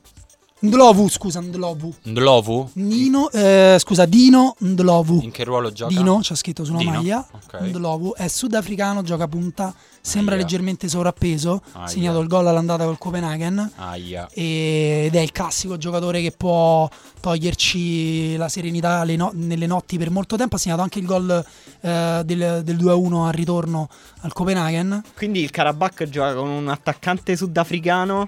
Ndlovu, 0.64 1.08
scusa, 1.08 1.40
Ndlovu. 1.40 1.94
Ndlovu? 2.06 2.70
Nino, 2.74 3.30
eh, 3.30 3.76
scusa, 3.78 4.06
Dino 4.06 4.56
Ndlovu. 4.60 5.20
In 5.22 5.30
che 5.30 5.44
ruolo 5.44 5.70
gioca? 5.72 5.94
Dino, 5.94 6.20
c'è 6.20 6.34
scritto 6.34 6.64
sulla 6.64 6.78
Dino? 6.78 6.90
maglia. 6.92 7.26
Ok. 7.32 7.60
Ndlovu 7.60 8.14
è 8.16 8.28
sudafricano, 8.28 9.02
gioca 9.02 9.28
punta, 9.28 9.74
sembra 10.00 10.34
Aia. 10.34 10.42
leggermente 10.42 10.88
sovrappeso. 10.88 11.60
Ha 11.72 11.80
Aia. 11.80 11.86
segnato 11.88 12.20
il 12.20 12.28
gol 12.28 12.46
all'andata 12.46 12.84
col 12.84 12.96
Copenaghen. 12.96 13.72
Aia. 13.76 14.26
ed 14.32 15.14
è 15.14 15.20
il 15.20 15.32
classico 15.32 15.76
giocatore 15.76 16.22
che 16.22 16.30
può 16.32 16.88
toglierci 17.20 18.36
la 18.36 18.48
serenità 18.48 19.04
no- 19.16 19.32
nelle 19.34 19.66
notti 19.66 19.98
per 19.98 20.10
molto 20.10 20.36
tempo. 20.36 20.56
Ha 20.56 20.58
segnato 20.58 20.80
anche 20.80 20.98
il 20.98 21.04
gol 21.04 21.44
eh, 21.82 22.22
del, 22.24 22.62
del 22.64 22.76
2-1 22.76 23.26
al 23.26 23.32
ritorno 23.32 23.88
al 24.20 24.32
Copenaghen. 24.32 25.02
Quindi 25.14 25.40
il 25.42 25.50
Karabakh 25.50 26.04
gioca 26.08 26.34
con 26.34 26.48
un 26.48 26.68
attaccante 26.68 27.36
sudafricano 27.36 28.26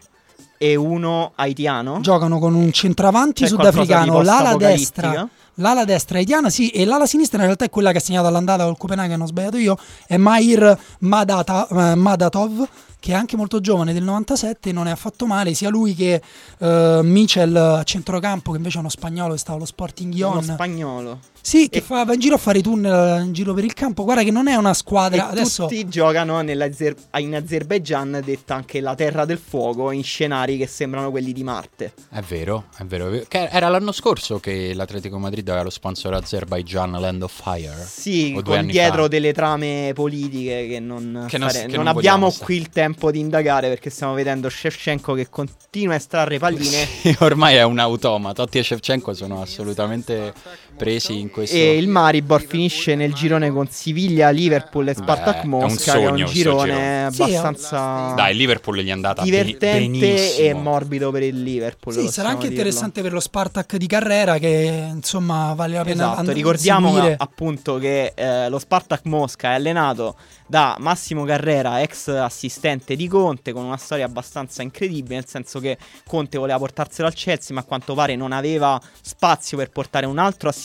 e 0.59 0.75
uno 0.75 1.33
haitiano. 1.35 2.01
Giocano 2.01 2.38
con 2.38 2.55
un 2.55 2.73
centravanti 2.73 3.45
C'è 3.45 3.51
di 3.51 3.57
sudafricano, 3.57 4.23
l'ala 4.23 4.57
destra. 4.57 5.29
L'ala 5.61 5.85
destra 5.87 6.19
haitiana, 6.19 6.51
sì, 6.51 6.69
e 6.69 6.85
l'ala 6.85 7.07
sinistra 7.07 7.38
in 7.38 7.45
realtà 7.45 7.64
è 7.64 7.71
quella 7.71 7.90
che 7.90 7.97
ha 7.97 8.01
segnato 8.01 8.27
all'andata 8.27 8.64
col 8.64 8.77
Copenaghen, 8.77 9.23
ho 9.23 9.27
sbagliato 9.27 9.57
io, 9.57 9.79
è 10.07 10.19
Mair 10.19 10.79
Madata- 10.99 11.66
eh, 11.69 11.95
Madatov, 11.95 12.69
che 13.01 13.12
è 13.12 13.14
anche 13.14 13.38
molto 13.38 13.61
giovane, 13.61 13.95
del 13.95 14.03
97, 14.03 14.71
non 14.73 14.87
è 14.87 14.90
affatto 14.90 15.27
male, 15.27 15.55
sia 15.55 15.71
lui 15.71 15.95
che 15.95 16.21
eh, 16.59 17.01
Michel 17.03 17.57
a 17.57 17.83
centrocampo, 17.85 18.51
che 18.51 18.59
invece 18.59 18.77
è 18.77 18.81
uno 18.81 18.90
spagnolo 18.90 19.33
che 19.33 19.38
stava 19.38 19.57
allo 19.57 19.64
Sporting 19.64 20.12
Uno 20.12 20.35
Ion. 20.35 20.42
spagnolo. 20.42 21.19
Sì, 21.46 21.68
che 21.68 21.78
E- 21.78 21.80
fa, 21.80 22.04
va 22.04 22.12
in 22.14 22.18
giro 22.18 22.35
a 22.35 22.38
fare 22.38 22.61
tunnel 22.61 23.24
in 23.24 23.32
giro 23.32 23.54
per 23.54 23.62
il 23.62 23.72
campo. 23.72 24.02
Guarda 24.02 24.24
che 24.24 24.32
non 24.32 24.48
è 24.48 24.56
una 24.56 24.74
squadra. 24.74 25.28
E 25.28 25.30
Adesso 25.30 25.66
tutti 25.66 25.87
giocano 25.87 26.40
nell'Azer- 26.40 26.96
in 27.18 27.37
Azerbaijan, 27.37 28.20
detta 28.24 28.56
anche 28.56 28.80
la 28.80 28.96
terra 28.96 29.24
del 29.24 29.38
fuoco, 29.38 29.92
in 29.92 30.02
scenari 30.02 30.56
che 30.56 30.66
sembrano 30.66 31.12
quelli 31.12 31.32
di 31.32 31.44
Marte. 31.44 31.92
È 32.11 32.18
vero, 32.20 32.64
è 32.76 32.82
vero. 32.82 33.06
è 33.06 33.11
vero. 33.11 33.26
Era 33.30 33.68
l'anno 33.68 33.92
scorso 33.92 34.40
che 34.40 34.74
l'Atletico 34.74 35.18
Madrid 35.18 35.46
aveva 35.48 35.62
lo 35.62 35.70
sponsor 35.70 36.14
Azerbaijan 36.14 36.90
Land 36.90 37.22
of 37.22 37.40
Fire. 37.40 37.76
Sì, 37.87 38.37
con 38.44 38.66
dietro 38.66 39.02
fa. 39.02 39.09
delle 39.09 39.32
trame 39.32 39.92
politiche 39.94 40.66
che 40.68 40.80
non, 40.80 41.26
Che 41.28 41.38
non- 41.38 41.48
fare- 41.48 41.66
che 41.66 41.76
non 41.76 41.85
non 41.85 41.96
abbiamo 41.96 42.32
qui 42.40 42.56
il 42.56 42.70
tempo 42.70 43.12
di 43.12 43.20
indagare 43.20 43.68
perché 43.68 43.88
stiamo 43.90 44.14
vedendo 44.14 44.48
Shevchenko 44.48 45.14
che 45.14 45.28
continua 45.28 45.92
a 45.94 45.96
estrarre 45.98 46.38
palline. 46.40 46.64
Sì, 47.06 47.14
ormai 47.20 47.54
è 47.54 47.62
un 47.62 47.78
automa. 47.78 48.32
Totti 48.32 48.59
e 48.59 48.64
Shevchenko 48.64 49.14
sono 49.14 49.40
assolutamente 49.42 50.35
presi 50.76 51.18
in 51.18 51.30
questo. 51.30 51.56
E 51.56 51.76
il 51.76 51.88
Maribor 51.88 52.42
finisce 52.42 52.94
nel 52.94 53.12
girone 53.14 53.50
con 53.50 53.66
Siviglia, 53.70 54.30
Liverpool 54.30 54.88
e 54.88 54.94
Spartak 54.94 55.34
Beh, 55.36 55.40
è 55.40 55.44
un 55.44 55.48
Mosca, 55.48 55.92
che 55.92 55.98
è 55.98 56.04
sogno 56.04 56.26
un 56.26 56.32
girone 56.32 57.08
Sì, 57.10 57.22
abbastanza 57.22 58.12
Dai, 58.14 58.34
Liverpool 58.36 58.78
gli 58.78 58.88
è 58.88 58.92
andata 58.92 59.22
divertente 59.22 59.78
benissimo. 59.78 60.48
e 60.48 60.54
morbido 60.54 61.10
per 61.10 61.22
il 61.22 61.42
Liverpool. 61.42 61.94
sì, 61.94 62.08
sarà 62.08 62.28
anche 62.28 62.48
dirlo. 62.48 62.56
interessante 62.56 63.02
per 63.02 63.12
lo 63.12 63.20
Spartak 63.20 63.76
di 63.76 63.86
Carrera, 63.86 64.38
che 64.38 64.88
insomma 64.92 65.54
vale 65.54 65.76
la 65.76 65.82
pena 65.84 66.04
Esatto, 66.04 66.20
and- 66.20 66.28
ricordiamo 66.30 66.92
seguire. 66.92 67.14
appunto 67.18 67.78
che 67.78 68.12
eh, 68.14 68.48
lo 68.48 68.58
Spartak 68.58 69.04
Mosca 69.06 69.50
è 69.50 69.54
allenato 69.54 70.16
da 70.46 70.76
Massimo 70.78 71.24
Carrera, 71.24 71.80
ex 71.82 72.06
assistente 72.08 72.94
di 72.94 73.08
Conte, 73.08 73.52
con 73.52 73.64
una 73.64 73.76
storia 73.76 74.04
abbastanza 74.04 74.62
incredibile, 74.62 75.16
nel 75.16 75.26
senso 75.26 75.58
che 75.58 75.76
Conte 76.06 76.38
voleva 76.38 76.58
portarselo 76.58 77.08
al 77.08 77.14
Chelsea, 77.14 77.54
ma 77.54 77.62
a 77.62 77.64
quanto 77.64 77.94
pare 77.94 78.14
non 78.14 78.30
aveva 78.32 78.80
spazio 79.00 79.56
per 79.56 79.70
portare 79.70 80.06
un 80.06 80.18
altro 80.18 80.48
assistente. 80.48 80.64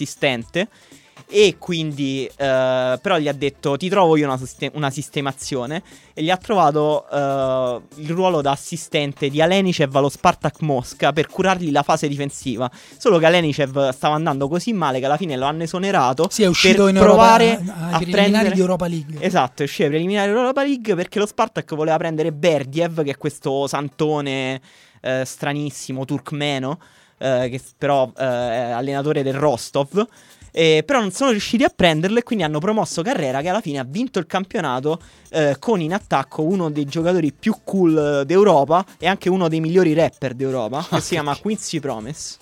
E 1.34 1.56
quindi 1.58 2.26
eh, 2.26 3.00
però 3.02 3.18
gli 3.18 3.30
ha 3.30 3.34
detto 3.34 3.78
ti 3.78 3.88
trovo 3.88 4.18
io 4.18 4.26
una, 4.26 4.38
siste- 4.38 4.70
una 4.74 4.90
sistemazione. 4.90 5.82
E 6.14 6.24
gli 6.24 6.30
ha 6.30 6.36
trovato 6.36 7.06
eh, 7.10 8.02
il 8.02 8.10
ruolo 8.10 8.42
da 8.42 8.52
assistente 8.52 9.30
di 9.30 9.42
Alenicev 9.42 9.96
allo 9.96 10.10
Spartak 10.10 10.60
Mosca 10.60 11.14
per 11.14 11.28
curargli 11.28 11.72
la 11.72 11.84
fase 11.84 12.10
difensiva. 12.10 12.70
Solo 12.98 13.18
che 13.18 13.28
Alenicev 13.28 13.92
stava 13.92 14.16
andando 14.16 14.50
così 14.50 14.74
male 14.74 15.00
che 15.00 15.06
alla 15.06 15.16
fine 15.16 15.38
lo 15.38 15.46
hanno 15.46 15.64
esonerato 15.64 16.28
Sì, 16.30 16.44
è 16.44 16.48
uscito 16.48 16.84
per 16.84 16.96
in 16.96 17.00
provare 17.00 17.52
Europa, 17.52 17.74
a 17.74 17.86
ai 17.86 17.90
preliminari 17.90 18.12
prendere 18.12 18.54
di 18.54 18.60
Europa 18.60 18.88
League. 18.88 19.22
Esatto, 19.22 19.62
è 19.62 19.66
uscito 19.66 19.84
ai 19.84 19.90
preliminari 19.90 20.28
dell'Europa 20.28 20.64
League 20.64 20.96
perché 20.96 21.20
lo 21.20 21.26
Spartak 21.26 21.74
voleva 21.76 21.96
prendere 21.96 22.34
Berdiev, 22.34 23.04
che 23.04 23.12
è 23.12 23.18
questo 23.18 23.68
santone 23.68 24.60
eh, 25.00 25.24
stranissimo, 25.24 26.04
turkmeno, 26.04 26.78
eh, 27.22 27.50
che 27.50 27.62
però 27.78 28.12
eh, 28.18 28.24
è 28.24 28.72
allenatore 28.72 29.24
del 29.24 29.36
Rostov. 29.36 30.08
Eh, 30.54 30.84
però 30.86 31.00
non 31.00 31.12
sono 31.12 31.32
riusciti 31.32 31.64
a 31.64 31.72
prenderlo 31.74 32.20
e 32.20 32.24
quindi 32.24 32.43
hanno 32.43 32.60
promosso 32.60 33.02
Carrera 33.02 33.39
che 33.39 33.48
alla 33.48 33.62
fine 33.62 33.80
ha 33.80 33.86
vinto 33.88 34.20
il 34.20 34.26
campionato 34.26 35.00
eh, 35.30 35.56
con 35.60 35.80
in 35.80 35.93
attacco 35.93 36.41
uno 36.41 36.70
dei 36.70 36.84
giocatori 36.84 37.32
più 37.32 37.56
cool 37.64 38.22
eh, 38.22 38.26
d'Europa 38.26 38.86
e 38.98 39.08
anche 39.08 39.30
uno 39.30 39.48
dei 39.48 39.62
migliori 39.62 39.93
rapper 39.93 40.34
d'Europa 40.34 40.86
che 40.89 41.00
si 41.00 41.12
chiama 41.12 41.38
Quincy 41.38 41.80
Promise. 41.80 42.38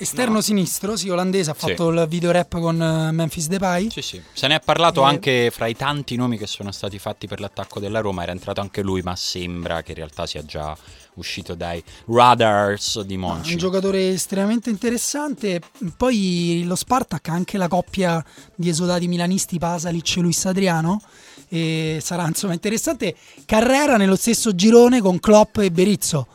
Esterno 0.00 0.40
sinistro, 0.40 0.96
sì, 0.96 1.08
olandese, 1.08 1.50
ha 1.50 1.54
Sì. 1.58 1.70
fatto 1.70 1.88
il 1.90 2.06
video 2.08 2.30
rap 2.30 2.60
con 2.60 2.80
eh, 2.80 3.10
Memphis 3.10 3.48
Depay. 3.48 3.90
Sì, 3.90 4.00
sì. 4.00 4.22
Se 4.32 4.46
ne 4.46 4.54
è 4.56 4.60
parlato 4.60 5.02
Eh. 5.02 5.06
anche 5.06 5.50
fra 5.52 5.66
i 5.66 5.74
tanti 5.74 6.14
nomi 6.14 6.38
che 6.38 6.46
sono 6.46 6.70
stati 6.70 7.00
fatti 7.00 7.26
per 7.26 7.40
l'attacco 7.40 7.80
della 7.80 7.98
Roma. 7.98 8.22
Era 8.22 8.30
entrato 8.30 8.60
anche 8.60 8.80
lui, 8.82 9.02
ma 9.02 9.16
sembra 9.16 9.82
che 9.82 9.90
in 9.90 9.96
realtà 9.96 10.24
sia 10.26 10.44
già 10.44 10.76
uscito 11.14 11.56
dai 11.56 11.82
radars 12.06 13.00
di 13.00 13.16
Monci. 13.16 13.52
Un 13.52 13.58
giocatore 13.58 14.10
estremamente 14.10 14.70
interessante. 14.70 15.60
Poi 15.96 16.62
lo 16.64 16.76
Spartak 16.76 17.28
ha 17.28 17.32
anche 17.32 17.58
la 17.58 17.66
coppia 17.66 18.24
di 18.54 18.68
esodati 18.68 19.08
milanisti 19.08 19.58
Pasalic 19.58 20.16
e 20.16 20.20
Luis 20.20 20.46
Adriano. 20.46 21.02
E 21.48 21.98
sarà 22.00 22.24
insomma 22.28 22.52
interessante. 22.52 23.16
Carrera 23.44 23.96
nello 23.96 24.14
stesso 24.16 24.54
girone 24.54 25.00
con 25.00 25.18
Klopp 25.18 25.58
e 25.58 25.72
Berizzo. 25.72 26.26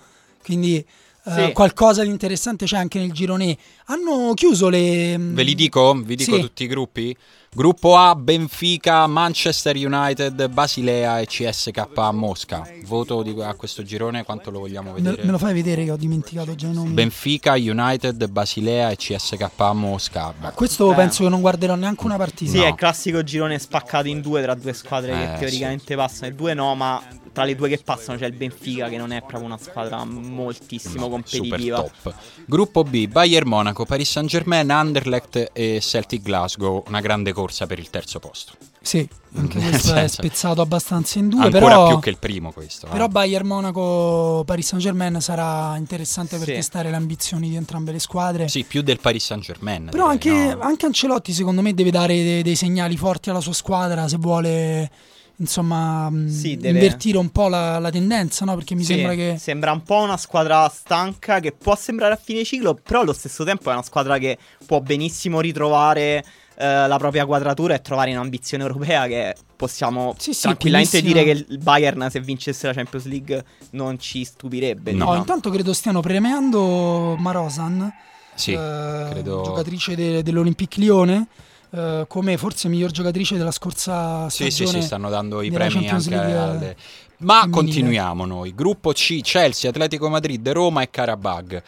Quindi 0.43 0.85
eh, 1.25 1.45
Sì. 1.47 1.51
qualcosa 1.53 2.03
di 2.03 2.09
interessante 2.09 2.65
c'è 2.65 2.77
anche 2.77 2.99
nel 2.99 3.11
girone. 3.11 3.57
Hanno 3.85 4.33
chiuso 4.33 4.69
le. 4.69 5.15
Ve 5.19 5.43
li 5.43 5.55
dico? 5.55 5.93
Vi 5.93 6.15
dico 6.15 6.35
Sì. 6.35 6.41
tutti 6.41 6.63
i 6.63 6.67
gruppi? 6.67 7.15
Gruppo 7.55 7.95
A, 7.95 8.15
Benfica, 8.15 9.05
Manchester 9.05 9.75
United, 9.75 10.47
Basilea 10.49 11.19
e 11.19 11.27
CSK 11.27 11.85
Mosca. 12.11 12.67
Voto 12.85 13.21
di- 13.21 13.39
a 13.39 13.53
questo 13.53 13.83
girone, 13.83 14.23
quanto 14.23 14.49
lo 14.49 14.57
vogliamo 14.59 14.91
Me, 14.91 14.99
vedere? 15.01 15.23
me 15.23 15.29
lo 15.31 15.37
fai 15.37 15.53
vedere 15.53 15.83
che 15.83 15.91
ho 15.91 15.95
dimenticato 15.95 16.55
già 16.55 16.65
i 16.67 16.73
nomi. 16.73 16.93
Benfica, 16.93 17.53
United, 17.53 18.27
Basilea 18.27 18.89
e 18.89 18.95
CSK 18.95 19.51
Mosca. 19.73 20.33
Beh, 20.35 20.51
Questo 20.53 20.87
Beh. 20.89 20.95
penso 20.95 21.23
che 21.23 21.29
non 21.29 21.41
guarderò 21.41 21.75
neanche 21.75 22.03
una 22.05 22.17
partita. 22.17 22.49
Sì, 22.49 22.57
No. 22.57 22.63
è 22.63 22.67
il 22.69 22.75
classico 22.75 23.21
girone 23.23 23.59
spaccato 23.59 24.07
in 24.07 24.21
due 24.21 24.41
tra 24.41 24.55
due 24.55 24.73
squadre 24.73 25.11
Eh, 25.13 25.33
che 25.33 25.39
teoricamente 25.41 25.95
passano. 25.95 26.31
E 26.31 26.33
due 26.33 26.55
no, 26.55 26.73
ma 26.73 26.99
tra 27.31 27.43
le 27.43 27.55
due 27.55 27.69
che 27.69 27.79
passano 27.83 28.17
c'è 28.17 28.25
il 28.25 28.33
Benfica 28.33 28.89
che 28.89 28.97
non 28.97 29.11
è 29.11 29.19
proprio 29.19 29.43
una 29.43 29.57
squadra 29.59 30.03
moltissimo 30.05 31.07
no, 31.07 31.21
super 31.23 31.39
competitiva. 31.39 31.77
top. 31.83 32.15
Gruppo 32.45 32.83
B, 32.83 33.07
Bayern 33.07 33.47
Monaco, 33.47 33.85
Paris 33.85 34.09
Saint 34.09 34.27
Germain, 34.29 34.69
Anderlecht 34.71 35.51
e 35.53 35.77
Celtic 35.81 36.23
Glasgow. 36.23 36.83
Una 36.87 36.99
grande 36.99 37.31
corsa 37.43 37.67
per 37.67 37.77
il 37.79 37.89
terzo 37.89 38.19
posto. 38.19 38.53
Sì, 38.81 39.07
anche 39.35 39.59
Nel 39.59 39.69
questo 39.71 39.93
è 39.95 40.07
spezzato 40.07 40.61
abbastanza 40.61 41.19
in 41.19 41.27
due. 41.27 41.43
Ancora 41.45 41.65
però... 41.67 41.87
più 41.87 41.99
che 41.99 42.09
il 42.09 42.17
primo 42.17 42.51
questo. 42.53 42.87
eh. 42.87 42.89
Però 42.89 43.07
Bayern 43.09 43.45
Monaco 43.45 44.43
Paris 44.45 44.65
Saint 44.67 44.83
Germain 44.83 45.19
sarà 45.19 45.75
interessante 45.77 46.37
per 46.37 46.47
Sì. 46.47 46.53
testare 46.53 46.89
le 46.89 46.95
ambizioni 46.95 47.49
di 47.49 47.55
entrambe 47.55 47.91
le 47.91 47.99
squadre. 47.99 48.47
Sì, 48.47 48.63
più 48.63 48.81
del 48.81 48.99
Paris 48.99 49.25
Saint 49.25 49.43
Germain. 49.43 49.89
Però 49.91 50.07
anche, 50.07 50.29
no? 50.29 50.61
anche 50.61 50.85
Ancelotti 50.85 51.33
secondo 51.33 51.61
me 51.61 51.73
deve 51.73 51.91
dare 51.91 52.13
dei, 52.15 52.41
dei 52.43 52.55
segnali 52.55 52.95
forti 52.95 53.29
alla 53.29 53.41
sua 53.41 53.53
squadra 53.53 54.07
se 54.07 54.17
vuole 54.17 54.89
insomma 55.37 56.09
mh, 56.09 56.29
Sì, 56.29 56.55
deve- 56.55 56.79
invertire 56.79 57.17
un 57.17 57.29
po' 57.29 57.47
la, 57.49 57.79
la 57.79 57.89
tendenza, 57.89 58.45
no? 58.45 58.55
Perché 58.55 58.75
mi 58.75 58.83
Sì, 58.83 58.93
sembra 58.93 59.15
che 59.15 59.35
sembra 59.39 59.71
un 59.71 59.81
po' 59.83 59.97
una 59.99 60.15
squadra 60.17 60.69
stanca 60.69 61.39
che 61.39 61.51
può 61.51 61.75
sembrare 61.75 62.13
a 62.13 62.19
fine 62.21 62.43
ciclo, 62.45 62.75
però 62.75 63.01
allo 63.01 63.13
stesso 63.13 63.43
tempo 63.43 63.69
è 63.69 63.73
una 63.73 63.83
squadra 63.83 64.17
che 64.17 64.37
può 64.65 64.79
benissimo 64.79 65.41
ritrovare 65.41 66.23
eh, 66.55 66.87
la 66.87 66.97
propria 66.97 67.25
quadratura 67.25 67.73
e 67.73 67.81
trovare 67.81 68.11
un'ambizione 68.11 68.63
europea 68.63 69.07
che 69.07 69.35
possiamo 69.55 70.13
Sì, 70.17 70.33
sì, 70.33 70.41
tranquillamente 70.41 71.01
dire 71.01 71.23
che 71.23 71.31
il 71.47 71.57
Bayern 71.59 72.07
se 72.09 72.19
vincesse 72.19 72.67
la 72.67 72.73
Champions 72.73 73.05
League 73.05 73.43
non 73.71 73.97
ci 73.99 74.23
stupirebbe. 74.23 74.91
No. 74.91 75.05
Oh, 75.09 75.15
intanto 75.15 75.49
credo 75.49 75.73
stiano 75.73 76.01
premiando 76.01 77.15
Marosan, 77.17 77.91
Sì, 78.35 78.51
eh, 78.53 79.07
credo... 79.11 79.41
giocatrice 79.43 79.95
de- 79.95 80.23
dell'Olympique 80.23 80.81
Lione, 80.83 81.27
eh, 81.71 82.05
come 82.07 82.37
forse 82.37 82.67
miglior 82.67 82.91
giocatrice 82.91 83.37
della 83.37 83.51
scorsa 83.51 84.29
Sì, 84.29 84.49
stagione. 84.51 84.69
sì, 84.69 84.79
sì, 84.81 84.85
stanno 84.87 85.09
dando 85.09 85.41
i 85.41 85.49
premi 85.51 85.71
Champions 85.71 86.05
anche 86.07 86.15
League 86.15 86.37
alle... 86.37 86.75
Ma 87.17 87.41
femminile. 87.41 87.57
continuiamo 87.61 88.25
noi. 88.25 88.53
Gruppo 88.53 88.91
C, 88.91 89.21
Chelsea, 89.21 89.69
Atletico 89.69 90.09
Madrid, 90.09 90.45
Roma 90.49 90.81
e 90.81 90.89
Karabag. 90.89 91.63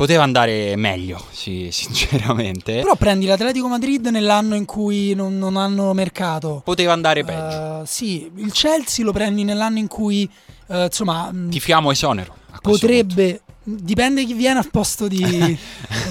Poteva 0.00 0.22
andare 0.22 0.76
meglio, 0.76 1.22
sì, 1.30 1.68
sinceramente. 1.72 2.80
Però 2.80 2.96
prendi 2.96 3.26
l'Atletico 3.26 3.68
Madrid 3.68 4.06
nell'anno 4.06 4.54
in 4.54 4.64
cui 4.64 5.12
non, 5.12 5.36
non 5.36 5.58
hanno 5.58 5.92
mercato. 5.92 6.62
Poteva 6.64 6.94
andare 6.94 7.22
peggio. 7.22 7.82
Eh, 7.82 7.86
sì, 7.86 8.30
il 8.36 8.50
Chelsea 8.50 9.04
lo 9.04 9.12
prendi 9.12 9.44
nell'anno 9.44 9.78
in 9.78 9.88
cui 9.88 10.26
eh, 10.68 10.84
insomma 10.84 11.30
mh, 11.30 11.50
Tifiamo 11.50 11.90
esonero. 11.90 12.34
potrebbe 12.62 13.42
dipende 13.62 14.24
chi 14.24 14.32
viene 14.32 14.60
al 14.60 14.70
posto 14.70 15.06
di, 15.06 15.18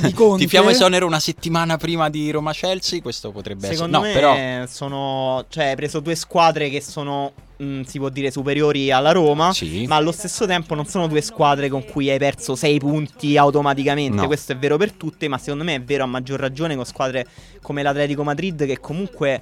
di 0.01 0.13
Conte. 0.13 0.43
Tifiamo 0.43 0.69
esonero 0.69 1.07
una 1.07 1.19
settimana 1.19 1.77
prima 1.77 2.11
di 2.11 2.29
Roma-Chelsea, 2.29 3.01
questo 3.01 3.31
potrebbe 3.31 3.73
Secondo 3.73 4.03
essere... 4.03 4.21
No, 4.21 4.33
me 4.33 4.55
però... 4.59 4.67
sono. 4.67 5.45
Cioè, 5.49 5.69
hai 5.69 5.75
preso 5.75 5.99
due 5.99 6.13
squadre 6.13 6.69
che 6.69 6.79
sono. 6.79 7.31
Mh, 7.59 7.81
si 7.81 7.97
può 7.99 8.09
dire 8.09 8.31
superiori 8.31 8.91
alla 8.91 9.11
Roma. 9.11 9.51
Sì. 9.53 9.85
Ma 9.87 9.95
allo 9.95 10.11
stesso 10.11 10.45
tempo 10.45 10.75
non 10.75 10.85
sono 10.85 11.07
due 11.07 11.21
squadre 11.21 11.69
con 11.69 11.85
cui 11.85 12.09
hai 12.09 12.17
perso 12.17 12.55
sei 12.55 12.79
punti 12.79 13.37
automaticamente. 13.37 14.21
No. 14.21 14.27
Questo 14.27 14.53
è 14.53 14.57
vero 14.57 14.77
per 14.77 14.93
tutte, 14.93 15.27
ma 15.27 15.37
secondo 15.37 15.63
me 15.63 15.75
è 15.75 15.81
vero 15.81 16.03
a 16.03 16.07
maggior 16.07 16.39
ragione 16.39 16.75
con 16.75 16.85
squadre 16.85 17.27
come 17.61 17.83
l'Atletico 17.83 18.23
Madrid 18.23 18.65
che 18.65 18.79
comunque 18.79 19.41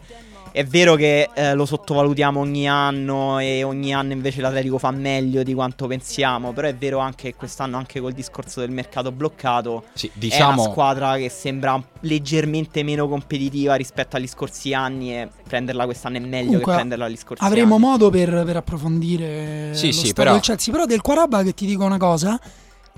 è 0.58 0.66
vero 0.66 0.96
che 0.96 1.30
eh, 1.36 1.54
lo 1.54 1.68
sottovalutiamo 1.68 2.40
ogni 2.40 2.68
anno 2.68 3.38
e 3.38 3.62
ogni 3.64 3.94
anno 3.94 4.14
invece 4.14 4.42
l'Atletico 4.42 4.80
fa 4.80 4.90
meglio 4.90 5.44
di 5.44 5.54
quanto 5.54 5.86
pensiamo, 5.86 6.52
però 6.52 6.68
è 6.68 6.74
vero 6.74 6.98
anche 6.98 7.30
che 7.30 7.36
quest'anno 7.36 7.78
anche 7.78 8.00
col 8.00 8.14
discorso 8.14 8.62
del 8.62 8.72
mercato 8.72 9.12
bloccato 9.12 9.84
Sì, 9.94 10.08
è 10.08 10.12
una 10.14 10.20
diciamo... 10.20 10.64
squadra 10.64 11.16
che 11.18 11.30
sembra 11.30 11.80
leggermente 12.00 12.82
meno 12.82 13.08
competitiva 13.08 13.76
rispetto 13.76 14.16
agli 14.16 14.26
scorsi 14.26 14.74
anni 14.74 15.14
e 15.14 15.30
prenderla 15.48 15.86
quest'anno 15.86 16.18
è 16.18 16.22
meglio 16.22 16.46
Comunque, 16.46 16.72
che 16.72 16.78
prenderla 16.80 17.06
agli 17.06 17.18
scorsi 17.18 17.44
Avremo 17.44 17.76
anni. 17.76 17.84
modo 17.86 18.10
per, 18.10 18.44
per 18.44 18.56
approfondire 18.56 19.76
Sì, 19.76 19.88
lo 19.88 19.92
sì, 19.92 20.00
stato 20.00 20.14
però- 20.16 20.32
del 20.32 20.42
Chelsea. 20.42 20.74
Però 20.74 20.86
del 20.88 21.02
Qarabag 21.02 21.54
ti 21.54 21.68
dico 21.68 21.84
una 21.84 21.98
cosa 21.98 22.40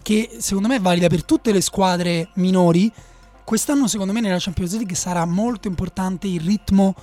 che 0.01 0.29
secondo 0.37 0.69
me 0.69 0.77
è 0.77 0.79
valida 0.79 1.07
per 1.09 1.25
tutte 1.25 1.51
le 1.51 1.59
squadre 1.59 2.29
minori. 2.35 2.89
Quest'anno 3.43 3.89
secondo 3.89 4.13
me 4.13 4.21
nella 4.21 4.37
Champions 4.39 4.75
League 4.77 4.95
sarà 4.95 5.25
molto 5.25 5.67
importante 5.67 6.27
il 6.27 6.39
ritmo 6.39 6.95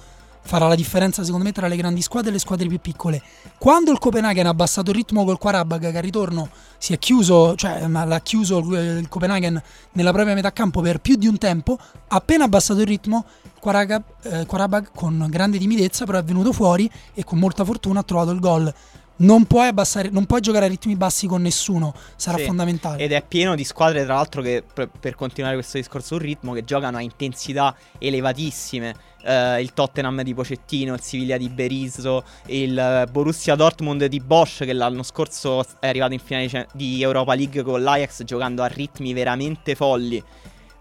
farà 0.46 0.68
la 0.68 0.74
differenza 0.74 1.24
secondo 1.24 1.44
me 1.44 1.52
tra 1.52 1.66
le 1.66 1.76
grandi 1.76 2.00
squadre 2.00 2.30
e 2.30 2.32
le 2.32 2.38
squadre 2.38 2.66
più 2.68 2.78
piccole. 2.80 3.22
Quando 3.58 3.90
il 3.90 3.98
Copenaghen 3.98 4.46
ha 4.46 4.50
abbassato 4.50 4.90
il 4.90 4.96
ritmo 4.96 5.24
col 5.24 5.38
Qarabag 5.38 5.90
che 5.90 5.96
al 5.96 6.02
ritorno 6.02 6.48
si 6.78 6.92
è 6.92 6.98
chiuso, 6.98 7.54
cioè 7.56 7.86
l'ha 7.86 8.20
chiuso 8.22 8.58
il 8.58 9.08
Copenaghen 9.08 9.60
nella 9.92 10.12
propria 10.12 10.34
metà 10.34 10.52
campo 10.52 10.80
per 10.80 11.00
più 11.00 11.16
di 11.16 11.26
un 11.26 11.36
tempo, 11.38 11.78
appena 12.08 12.44
abbassato 12.44 12.80
il 12.80 12.86
ritmo 12.86 13.24
Qarabag, 13.60 14.04
eh, 14.22 14.88
con 14.94 15.26
grande 15.28 15.58
timidezza 15.58 16.04
però 16.04 16.18
è 16.18 16.24
venuto 16.24 16.52
fuori 16.52 16.88
e 17.14 17.24
con 17.24 17.38
molta 17.38 17.64
fortuna 17.64 18.00
ha 18.00 18.04
trovato 18.04 18.30
il 18.30 18.40
gol. 18.40 18.72
Non 19.18 19.46
puoi, 19.46 19.68
abbassare, 19.68 20.10
non 20.10 20.26
puoi 20.26 20.42
giocare 20.42 20.66
a 20.66 20.68
ritmi 20.68 20.94
bassi 20.94 21.26
con 21.26 21.40
nessuno, 21.40 21.94
sarà 22.16 22.36
Sì. 22.36 22.44
fondamentale. 22.44 23.02
Ed 23.02 23.12
è 23.12 23.24
pieno 23.26 23.54
di 23.54 23.64
squadre, 23.64 24.04
tra 24.04 24.12
l'altro, 24.14 24.42
che 24.42 24.62
per, 24.74 24.90
per 25.00 25.14
continuare 25.14 25.54
questo 25.54 25.78
discorso 25.78 26.08
sul 26.08 26.18
ritmo, 26.20 26.52
che 26.52 26.64
giocano 26.64 26.98
a 26.98 27.00
intensità 27.00 27.74
elevatissime. 27.96 28.94
Eh, 29.26 29.60
il 29.60 29.72
Tottenham 29.72 30.22
di 30.22 30.34
Pocettino, 30.34 30.94
il 30.94 31.00
Siviglia 31.00 31.36
di 31.36 31.48
Berizzo, 31.48 32.24
il 32.46 32.78
eh, 32.78 33.06
Borussia 33.10 33.56
Dortmund 33.56 34.04
di 34.04 34.20
Bosch, 34.20 34.64
che 34.64 34.72
l'anno 34.72 35.02
scorso 35.02 35.64
è 35.80 35.88
arrivato 35.88 36.12
in 36.12 36.20
finale 36.20 36.68
di 36.72 37.02
Europa 37.02 37.34
League 37.34 37.62
con 37.62 37.82
l'Ajax, 37.82 38.22
giocando 38.22 38.62
a 38.62 38.66
ritmi 38.66 39.12
veramente 39.12 39.74
folli. 39.74 40.22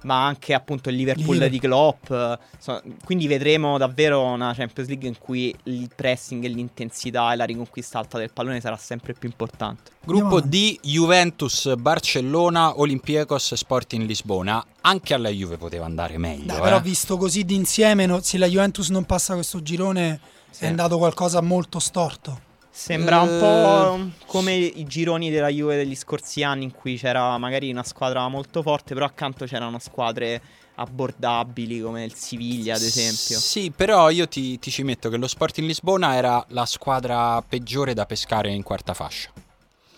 Ma 0.06 0.26
anche 0.28 0.54
appunto 0.54 0.90
il 0.90 0.96
Liverpool 0.98 1.34
Liver- 1.34 1.50
di 1.50 1.60
Klopp. 1.60 2.12
eh, 2.12 2.38
so- 2.60 2.80
quindi 3.04 3.26
vedremo 3.26 3.80
davvero 3.80 4.22
una 4.24 4.54
Champions 4.54 4.88
League 4.88 5.08
in 5.08 5.18
cui 5.18 5.54
il 5.64 5.90
pressing 5.96 6.44
e 6.44 6.48
l'intensità 6.48 7.34
e 7.34 7.36
la 7.36 7.44
riconquista 7.44 7.98
alta 7.98 8.20
del 8.20 8.32
pallone 8.32 8.62
sarà 8.62 8.78
sempre 8.78 9.14
più 9.14 9.28
importante. 9.28 9.92
Gruppo 10.06 10.42
D, 10.42 10.78
Juventus, 10.84 11.74
Barcellona, 11.76 12.80
Olympiacos 12.80 13.54
e 13.54 13.58
Sporting 13.58 14.06
Lisbona. 14.06 14.64
Anche 14.82 15.16
alla 15.16 15.30
Juve 15.30 15.58
poteva 15.58 15.86
andare 15.86 16.20
meglio. 16.20 16.46
Dai, 16.46 16.58
eh. 16.58 16.62
però 16.62 16.80
visto 16.80 17.18
così 17.18 17.44
d'insieme, 17.44 18.06
no- 18.06 18.22
se 18.22 18.38
la 18.38 18.48
Juventus 18.48 18.90
non 18.90 19.06
passa 19.06 19.34
questo 19.34 19.64
girone 19.64 20.20
Sì. 20.52 20.66
è 20.66 20.68
andato 20.68 21.00
qualcosa 21.00 21.42
molto 21.42 21.80
storto. 21.80 22.42
Sembra 22.78 23.22
un 23.22 23.30
Eh, 23.30 23.40
po' 23.40 24.26
come 24.26 24.54
i 24.54 24.84
gironi 24.84 25.30
della 25.32 25.48
Juve 25.48 25.78
degli 25.78 25.96
scorsi 25.96 26.44
anni 26.44 26.66
in 26.66 26.72
cui 26.74 26.98
c'era 26.98 27.38
magari 27.38 27.72
una 27.72 27.84
squadra 27.84 28.28
molto 28.28 28.62
forte, 28.62 28.94
però 28.94 29.06
accanto 29.06 29.46
c'erano 29.46 29.80
squadre 29.80 30.42
abbordabili 30.76 31.80
come 31.80 32.04
il 32.04 32.14
Siviglia 32.14 32.76
ad 32.76 32.82
esempio. 32.82 33.40
Sì, 33.40 33.72
però 33.72 34.10
io 34.10 34.28
ti, 34.28 34.60
ti 34.60 34.72
ci 34.72 34.84
metto 34.84 35.08
che 35.08 35.16
lo 35.16 35.26
Sporting 35.26 35.66
Lisbona 35.66 36.16
era 36.16 36.46
la 36.50 36.66
squadra 36.66 37.42
peggiore 37.48 37.94
da 37.94 38.06
pescare 38.06 38.52
in 38.52 38.62
quarta 38.62 38.94
fascia. 38.94 39.32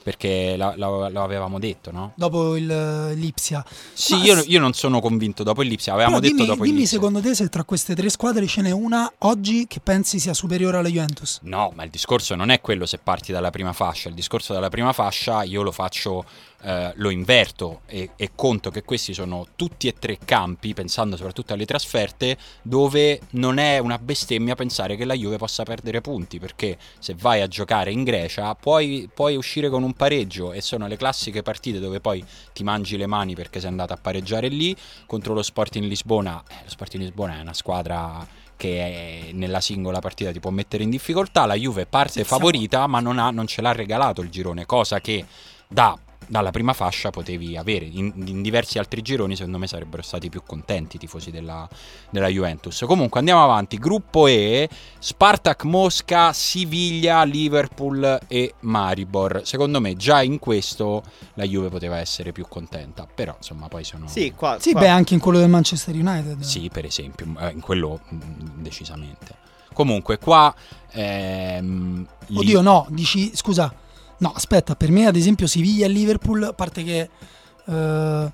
Perché 0.07 0.55
la- 0.55 0.73
la- 0.77 1.09
lo 1.09 1.21
avevamo 1.21 1.59
detto, 1.59 1.91
no? 1.91 2.13
Dopo 2.15 2.55
il 2.55 2.71
eh, 2.71 3.13
l'Ipsia. 3.13 3.61
Sì, 3.91 4.15
io, 4.15 4.41
io 4.47 4.57
non 4.61 4.71
sono 4.71 5.01
convinto 5.01 5.43
dopo 5.43 5.61
il 5.63 5.67
Lipsia, 5.67 5.91
avevamo 5.91 6.19
Però 6.19 6.27
detto 6.29 6.43
dimmi, 6.43 6.47
dopo 6.47 6.63
dimmi 6.63 6.77
Lipsia. 6.77 6.97
secondo 6.97 7.19
te 7.19 7.35
se 7.35 7.49
tra 7.49 7.65
queste 7.65 7.93
tre 7.93 8.07
squadre 8.09 8.47
ce 8.47 8.61
n'è 8.61 8.71
una 8.71 9.11
oggi 9.19 9.67
che 9.67 9.81
pensi 9.81 10.19
sia 10.19 10.33
superiore 10.33 10.77
alla 10.77 10.87
Juventus. 10.87 11.39
No, 11.41 11.73
ma 11.75 11.83
il 11.83 11.89
discorso 11.89 12.35
non 12.35 12.51
è 12.51 12.61
quello 12.61 12.85
se 12.85 12.99
parti 12.99 13.33
dalla 13.33 13.49
prima 13.49 13.73
fascia. 13.73 14.07
Il 14.07 14.15
discorso 14.15 14.53
dalla 14.53 14.69
prima 14.69 14.93
fascia 14.93 15.43
io 15.43 15.61
lo 15.61 15.73
faccio, 15.73 16.23
eh, 16.61 16.91
lo 16.95 17.09
inverto 17.09 17.81
e, 17.85 18.11
e 18.15 18.31
conto 18.33 18.71
che 18.71 18.83
questi 18.83 19.13
sono 19.13 19.47
tutti 19.55 19.87
e 19.87 19.93
tre 19.93 20.17
campi, 20.23 20.73
pensando 20.73 21.15
soprattutto 21.15 21.53
alle 21.53 21.65
trasferte, 21.65 22.37
dove 22.61 23.21
non 23.31 23.57
è 23.57 23.77
una 23.77 23.99
bestemmia 23.99 24.55
pensare 24.55 24.95
che 24.95 25.05
la 25.05 25.13
Juve 25.13 25.37
possa 25.37 25.63
perdere 25.63 26.01
punti. 26.01 26.39
Perché 26.39 26.77
se 26.99 27.15
vai 27.17 27.41
a 27.41 27.47
giocare 27.47 27.91
in 27.91 28.03
Grecia 28.03 28.55
puoi, 28.55 29.09
puoi 29.13 29.35
uscire 29.35 29.69
con 29.69 29.83
un 29.83 29.93
pareggio 29.93 30.51
e 30.51 30.61
sono 30.61 30.87
le 30.87 30.97
classiche 30.97 31.43
partite 31.43 31.79
dove 31.79 31.99
poi 31.99 32.23
ti 32.53 32.63
mangi 32.63 32.97
le 32.97 33.07
mani 33.07 33.35
perché 33.35 33.59
sei 33.59 33.69
andato 33.69 33.93
a 33.93 33.97
pareggiare 33.97 34.47
lì 34.47 34.75
contro 35.05 35.33
lo 35.33 35.43
Sporting 35.43 35.85
Lisbona. 35.85 36.43
Eh, 36.49 36.63
lo 36.63 36.69
Sporting 36.69 37.03
Lisbona 37.03 37.37
è 37.37 37.41
una 37.41 37.53
squadra 37.53 38.25
che 38.57 39.29
nella 39.33 39.61
singola 39.61 39.99
partita 39.99 40.31
ti 40.31 40.39
può 40.39 40.49
mettere 40.49 40.83
in 40.83 40.89
difficoltà. 40.89 41.45
La 41.45 41.53
Juve 41.53 41.85
parte 41.85 42.23
favorita, 42.23 42.87
ma 42.87 42.99
non, 42.99 43.19
ha- 43.19 43.29
non 43.29 43.45
ce 43.45 43.61
l'ha 43.61 43.71
regalato 43.71 44.21
il 44.21 44.29
girone, 44.29 44.65
cosa 44.65 44.99
che 44.99 45.23
da- 45.67 45.97
dalla 46.27 46.51
prima 46.51 46.73
fascia 46.73 47.09
potevi 47.09 47.55
avere. 47.57 47.85
In, 47.85 48.11
in 48.25 48.41
diversi 48.41 48.77
altri 48.77 49.01
gironi, 49.01 49.35
secondo 49.35 49.57
me, 49.57 49.67
sarebbero 49.67 50.01
stati 50.01 50.29
più 50.29 50.43
contenti 50.45 50.97
i 50.97 50.99
tifosi 50.99 51.31
della, 51.31 51.67
della 52.09 52.27
Juventus. 52.27 52.83
Comunque 52.85 53.19
andiamo 53.19 53.43
avanti. 53.43 53.77
Gruppo 53.77 54.27
E: 54.27 54.69
Spartak 54.99 55.63
Mosca, 55.63 56.33
Siviglia, 56.33 57.23
Liverpool 57.23 58.19
e 58.27 58.53
Maribor. 58.61 59.41
Secondo 59.45 59.79
me, 59.79 59.95
già 59.95 60.21
in 60.21 60.39
questo 60.39 61.03
la 61.35 61.45
Juve 61.45 61.69
poteva 61.69 61.97
essere 61.97 62.31
più 62.31 62.45
contenta. 62.47 63.07
Però, 63.13 63.33
insomma, 63.37 63.67
poi 63.67 63.83
sono. 63.83 64.07
Sì, 64.07 64.33
qua, 64.35 64.57
Sì, 64.59 64.71
qua- 64.71 64.81
beh, 64.81 64.87
anche 64.89 65.13
in 65.13 65.19
quello 65.19 65.39
del 65.39 65.49
Manchester 65.49 65.95
United. 65.95 66.41
Sì, 66.41 66.69
per 66.71 66.85
esempio, 66.85 67.25
eh, 67.39 67.51
in 67.51 67.61
quello 67.61 68.01
decisamente. 68.55 69.35
Comunque, 69.73 70.17
qua. 70.17 70.53
ehm, 70.91 72.05
lì- 72.27 72.37
Oddio, 72.39 72.61
no, 72.61 72.87
dici, 72.89 73.31
scusa, 73.35 73.71
no, 74.19 74.31
aspetta, 74.33 74.75
per 74.75 74.91
me 74.91 75.05
ad 75.05 75.15
esempio 75.15 75.47
Siviglia 75.47 75.85
e 75.85 75.89
Liverpool, 75.89 76.43
a 76.43 76.53
parte 76.53 76.83
che 76.83 77.09
eh, 77.65 78.31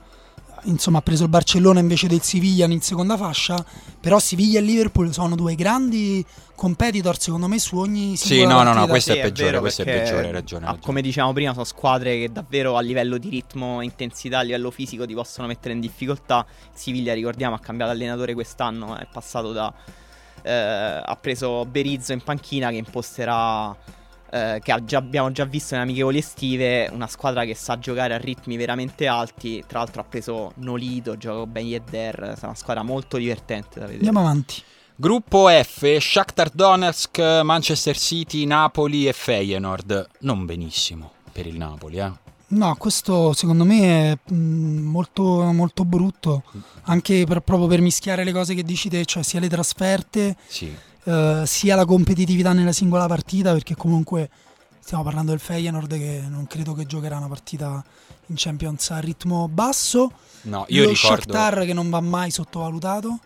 insomma 0.66 1.00
ha 1.00 1.02
preso 1.02 1.24
il 1.24 1.30
Barcellona 1.30 1.80
invece 1.80 2.08
del 2.08 2.22
Siviglia 2.22 2.66
in 2.66 2.82
seconda 2.82 3.18
fascia, 3.18 3.64
però 4.00 4.20
Siviglia 4.20 4.60
e 4.60 4.62
Liverpool 4.62 5.12
sono 5.12 5.36
due 5.36 5.56
grandi 5.56 6.26
competitor 6.56 7.20
secondo 7.20 7.48
me 7.48 7.60
su 7.60 7.78
ogni 7.78 8.16
Sì, 8.16 8.46
no, 8.46 8.64
no, 8.64 8.74
no, 8.74 8.88
questo 8.88 9.12
è 9.12 9.16
Sì, 9.16 9.22
peggiore, 9.22 9.50
vero, 9.50 9.62
questo 9.62 9.82
è 9.82 9.86
peggiore, 9.86 10.28
hai 10.28 10.32
ragione, 10.32 10.66
ah, 10.66 10.68
ragione. 10.68 10.86
Come 10.86 11.02
dicevamo 11.02 11.34
prima, 11.34 11.52
sono 11.52 11.66
squadre 11.66 12.18
che 12.20 12.32
davvero 12.32 12.78
a 12.78 12.82
livello 12.82 13.18
di 13.18 13.30
ritmo, 13.30 13.82
intensità, 13.82 14.40
a 14.40 14.44
livello 14.44 14.72
fisico 14.72 15.06
ti 15.06 15.14
possono 15.14 15.48
mettere 15.48 15.74
in 15.74 15.82
difficoltà. 15.82 16.46
Siviglia, 16.74 17.14
ricordiamo, 17.14 17.56
ha 17.56 17.60
cambiato 17.60 17.92
allenatore 17.92 18.34
quest'anno, 18.34 18.98
è 18.98 19.08
passato 19.12 19.52
da... 19.52 19.74
eh, 20.44 20.52
ha 20.54 21.18
preso 21.20 21.66
Berizzo 21.66 22.14
in 22.14 22.22
panchina 22.22 22.70
che 22.70 22.78
imposterà... 22.78 23.76
eh, 24.34 24.60
che 24.64 24.82
già- 24.86 24.98
abbiamo 24.98 25.32
già 25.32 25.46
visto 25.46 25.76
in 25.76 25.82
amichevoli 25.82 26.18
estive, 26.18 26.90
una 26.92 27.06
squadra 27.08 27.46
che 27.46 27.54
sa 27.54 27.78
giocare 27.78 28.16
a 28.16 28.18
ritmi 28.18 28.58
veramente 28.58 29.06
alti. 29.06 29.64
Tra 29.68 29.80
l'altro 29.80 30.02
ha 30.02 30.06
preso 30.06 30.54
Nolito, 30.56 31.18
gioco 31.18 31.46
Ben 31.46 31.68
Yedder, 31.68 32.36
è 32.42 32.46
una 32.46 32.56
squadra 32.56 32.82
molto 32.84 33.18
divertente 33.18 33.80
da 33.80 33.86
vedere. 33.86 34.06
Andiamo 34.08 34.20
avanti. 34.22 34.62
Gruppo 34.96 35.48
F, 35.50 35.98
Shakhtar 36.00 36.50
Donetsk, 36.52 37.20
Manchester 37.44 37.98
City, 37.98 38.46
Napoli 38.46 39.08
e 39.08 39.14
Feyenoord. 39.14 40.08
Non 40.22 40.46
benissimo 40.46 41.12
per 41.32 41.46
il 41.48 41.58
Napoli, 41.58 41.98
eh. 41.98 42.12
No, 42.46 42.76
questo 42.76 43.34
secondo 43.34 43.64
me 43.66 44.12
è 44.12 44.32
mh, 44.32 44.36
molto, 44.36 45.24
molto 45.52 45.86
brutto, 45.86 46.44
anche 46.84 47.24
per- 47.26 47.40
proprio 47.42 47.68
per 47.68 47.82
mischiare 47.82 48.24
le 48.24 48.32
cose 48.32 48.54
che 48.54 48.62
dici 48.64 48.90
te, 48.90 49.04
cioè 49.06 49.24
sia 49.24 49.40
le 49.40 49.50
trasferte, 49.50 50.36
Sì. 50.46 50.72
Eh, 51.04 51.44
sia 51.46 51.76
la 51.76 51.86
competitività 51.86 52.54
nella 52.54 52.72
singola 52.72 53.08
partita, 53.08 53.52
perché 53.52 53.76
comunque 53.76 54.30
stiamo 54.80 55.04
parlando 55.04 55.32
del 55.32 55.40
Feyenoord 55.40 55.98
che 55.98 56.24
non 56.28 56.46
credo 56.48 56.74
che 56.74 56.86
giocherà 56.86 57.18
una 57.18 57.28
partita 57.28 57.84
in 58.28 58.36
Champions 58.38 58.90
a 58.92 59.00
ritmo 59.00 59.48
basso. 59.48 60.12
No, 60.44 60.66
io 60.68 60.84
Lo 60.84 60.90
ricordo 60.90 61.16
Shakhtar 61.16 61.66
che 61.66 61.74
non 61.74 61.90
va 61.90 62.02
mai 62.02 62.32
sottovalutato. 62.32 63.20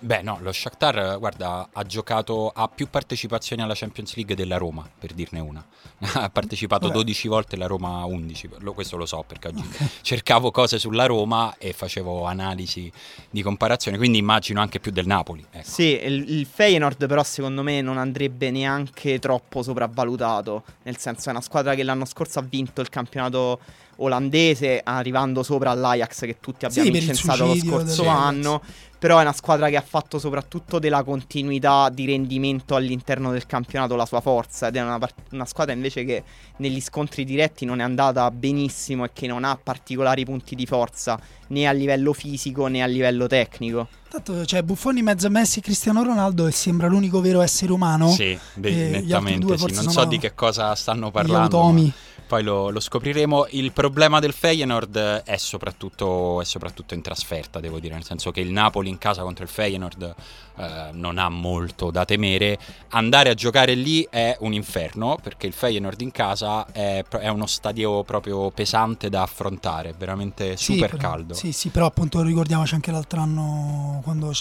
Beh, 0.00 0.22
no, 0.22 0.38
lo 0.40 0.52
Shakhtar, 0.52 1.18
guarda, 1.18 1.70
ha 1.72 1.82
giocato 1.82 2.52
ha 2.54 2.68
più 2.68 2.88
partecipazioni 2.88 3.62
alla 3.62 3.74
Champions 3.74 4.14
League 4.14 4.36
della 4.36 4.56
Roma, 4.56 4.88
per 4.96 5.12
dirne 5.12 5.40
una. 5.40 5.64
ha 6.14 6.30
partecipato 6.30 6.86
Vabbè. 6.86 6.98
12 6.98 7.26
volte 7.26 7.56
la 7.56 7.66
Roma 7.66 8.04
11, 8.04 8.50
lo- 8.58 8.74
questo 8.74 8.96
lo 8.96 9.06
so 9.06 9.24
perché 9.26 9.48
oggi 9.48 9.64
cercavo 10.02 10.52
cose 10.52 10.78
sulla 10.78 11.06
Roma 11.06 11.56
e 11.58 11.72
facevo 11.72 12.24
analisi 12.26 12.90
di 13.28 13.42
comparazione, 13.42 13.96
quindi 13.96 14.18
immagino 14.18 14.60
anche 14.60 14.78
più 14.78 14.92
del 14.92 15.06
Napoli. 15.06 15.44
Ecco. 15.50 15.68
Sì, 15.68 15.98
il, 16.00 16.30
il 16.30 16.46
Feyenoord 16.46 17.08
però 17.08 17.24
secondo 17.24 17.64
me 17.64 17.80
non 17.80 17.98
andrebbe 17.98 18.52
neanche 18.52 19.18
troppo 19.18 19.62
sopravvalutato, 19.64 20.62
nel 20.84 20.96
senso 20.98 21.28
è 21.28 21.32
una 21.32 21.40
squadra 21.40 21.74
che 21.74 21.82
l'anno 21.82 22.04
scorso 22.04 22.38
ha 22.38 22.42
vinto 22.42 22.80
il 22.80 22.88
campionato 22.88 23.58
olandese 24.00 24.80
arrivando 24.82 25.42
sopra 25.42 25.70
all'Ajax 25.70 26.20
che 26.20 26.36
tutti 26.40 26.64
abbiamo 26.64 26.90
Sì, 26.90 26.96
incensato 26.96 27.46
lo 27.46 27.54
scorso 27.56 28.06
anno, 28.06 28.60
però 28.98 29.18
è 29.18 29.22
una 29.22 29.32
squadra 29.32 29.68
che 29.68 29.76
ha 29.76 29.80
fatto 29.86 30.18
soprattutto 30.18 30.78
della 30.78 31.02
continuità 31.02 31.88
di 31.88 32.06
rendimento 32.06 32.74
all'interno 32.74 33.30
del 33.32 33.46
campionato 33.46 33.94
la 33.96 34.06
sua 34.06 34.20
forza 34.20 34.68
ed 34.68 34.76
è 34.76 34.82
una, 34.82 34.98
par- 34.98 35.12
una 35.32 35.44
squadra 35.44 35.72
invece 35.74 36.04
che 36.04 36.22
negli 36.56 36.80
scontri 36.80 37.24
diretti 37.24 37.64
non 37.64 37.80
è 37.80 37.84
andata 37.84 38.30
benissimo 38.30 39.04
e 39.04 39.10
che 39.12 39.26
non 39.26 39.44
ha 39.44 39.56
particolari 39.60 40.24
punti 40.24 40.54
di 40.54 40.66
forza 40.66 41.18
né 41.48 41.66
a 41.66 41.72
livello 41.72 42.12
fisico 42.12 42.66
né 42.66 42.82
a 42.82 42.86
livello 42.86 43.26
tecnico. 43.26 43.88
Tanto 44.08 44.42
c'è 44.44 44.62
Buffoni 44.62 45.00
in 45.00 45.04
mezzo 45.04 45.26
a 45.26 45.30
Messi 45.30 45.58
e 45.58 45.62
Cristiano 45.62 46.02
Ronaldo 46.02 46.46
e 46.46 46.50
sembra 46.50 46.86
l'unico 46.88 47.20
vero 47.20 47.40
essere 47.40 47.72
umano. 47.72 48.08
Sì, 48.10 48.38
beh, 48.54 48.70
gli 48.70 48.90
nettamente 49.06 49.58
sì. 49.58 49.72
Non 49.74 49.90
so 49.90 50.04
di 50.06 50.18
che 50.18 50.34
cosa 50.34 50.74
stanno 50.74 51.08
Gli 51.08 51.12
parlando. 51.12 51.58
automi. 51.58 51.84
ma 51.84 51.92
Poi 52.28 52.42
lo, 52.42 52.68
lo 52.68 52.78
scopriremo. 52.78 53.46
Il 53.52 53.72
problema 53.72 54.18
del 54.20 54.34
Feyenoord 54.34 55.22
è 55.24 55.36
soprattutto, 55.38 56.42
è 56.42 56.44
soprattutto 56.44 56.92
in 56.92 57.00
trasferta, 57.00 57.58
devo 57.58 57.78
dire, 57.80 57.94
nel 57.94 58.04
senso 58.04 58.30
che 58.30 58.40
il 58.40 58.50
Napoli 58.52 58.90
in 58.90 58.98
casa 58.98 59.22
contro 59.22 59.44
il 59.44 59.50
Feyenoord 59.50 60.14
eh, 60.58 60.88
non 60.92 61.16
ha 61.16 61.30
molto 61.30 61.90
da 61.90 62.04
temere. 62.04 62.58
Andare 62.90 63.30
a 63.30 63.34
giocare 63.34 63.72
lì 63.74 64.06
è 64.10 64.36
un 64.40 64.52
inferno, 64.52 65.18
perché 65.22 65.46
il 65.46 65.54
Feyenoord 65.54 66.00
in 66.02 66.12
casa 66.12 66.66
è, 66.70 67.02
è 67.02 67.28
uno 67.28 67.46
stadio 67.46 68.02
proprio 68.04 68.50
pesante 68.50 69.08
da 69.08 69.22
affrontare, 69.22 69.94
veramente 69.96 70.58
Sì, 70.58 70.74
super 70.74 70.90
però- 70.90 71.02
caldo. 71.08 71.32
Sì, 71.32 71.52
sì, 71.52 71.70
però 71.70 71.86
appunto 71.86 72.20
ricordiamoci 72.22 72.74
anche 72.74 72.90
l'altro 72.90 73.20
anno 73.20 74.00
quando 74.04 74.28
ha 74.28 74.32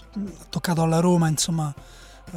toccato 0.50 0.82
alla 0.82 1.00
Roma, 1.00 1.30
insomma, 1.30 1.74
eh, 2.34 2.36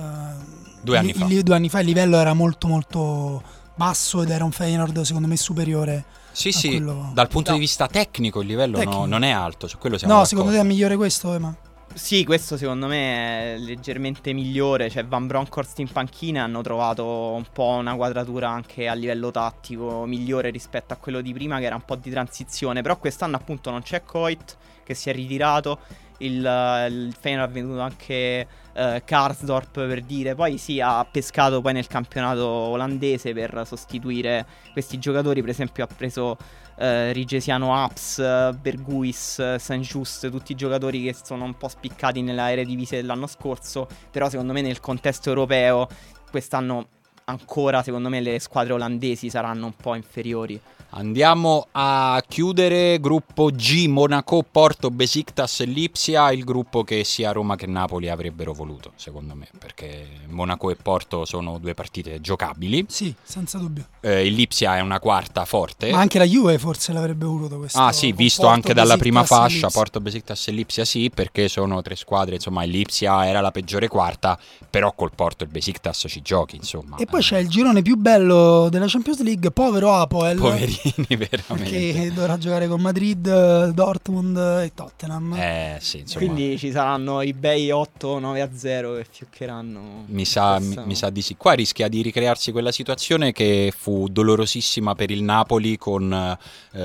Due 0.82 0.96
anni 0.96 1.10
il- 1.10 1.42
due 1.42 1.54
anni 1.56 1.68
fa 1.68 1.80
il 1.80 1.86
livello 1.86 2.16
era 2.18 2.32
molto 2.34 2.68
molto 2.68 3.42
basso 3.84 4.20
ed 4.20 4.28
era 4.28 4.44
un 4.44 4.52
Feyenoord 4.52 5.00
secondo 5.00 5.26
me 5.26 5.38
superiore. 5.38 6.04
Sì, 6.32 6.52
sì, 6.52 6.68
quello- 6.68 7.10
dal 7.14 7.28
punto 7.28 7.50
No. 7.50 7.56
di 7.56 7.62
vista 7.62 7.86
tecnico 7.86 8.42
il 8.42 8.46
livello 8.48 8.76
no- 8.76 8.84
Tecnico. 8.84 9.06
non 9.06 9.22
è 9.22 9.30
alto, 9.30 9.66
su 9.66 9.78
quello 9.78 9.96
siamo 9.96 10.12
No, 10.12 10.20
d'accordo. 10.20 10.42
secondo 10.42 10.58
te 10.62 10.66
è 10.66 10.70
migliore 10.70 10.96
questo, 10.96 11.32
Ema? 11.32 11.56
Sì, 11.94 12.24
questo 12.24 12.56
secondo 12.58 12.86
me 12.86 13.54
è 13.54 13.58
leggermente 13.58 14.32
migliore. 14.34 14.90
Cioè, 14.90 15.06
Van 15.06 15.26
Bronckhorst 15.26 15.78
in 15.80 15.90
panchina 15.90 16.44
hanno 16.44 16.60
trovato 16.60 17.04
un 17.32 17.44
po' 17.52 17.64
una 17.80 17.96
quadratura 17.96 18.48
anche 18.50 18.86
a 18.86 18.92
livello 18.92 19.30
tattico 19.30 20.04
migliore 20.04 20.50
rispetto 20.50 20.92
a 20.92 20.96
quello 20.96 21.20
di 21.22 21.32
prima, 21.32 21.58
che 21.58 21.64
era 21.64 21.74
un 21.74 21.82
po' 21.84 21.96
di 21.96 22.10
transizione. 22.10 22.82
Però 22.82 22.96
quest'anno, 22.98 23.34
appunto, 23.36 23.70
non 23.70 23.82
c'è 23.82 24.04
Coit 24.04 24.56
che 24.84 24.94
si 24.94 25.08
è 25.10 25.12
ritirato. 25.12 25.78
Il, 26.20 26.44
eh, 26.44 26.86
il 26.86 27.14
Feyenoord 27.18 27.50
ha 27.50 27.52
venuto 27.52 27.80
anche 27.80 28.46
eh, 28.72 29.02
Karsdorp 29.04 29.86
per 29.86 30.02
dire. 30.02 30.34
Poi 30.34 30.56
sì, 30.58 30.80
ha 30.80 31.04
pescato 31.04 31.60
poi 31.60 31.74
nel 31.74 31.86
campionato 31.86 32.46
olandese 32.46 33.32
per 33.32 33.62
sostituire 33.66 34.46
questi 34.72 34.98
giocatori. 34.98 35.40
Per 35.40 35.50
esempio, 35.50 35.84
ha 35.84 35.88
preso 35.88 36.36
eh, 36.78 37.12
Rigesiano 37.12 37.74
Aps, 37.74 38.54
Berguis, 38.58 39.56
Saint 39.56 39.84
Just, 39.84 40.30
tutti 40.30 40.54
giocatori 40.54 41.02
che 41.02 41.14
sono 41.22 41.44
un 41.44 41.56
po' 41.56 41.68
spiccati 41.68 42.22
nella 42.22 42.50
Eredivisie 42.50 43.00
dell'anno 43.00 43.26
scorso, 43.26 43.86
però 44.10 44.28
secondo 44.30 44.52
me 44.52 44.62
nel 44.62 44.80
contesto 44.80 45.28
europeo 45.28 45.86
quest'anno 46.30 46.86
ancora 47.24 47.82
secondo 47.82 48.08
me 48.08 48.20
le 48.20 48.38
squadre 48.40 48.72
olandesi 48.72 49.30
saranno 49.30 49.66
un 49.66 49.74
po' 49.74 49.94
inferiori. 49.94 50.60
Andiamo 50.92 51.68
a 51.70 52.20
chiudere 52.26 52.98
gruppo 52.98 53.50
G, 53.52 53.86
Monaco, 53.86 54.42
Porto, 54.42 54.90
Besiktas 54.90 55.60
e 55.60 55.64
Lipsia, 55.64 56.32
il 56.32 56.42
gruppo 56.42 56.82
che 56.82 57.04
sia 57.04 57.30
Roma 57.30 57.54
che 57.54 57.66
Napoli 57.66 58.08
avrebbero 58.08 58.52
voluto, 58.52 58.90
secondo 58.96 59.36
me, 59.36 59.48
perché 59.56 60.04
Monaco 60.26 60.68
e 60.68 60.74
Porto 60.74 61.24
sono 61.24 61.58
due 61.58 61.74
partite 61.74 62.20
giocabili. 62.20 62.86
Sì, 62.88 63.14
senza 63.22 63.58
dubbio. 63.58 63.86
Eh, 64.00 64.26
il 64.26 64.34
Lipsia 64.34 64.78
è 64.78 64.80
una 64.80 64.98
quarta 64.98 65.44
forte. 65.44 65.92
Ma 65.92 66.00
anche 66.00 66.18
la 66.18 66.24
Juve 66.24 66.58
forse 66.58 66.92
l'avrebbe 66.92 67.24
voluto 67.24 67.58
questo. 67.58 67.78
Ah 67.78 67.92
sì, 67.92 68.10
visto 68.10 68.42
Porto, 68.42 68.56
anche 68.56 68.74
dalla 68.74 68.96
prima 68.96 69.20
Besiktas 69.20 69.46
e 69.46 69.50
fascia. 69.52 69.70
Porto, 69.70 70.00
Besiktas 70.00 70.48
e 70.48 70.50
Lipsia 70.50 70.84
sì, 70.84 71.08
perché 71.14 71.46
sono 71.46 71.82
tre 71.82 71.94
squadre, 71.94 72.34
insomma 72.34 72.64
il 72.64 72.70
Lipsia 72.72 73.28
era 73.28 73.40
la 73.40 73.52
peggiore 73.52 73.86
quarta, 73.86 74.36
però 74.68 74.92
col 74.92 75.12
Porto 75.14 75.44
e 75.44 75.46
il 75.46 75.52
Besiktas 75.52 76.06
ci 76.08 76.20
giochi, 76.20 76.56
insomma. 76.56 76.96
E 76.96 77.06
poi 77.06 77.20
c'è 77.20 77.38
il 77.38 77.48
girone 77.48 77.80
più 77.80 77.94
bello 77.94 78.68
della 78.68 78.86
Champions 78.88 79.22
League, 79.22 79.52
povero 79.52 79.94
Apoel. 79.94 80.78
Poverini, 80.82 81.16
veramente. 81.28 81.70
Perché 81.78 82.12
dovrà 82.12 82.38
giocare 82.38 82.68
con 82.68 82.80
Madrid, 82.80 83.68
Dortmund 83.70 84.36
e 84.36 84.72
Tottenham. 84.74 85.34
Eh 85.34 85.78
sì, 85.80 85.98
insomma. 86.00 86.24
Quindi 86.24 86.58
ci 86.58 86.70
saranno 86.70 87.22
i 87.22 87.32
bei 87.32 87.68
8-9 87.68 88.40
a 88.40 88.48
0 88.54 88.94
che 88.96 89.06
fioccheranno. 89.10 90.04
Mi 90.06 90.24
sa, 90.24 90.58
mi, 90.58 90.76
mi 90.84 90.94
sa 90.94 91.10
di 91.10 91.22
sì. 91.22 91.36
Qua 91.36 91.52
rischia 91.52 91.88
di 91.88 92.02
ricrearsi 92.02 92.52
quella 92.52 92.72
situazione 92.72 93.32
che 93.32 93.72
fu 93.76 94.08
dolorosissima 94.08 94.94
per 94.94 95.10
il 95.10 95.22
Napoli 95.22 95.76
con 95.76 96.12
eh, 96.12 96.78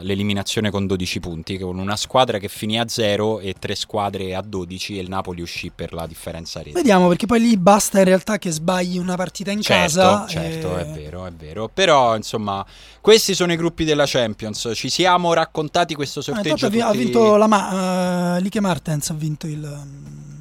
l'eliminazione 0.00 0.70
con 0.70 0.86
12 0.86 1.20
punti, 1.20 1.58
con 1.58 1.78
una 1.78 1.96
squadra 1.96 2.38
che 2.38 2.48
finì 2.48 2.78
a 2.78 2.88
0 2.88 3.40
e 3.40 3.54
tre 3.58 3.74
squadre 3.74 4.34
a 4.34 4.42
12 4.42 4.98
e 4.98 5.02
il 5.02 5.08
Napoli 5.08 5.40
uscì 5.42 5.70
per 5.74 5.92
la 5.92 6.06
differenza 6.06 6.58
rete. 6.60 6.72
Vediamo 6.72 7.08
perché 7.08 7.26
poi 7.26 7.40
lì 7.40 7.56
basta 7.56 7.98
in 7.98 8.04
realtà 8.04 8.38
che 8.38 8.50
sbagli 8.50 8.98
una 8.98 9.16
partita 9.16 9.50
in 9.50 9.60
Certo, 9.62 9.98
casa. 10.00 10.26
certo, 10.26 10.78
e- 10.78 10.82
è 10.82 10.86
vero, 10.86 11.26
è 11.26 11.32
vero. 11.32 11.70
Però, 11.72 12.16
insomma, 12.16 12.64
questi 13.00 13.29
sono 13.34 13.52
i 13.52 13.56
gruppi 13.56 13.84
della 13.84 14.04
Champions. 14.06 14.70
Ci 14.74 14.88
siamo 14.88 15.32
raccontati 15.32 15.94
questo 15.94 16.20
Ah, 16.20 16.22
sorteggio. 16.22 16.66
ha 16.66 16.68
vi- 16.68 16.80
ha 16.80 16.86
tutti- 16.90 16.98
vinto 17.04 17.36
la 17.36 17.46
Ma- 17.46 18.36
eh, 18.36 18.40
Liche 18.40 18.60
Martens 18.60 19.10
ha 19.10 19.14
vinto 19.14 19.46
il, 19.46 19.58
mm, 19.58 20.38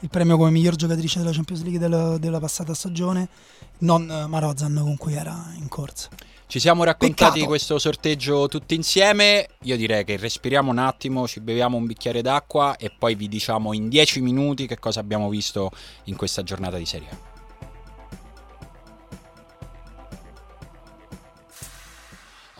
il 0.00 0.08
premio 0.08 0.36
come 0.36 0.50
miglior 0.50 0.76
giocatrice 0.76 1.18
della 1.18 1.32
Champions 1.32 1.62
League 1.62 1.78
del- 1.78 2.18
della 2.20 2.38
passata 2.40 2.74
stagione, 2.74 3.28
non 3.78 4.10
eh, 4.10 4.26
Marozan 4.26 4.74
con 4.82 4.96
cui 4.96 5.14
era 5.14 5.52
in 5.58 5.68
corsa. 5.68 6.08
Ci 6.48 6.60
siamo 6.60 6.84
raccontati 6.84 7.30
Peccato. 7.32 7.46
questo 7.48 7.78
sorteggio 7.80 8.46
tutti 8.46 8.76
insieme. 8.76 9.48
Io 9.62 9.76
direi 9.76 10.04
che 10.04 10.16
respiriamo 10.16 10.70
un 10.70 10.78
attimo, 10.78 11.26
ci 11.26 11.40
beviamo 11.40 11.76
un 11.76 11.86
bicchiere 11.86 12.22
d'acqua 12.22 12.76
e 12.76 12.92
poi 12.96 13.16
vi 13.16 13.26
diciamo 13.26 13.72
in 13.72 13.88
10 13.88 14.20
minuti 14.20 14.68
che 14.68 14.78
cosa 14.78 15.00
abbiamo 15.00 15.28
visto 15.28 15.72
in 16.04 16.14
questa 16.14 16.44
giornata 16.44 16.76
di 16.76 16.86
Serie 16.86 17.08
A. 17.10 17.34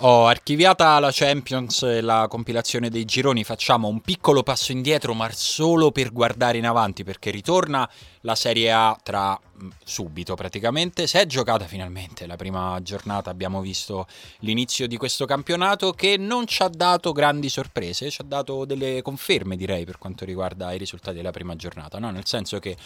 Ho 0.00 0.26
archiviata 0.26 0.98
la 0.98 1.08
Champions 1.10 1.82
e 1.82 2.02
la 2.02 2.26
compilazione 2.28 2.90
dei 2.90 3.06
gironi, 3.06 3.44
facciamo 3.44 3.88
un 3.88 4.02
piccolo 4.02 4.42
passo 4.42 4.70
indietro 4.72 5.14
ma 5.14 5.26
solo 5.32 5.90
per 5.90 6.12
guardare 6.12 6.58
in 6.58 6.66
avanti 6.66 7.02
perché 7.02 7.30
ritorna 7.30 7.88
la 8.20 8.34
Serie 8.34 8.70
A 8.72 8.94
tra 9.02 9.32
mh, 9.32 9.68
subito 9.82 10.34
praticamente. 10.34 11.06
Si 11.06 11.16
è 11.16 11.24
giocata 11.24 11.64
finalmente 11.64 12.26
la 12.26 12.36
prima 12.36 12.78
giornata, 12.82 13.30
abbiamo 13.30 13.62
visto 13.62 14.06
l'inizio 14.40 14.86
di 14.86 14.98
questo 14.98 15.24
campionato 15.24 15.92
che 15.92 16.18
non 16.18 16.46
ci 16.46 16.62
ha 16.62 16.68
dato 16.68 17.12
grandi 17.12 17.48
sorprese, 17.48 18.10
ci 18.10 18.20
ha 18.20 18.24
dato 18.24 18.66
delle 18.66 19.00
conferme 19.00 19.56
direi 19.56 19.86
per 19.86 19.96
quanto 19.96 20.26
riguarda 20.26 20.74
i 20.74 20.78
risultati 20.78 21.16
della 21.16 21.30
prima 21.30 21.56
giornata, 21.56 21.98
no? 21.98 22.10
nel 22.10 22.26
senso 22.26 22.58
che 22.58 22.76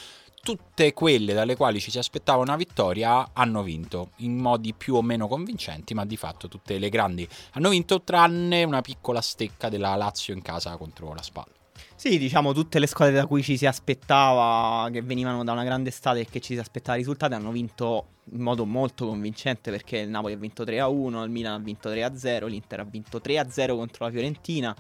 tutte 0.43 0.93
quelle 0.93 1.35
dalle 1.35 1.57
quali 1.57 1.81
ci 1.81 1.91
si 1.91 1.99
aspettava 1.99 2.43
una 2.43 2.57
vittoria 2.57 3.31
hanno 3.33 3.63
vinto 3.63 4.11
in 4.17 4.37
modi 4.37 4.75
più 4.75 4.95
o 4.95 5.03
meno 5.03 5.29
convincenti, 5.29 5.95
ma 5.95 6.05
di 6.05 6.17
fatto 6.17 6.49
tutte 6.49 6.79
le 6.79 6.89
grandi 6.89 7.29
hanno 7.53 7.69
vinto 7.69 8.03
tranne 8.03 8.65
una 8.65 8.81
piccola 8.81 9.21
stecca 9.21 9.69
della 9.69 9.95
Lazio 9.97 10.35
in 10.35 10.43
casa 10.43 10.77
contro 10.77 11.13
la 11.15 11.23
Spal. 11.23 11.47
Sì, 11.95 12.19
diciamo 12.19 12.53
tutte 12.55 12.79
le 12.79 12.87
squadre 12.87 13.15
da 13.15 13.27
cui 13.27 13.43
ci 13.43 13.57
si 13.59 13.67
aspettava, 13.67 14.89
che 14.91 15.03
venivano 15.03 15.45
da 15.45 15.53
una 15.53 15.65
grande 15.65 15.91
estate 15.91 16.21
e 16.21 16.27
che 16.27 16.41
ci 16.41 16.55
si 16.55 16.61
aspettava 16.61 16.97
risultati, 16.97 17.35
hanno 17.35 17.51
vinto 17.51 18.07
in 18.33 18.41
modo 18.41 18.65
molto 18.65 19.07
convincente 19.07 19.71
perché 19.71 19.99
il 19.99 20.09
Napoli 20.09 20.33
ha 20.33 20.39
vinto 20.39 20.65
3-1, 20.65 21.23
il 21.25 21.31
Milan 21.31 21.61
ha 21.61 21.63
vinto 21.63 21.91
3-0, 21.91 22.47
l'Inter 22.47 22.81
ha 22.81 22.85
vinto 22.85 23.21
3-0 23.23 23.77
contro 23.77 24.07
la 24.07 24.11
Fiorentina 24.11 24.75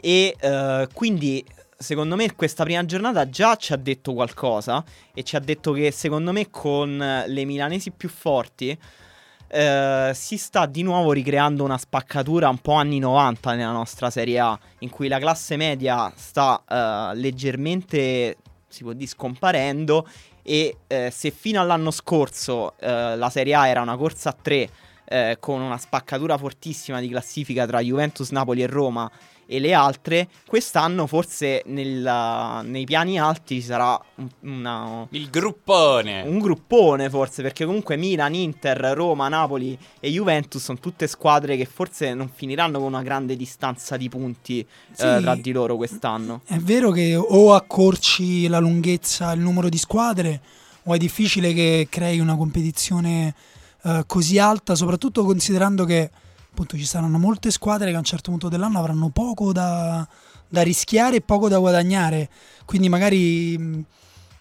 e 0.00 0.36
eh, 0.38 0.88
quindi 0.92 1.44
secondo 1.84 2.16
me 2.16 2.34
questa 2.34 2.64
prima 2.64 2.84
giornata 2.84 3.28
già 3.28 3.54
ci 3.56 3.74
ha 3.74 3.76
detto 3.76 4.14
qualcosa 4.14 4.82
e 5.12 5.22
ci 5.22 5.36
ha 5.36 5.38
detto 5.38 5.72
che 5.72 5.90
secondo 5.92 6.32
me 6.32 6.50
con 6.50 6.96
le 7.26 7.44
milanesi 7.44 7.90
più 7.90 8.08
forti 8.08 8.76
eh, 9.46 10.10
si 10.14 10.36
sta 10.36 10.66
di 10.66 10.82
nuovo 10.82 11.12
ricreando 11.12 11.62
una 11.62 11.78
spaccatura 11.78 12.48
un 12.48 12.58
po' 12.58 12.72
anni 12.72 12.98
90 12.98 13.54
nella 13.54 13.70
nostra 13.70 14.10
Serie 14.10 14.40
A, 14.40 14.58
in 14.80 14.90
cui 14.90 15.06
la 15.06 15.18
classe 15.18 15.56
media 15.56 16.12
sta 16.16 16.62
eh, 16.66 17.14
leggermente, 17.16 18.38
si 18.66 18.82
può 18.82 18.92
dire, 18.94 19.06
scomparendo 19.06 20.08
e 20.42 20.78
eh, 20.86 21.10
se 21.12 21.30
fino 21.30 21.60
all'anno 21.60 21.90
scorso 21.90 22.74
eh, 22.80 23.16
la 23.16 23.30
Serie 23.30 23.54
A 23.54 23.68
era 23.68 23.80
una 23.80 23.96
corsa 23.96 24.30
a 24.30 24.36
tre 24.40 24.68
eh, 25.06 25.36
con 25.40 25.60
una 25.60 25.78
spaccatura 25.78 26.36
fortissima 26.38 27.00
di 27.00 27.08
classifica 27.08 27.66
tra 27.66 27.80
Juventus, 27.80 28.30
Napoli 28.30 28.62
e 28.62 28.66
Roma 28.66 29.10
e 29.46 29.58
le 29.60 29.74
altre, 29.74 30.28
quest'anno 30.46 31.06
forse 31.06 31.62
nel- 31.66 32.62
nei 32.64 32.84
piani 32.86 33.18
alti 33.20 33.56
ci 33.56 33.66
sarà 33.66 34.00
un, 34.14 34.28
una, 34.40 35.06
Il 35.10 35.28
gruppone! 35.28 36.22
un 36.22 36.38
gruppone 36.38 37.10
forse, 37.10 37.42
perché 37.42 37.66
comunque 37.66 37.98
Milan, 37.98 38.34
Inter, 38.34 38.78
Roma, 38.94 39.28
Napoli 39.28 39.78
e 40.00 40.08
Juventus 40.10 40.62
sono 40.62 40.78
tutte 40.78 41.06
squadre 41.06 41.58
che 41.58 41.66
forse 41.66 42.14
non 42.14 42.30
finiranno 42.34 42.78
con 42.78 42.86
una 42.88 43.02
grande 43.02 43.36
distanza 43.36 43.98
di 43.98 44.08
punti 44.08 44.60
eh, 44.60 44.66
Sì. 44.92 45.02
tra 45.20 45.34
di 45.34 45.52
loro 45.52 45.76
quest'anno. 45.76 46.40
È 46.46 46.56
vero 46.56 46.90
che 46.90 47.14
o 47.14 47.52
accorci 47.52 48.48
la 48.48 48.60
lunghezza, 48.60 49.30
il 49.32 49.40
numero 49.40 49.68
di 49.68 49.76
squadre, 49.76 50.40
o 50.84 50.94
è 50.94 50.96
difficile 50.98 51.52
che 51.52 51.86
crei 51.90 52.18
una 52.18 52.36
competizione 52.36 53.34
eh, 53.84 54.04
così 54.06 54.38
alta, 54.38 54.74
soprattutto 54.74 55.24
considerando 55.24 55.84
che 55.84 56.10
appunto 56.50 56.76
ci 56.76 56.84
saranno 56.84 57.18
molte 57.18 57.50
squadre 57.50 57.90
che 57.90 57.96
a 57.96 57.98
un 57.98 58.04
certo 58.04 58.30
punto 58.30 58.48
dell'anno 58.48 58.78
avranno 58.78 59.10
poco 59.10 59.52
da, 59.52 60.06
da 60.48 60.62
rischiare 60.62 61.16
e 61.16 61.20
poco 61.20 61.48
da 61.48 61.58
guadagnare. 61.58 62.30
Quindi 62.64 62.88
magari 62.88 63.84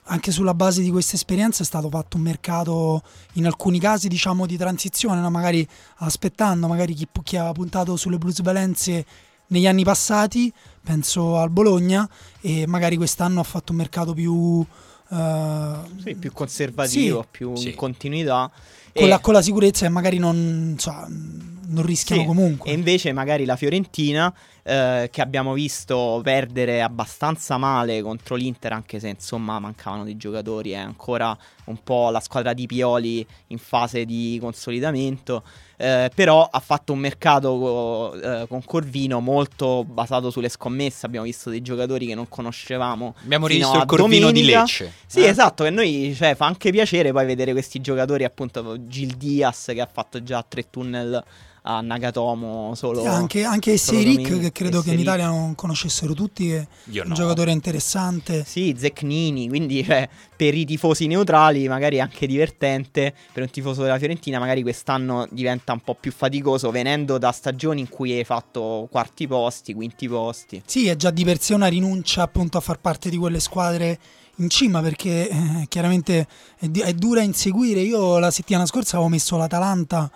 anche 0.07 0.31
sulla 0.31 0.53
base 0.53 0.81
di 0.81 0.91
queste 0.91 1.15
esperienze 1.15 1.63
è 1.63 1.65
stato 1.65 1.89
fatto 1.89 2.17
un 2.17 2.23
mercato 2.23 3.01
in 3.33 3.45
alcuni 3.45 3.79
casi 3.79 4.07
diciamo 4.07 4.45
di 4.45 4.57
transizione, 4.57 5.19
no? 5.19 5.29
magari 5.29 5.67
aspettando 5.97 6.67
magari 6.67 6.93
chi, 6.93 7.07
chi 7.23 7.35
aveva 7.35 7.53
puntato 7.53 7.95
sulle 7.95 8.17
plusvalenze 8.17 9.05
negli 9.47 9.67
anni 9.67 9.83
passati, 9.83 10.51
penso 10.81 11.37
al 11.37 11.49
Bologna, 11.49 12.09
e 12.41 12.65
magari 12.65 12.95
quest'anno 12.95 13.39
ha 13.39 13.43
fatto 13.43 13.71
un 13.71 13.77
mercato 13.79 14.13
più... 14.13 14.65
eh, 15.13 16.01
Sì, 16.03 16.15
più 16.15 16.31
conservativo, 16.31 17.21
Sì. 17.21 17.27
più 17.31 17.55
Sì. 17.55 17.69
in 17.69 17.75
continuità. 17.75 18.49
con, 18.93 19.05
E- 19.05 19.07
la, 19.07 19.19
con 19.19 19.33
la 19.33 19.41
sicurezza 19.41 19.85
che 19.85 19.91
magari 19.91 20.17
non, 20.19 20.71
insomma, 20.73 21.07
non 21.09 21.83
rischiano 21.83 22.21
Sì, 22.21 22.27
comunque. 22.27 22.69
E 22.69 22.73
invece 22.73 23.11
magari 23.11 23.43
la 23.45 23.55
Fiorentina, 23.55 24.31
eh, 24.61 25.09
che 25.11 25.21
abbiamo 25.21 25.53
visto 25.53 26.21
perdere 26.23 26.81
abbastanza 26.81 27.57
male 27.57 28.01
contro 28.03 28.35
l'Inter, 28.35 28.73
anche 28.73 28.99
se 28.99 29.09
insomma 29.09 29.57
mancavano 29.59 30.03
dei 30.03 30.15
giocatori, 30.15 30.71
è 30.71 30.77
ancora 30.77 31.35
un 31.65 31.77
po' 31.83 32.09
la 32.11 32.19
squadra 32.19 32.53
di 32.53 32.67
Pioli 32.67 33.25
in 33.47 33.57
fase 33.57 34.05
di 34.05 34.37
consolidamento. 34.39 35.43
Eh, 35.83 36.09
però 36.15 36.47
ha 36.49 36.59
fatto 36.61 36.93
un 36.93 36.99
mercato 36.99 38.13
eh, 38.13 38.47
con 38.47 38.63
Corvino 38.63 39.19
molto 39.19 39.83
basato 39.83 40.29
sulle 40.29 40.47
scommesse. 40.47 41.05
Abbiamo 41.05 41.25
visto 41.25 41.49
dei 41.49 41.61
giocatori 41.61 42.07
che 42.07 42.15
non 42.15 42.29
conoscevamo. 42.29 43.15
Abbiamo 43.23 43.47
fino 43.47 43.59
rivisto 43.59 43.79
a 43.79 43.81
il 43.81 43.87
Corvino 43.87 44.31
di 44.31 44.39
domenica. 44.39 44.59
Lecce. 44.61 44.93
Sì, 45.05 45.19
eh? 45.19 45.27
esatto, 45.27 45.65
che 45.65 45.69
noi 45.71 46.13
cioè, 46.15 46.35
fa 46.35 46.45
anche 46.45 46.71
piacere 46.71 47.11
poi 47.11 47.25
vedere 47.25 47.51
questi 47.51 47.81
giocatori, 47.81 48.23
appunto 48.23 48.85
Gil 48.87 49.15
Diaz 49.17 49.71
che 49.73 49.81
ha 49.81 49.89
fatto 49.91 50.23
già 50.23 50.45
tre 50.47 50.69
tunnel 50.69 51.21
a 51.63 51.81
Nagatomo 51.81 52.75
solo 52.75 53.01
Sì, 53.01 53.07
anche 53.07 53.43
anche 53.43 53.77
solo 53.77 53.99
domenica. 53.99 54.37
che 54.37 54.51
credo 54.51 54.81
che 54.81 54.91
in. 54.93 54.99
Italia 54.99 55.27
non 55.27 55.55
conoscessero 55.55 56.13
tutti, 56.13 56.47
che 56.47 56.67
Io 56.91 57.01
è 57.01 57.03
un 57.03 57.09
no. 57.09 57.15
giocatore 57.15 57.51
interessante. 57.51 58.43
Sì, 58.45 58.75
Zecnini, 58.77 59.47
quindi 59.47 59.83
cioè, 59.83 60.07
per 60.35 60.55
i 60.55 60.65
tifosi 60.65 61.07
neutrali 61.07 61.67
magari 61.67 61.97
è 61.97 61.99
anche 61.99 62.27
divertente, 62.27 63.13
per 63.31 63.43
un 63.43 63.49
tifoso 63.49 63.81
della 63.81 63.97
Fiorentina 63.97 64.39
magari 64.39 64.61
quest'anno 64.61 65.27
un 65.73 65.81
po' 65.81 65.95
più 65.95 66.11
faticoso 66.11 66.71
venendo 66.71 67.17
da 67.17 67.31
stagioni 67.31 67.81
in 67.81 67.89
cui 67.89 68.11
hai 68.13 68.23
fatto 68.23 68.87
quarti 68.89 69.27
posti, 69.27 69.73
quinti 69.73 70.07
posti. 70.07 70.61
Sì, 70.65 70.87
è 70.87 70.95
già 70.95 71.11
di 71.11 71.23
per 71.23 71.39
sé 71.39 71.53
una 71.53 71.67
rinuncia 71.67 72.21
appunto 72.21 72.57
a 72.57 72.61
far 72.61 72.79
parte 72.79 73.09
di 73.09 73.17
quelle 73.17 73.39
squadre 73.39 73.99
in 74.37 74.49
cima 74.49 74.81
perché 74.81 75.29
eh, 75.29 75.65
chiaramente 75.67 76.27
è, 76.57 76.67
di- 76.67 76.81
è 76.81 76.93
dura 76.93 77.21
inseguire. 77.21 77.81
Io 77.81 78.17
la 78.19 78.31
settimana 78.31 78.65
scorsa 78.65 78.95
avevo 78.95 79.11
messo 79.11 79.37
l'Atalanta 79.37 80.09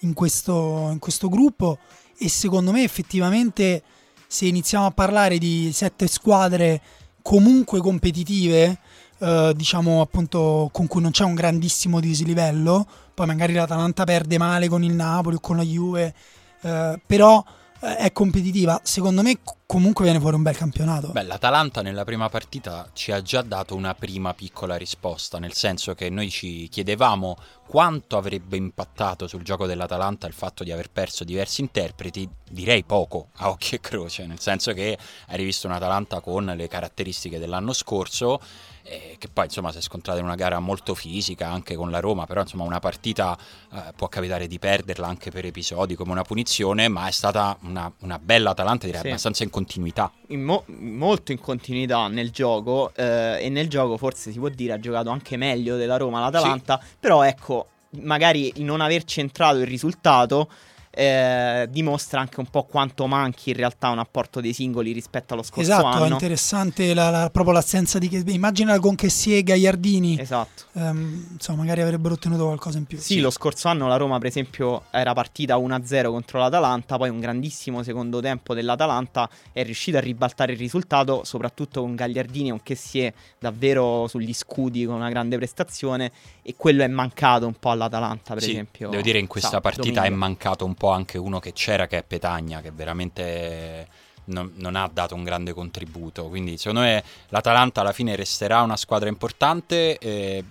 in 0.00 0.14
questo, 0.14 0.88
in 0.92 0.98
questo 0.98 1.28
gruppo 1.28 1.78
e 2.18 2.28
secondo 2.28 2.72
me 2.72 2.82
effettivamente 2.82 3.82
se 4.26 4.46
iniziamo 4.46 4.86
a 4.86 4.90
parlare 4.90 5.38
di 5.38 5.70
sette 5.72 6.06
squadre 6.06 6.80
comunque 7.22 7.80
competitive 7.80 8.78
eh, 9.20 9.52
diciamo 9.54 10.00
appunto 10.00 10.68
con 10.72 10.86
cui 10.86 11.00
non 11.00 11.10
c'è 11.10 11.24
un 11.24 11.34
grandissimo 11.34 12.00
dislivello, 12.00 12.86
poi 13.14 13.26
magari 13.26 13.52
l'Atalanta 13.52 14.04
perde 14.04 14.38
male 14.38 14.68
con 14.68 14.82
il 14.82 14.94
Napoli 14.94 15.36
o 15.36 15.40
con 15.40 15.56
la 15.56 15.62
Juve, 15.62 16.14
eh, 16.62 17.00
però 17.04 17.44
eh, 17.82 17.96
è 17.96 18.12
competitiva. 18.12 18.80
Secondo 18.82 19.22
me 19.22 19.38
comunque 19.66 20.04
viene 20.04 20.20
fuori 20.20 20.36
un 20.36 20.42
bel 20.42 20.56
campionato. 20.56 21.08
Beh, 21.12 21.22
l'Atalanta 21.22 21.80
nella 21.80 22.04
prima 22.04 22.28
partita 22.28 22.90
ci 22.92 23.12
ha 23.12 23.22
già 23.22 23.42
dato 23.42 23.74
una 23.74 23.94
prima 23.94 24.34
piccola 24.34 24.76
risposta, 24.76 25.38
nel 25.38 25.52
senso 25.52 25.94
che 25.94 26.10
noi 26.10 26.28
ci 26.28 26.68
chiedevamo 26.68 27.36
quanto 27.66 28.16
avrebbe 28.16 28.56
impattato 28.56 29.26
sul 29.26 29.42
gioco 29.42 29.66
dell'Atalanta 29.66 30.26
il 30.26 30.32
fatto 30.32 30.64
di 30.64 30.72
aver 30.72 30.90
perso 30.90 31.24
diversi 31.24 31.60
interpreti, 31.60 32.28
direi 32.50 32.84
poco 32.84 33.28
a 33.36 33.48
occhio 33.48 33.76
e 33.76 33.80
croce, 33.80 34.26
nel 34.26 34.40
senso 34.40 34.72
che 34.72 34.98
hai 35.28 35.36
rivisto 35.36 35.66
un'Atalanta 35.66 36.20
con 36.20 36.44
le 36.44 36.68
caratteristiche 36.68 37.38
dell'anno 37.38 37.72
scorso, 37.72 38.40
eh, 38.82 39.16
che 39.18 39.28
poi 39.28 39.44
insomma 39.46 39.70
si 39.72 39.78
è 39.78 39.80
scontrata 39.80 40.18
in 40.18 40.24
una 40.24 40.34
gara 40.34 40.58
molto 40.60 40.94
fisica 40.94 41.48
anche 41.48 41.74
con 41.74 41.90
la 41.90 42.00
Roma, 42.00 42.26
però 42.26 42.40
insomma 42.40 42.64
una 42.64 42.80
partita 42.80 43.36
eh, 43.72 43.92
può 43.96 44.08
capitare 44.08 44.46
di 44.46 44.58
perderla 44.58 45.06
anche 45.06 45.30
per 45.30 45.44
episodi 45.44 45.94
come 45.94 46.12
una 46.12 46.22
punizione, 46.22 46.88
ma 46.88 47.06
è 47.06 47.10
stata 47.10 47.56
una, 47.62 47.90
una 48.00 48.18
bella 48.18 48.50
Atalanta, 48.50 48.86
direi 48.86 49.00
Sì. 49.02 49.06
abbastanza 49.08 49.42
in 49.44 49.50
continuità. 49.50 50.10
in 50.28 50.42
mo- 50.44 50.64
molto 50.66 51.32
in 51.32 51.40
continuità 51.40 52.06
nel 52.08 52.30
gioco 52.30 52.92
eh, 52.94 53.38
e 53.40 53.48
nel 53.48 53.68
gioco 53.68 53.96
forse 53.96 54.30
si 54.32 54.38
può 54.38 54.48
dire 54.48 54.74
ha 54.74 54.78
giocato 54.80 55.10
anche 55.10 55.36
meglio 55.36 55.76
della 55.76 55.96
Roma 55.96 56.20
l'Atalanta, 56.20 56.80
però 56.98 57.22
ecco, 57.22 57.66
magari 58.02 58.52
non 58.58 58.80
aver 58.80 59.04
centrato 59.04 59.58
il 59.58 59.66
risultato 59.66 60.48
eh, 60.92 61.66
dimostra 61.70 62.20
anche 62.20 62.40
un 62.40 62.46
po' 62.46 62.64
quanto 62.64 63.06
manchi 63.06 63.50
in 63.50 63.56
realtà 63.56 63.90
un 63.90 63.98
apporto 64.00 64.40
dei 64.40 64.52
singoli 64.52 64.92
rispetto 64.92 65.34
allo 65.34 65.42
scorso 65.42 65.60
Esatto, 65.70 65.98
è 65.98 66.02
anno. 66.02 66.06
interessante 66.14 66.92
la- 66.94 67.10
la- 67.10 67.30
proprio 67.30 67.54
l'assenza 67.54 67.98
di... 67.98 68.08
Immagina 68.26 68.78
con 68.80 68.94
Kessie 68.96 69.38
e 69.38 69.42
Gagliardini, 69.42 70.18
Esatto. 70.18 70.64
ehm, 70.74 71.28
insomma 71.32 71.58
magari 71.62 71.80
avrebbero 71.82 72.14
ottenuto 72.14 72.44
qualcosa 72.46 72.78
in 72.78 72.84
più. 72.86 72.98
Sì, 72.98 73.20
lo 73.20 73.30
scorso 73.30 73.68
anno 73.68 73.86
la 73.86 73.96
Roma, 73.96 74.18
per 74.18 74.26
esempio, 74.28 74.82
era 74.90 75.12
partita 75.12 75.56
1-0 75.56 76.10
contro 76.10 76.38
l'Atalanta, 76.40 76.96
poi 76.96 77.08
un 77.08 77.20
grandissimo 77.20 77.82
secondo 77.82 78.20
tempo 78.20 78.52
dell'Atalanta 78.54 79.28
è 79.52 79.62
riuscita 79.62 79.98
a 79.98 80.00
ribaltare 80.00 80.52
il 80.52 80.58
risultato, 80.58 81.22
soprattutto 81.24 81.80
con 81.82 81.94
Gagliardini 81.94 82.48
e 82.48 82.50
con 82.50 82.62
Kessie 82.62 83.14
davvero 83.38 84.06
sugli 84.08 84.34
scudi 84.34 84.84
con 84.86 84.96
una 84.96 85.08
grande 85.10 85.36
prestazione 85.36 86.10
e 86.42 86.54
quello 86.56 86.82
è 86.82 86.88
mancato 86.88 87.46
un 87.46 87.54
po' 87.54 87.70
all'Atalanta, 87.70 88.34
per 88.34 88.42
Sì, 88.42 88.50
esempio. 88.50 88.88
Devo 88.90 89.02
dire 89.02 89.18
in 89.18 89.26
questa 89.28 89.50
sabato, 89.50 89.76
partita 89.76 90.00
è 90.00 90.08
domenica. 90.08 90.16
mancato 90.26 90.64
un 90.64 90.74
po' 90.74 90.79
anche 90.88 91.18
uno 91.18 91.38
che 91.38 91.52
c'era 91.52 91.86
che 91.86 91.98
è 91.98 92.02
Petagna, 92.02 92.60
che 92.60 92.70
veramente 92.70 93.86
non, 94.24 94.52
non 94.56 94.76
ha 94.76 94.88
dato 94.92 95.14
un 95.14 95.24
grande 95.24 95.52
contributo. 95.52 96.28
Quindi 96.28 96.56
secondo 96.56 96.80
me 96.80 97.02
l'Atalanta 97.28 97.82
alla 97.82 97.92
fine 97.92 98.16
resterà 98.16 98.62
una 98.62 98.76
squadra 98.76 99.08
importante. 99.08 99.98
eh, 99.98 100.44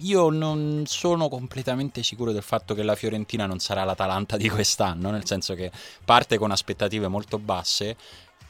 io 0.00 0.28
non 0.28 0.82
sono 0.86 1.28
completamente 1.28 2.02
sicuro 2.02 2.32
del 2.32 2.42
fatto 2.42 2.74
che 2.74 2.82
la 2.82 2.94
Fiorentina 2.94 3.46
non 3.46 3.58
sarà 3.60 3.84
l'Atalanta 3.84 4.36
di 4.36 4.48
quest'anno, 4.48 5.10
nel 5.10 5.26
senso 5.26 5.54
che 5.54 5.70
parte 6.04 6.36
con 6.38 6.50
aspettative 6.50 7.08
molto 7.08 7.38
basse. 7.38 7.96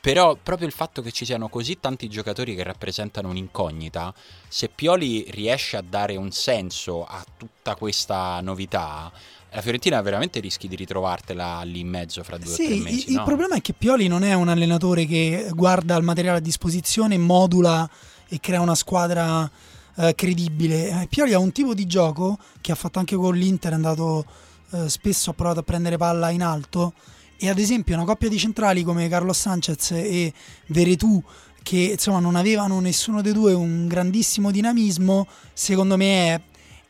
Però 0.07 0.39
proprio 0.41 0.69
il 0.69 0.73
fatto 0.73 1.03
che 1.03 1.11
ci 1.11 1.25
siano 1.25 1.49
così 1.49 1.81
tanti 1.81 2.09
giocatori 2.09 2.55
che 2.55 2.63
rappresentano 2.63 3.29
un'incognita, 3.29 4.15
se 4.47 4.69
Pioli 4.73 5.27
riesce 5.31 5.77
a 5.77 5.83
dare 5.83 6.15
un 6.15 6.31
senso 6.31 7.05
a 7.05 7.25
tutta 7.37 7.75
questa 7.75 8.41
novità, 8.41 9.11
la 9.51 9.61
Fiorentina 9.61 10.01
veramente 10.03 10.39
rischi 10.39 10.69
di 10.69 10.77
ritrovartela 10.77 11.61
lì 11.65 11.81
in 11.81 11.89
mezzo 11.89 12.23
fra 12.23 12.39
due 12.39 12.53
o 12.53 12.55
tre 12.55 12.67
Sì, 12.67 12.81
mesi. 12.83 12.99
il, 12.99 13.09
il 13.09 13.15
no? 13.17 13.25
problema 13.25 13.57
è 13.57 13.61
che 13.61 13.73
Pioli 13.73 14.07
non 14.07 14.23
è 14.23 14.33
un 14.33 14.47
allenatore 14.47 15.07
che 15.07 15.51
guarda 15.53 15.97
il 15.97 16.05
materiale 16.05 16.39
a 16.39 16.41
disposizione, 16.41 17.19
modula 17.19 17.91
e 18.29 18.39
crea 18.39 18.61
una 18.61 18.77
squadra 18.77 19.51
eh, 19.97 20.15
credibile. 20.15 21.03
Eh, 21.03 21.07
Pioli 21.09 21.33
ha 21.33 21.41
un 21.41 21.51
tipo 21.51 21.75
di 21.75 21.85
gioco 21.85 22.39
che 22.61 22.71
ha 22.71 22.77
fatto 22.77 23.01
anche 23.01 23.17
con 23.17 23.35
l'Inter, 23.35 23.73
è 23.73 23.75
andato 23.75 24.25
eh, 24.71 24.89
spesso, 24.89 25.31
ha 25.31 25.35
provato 25.35 25.59
a 25.59 25.65
prendere 25.65 25.97
palla 25.97 26.31
in 26.31 26.45
alto 26.45 26.93
e 27.39 27.49
ad 27.49 27.59
esempio 27.59 27.95
una 27.95 28.05
coppia 28.05 28.28
di 28.28 28.39
centrali 28.39 28.82
come 28.82 29.09
Carlos 29.09 29.39
Sanchez 29.39 29.91
e 29.93 30.32
Veretù 30.66 31.22
che 31.62 31.91
insomma 31.93 32.20
non 32.20 32.37
avevano 32.37 32.78
nessuno 32.78 33.22
dei 33.22 33.32
due 33.32 33.53
un 33.53 33.89
grandissimo 33.89 34.53
dinamismo, 34.53 35.26
secondo 35.53 35.97
me 35.97 36.34
è, 36.34 36.41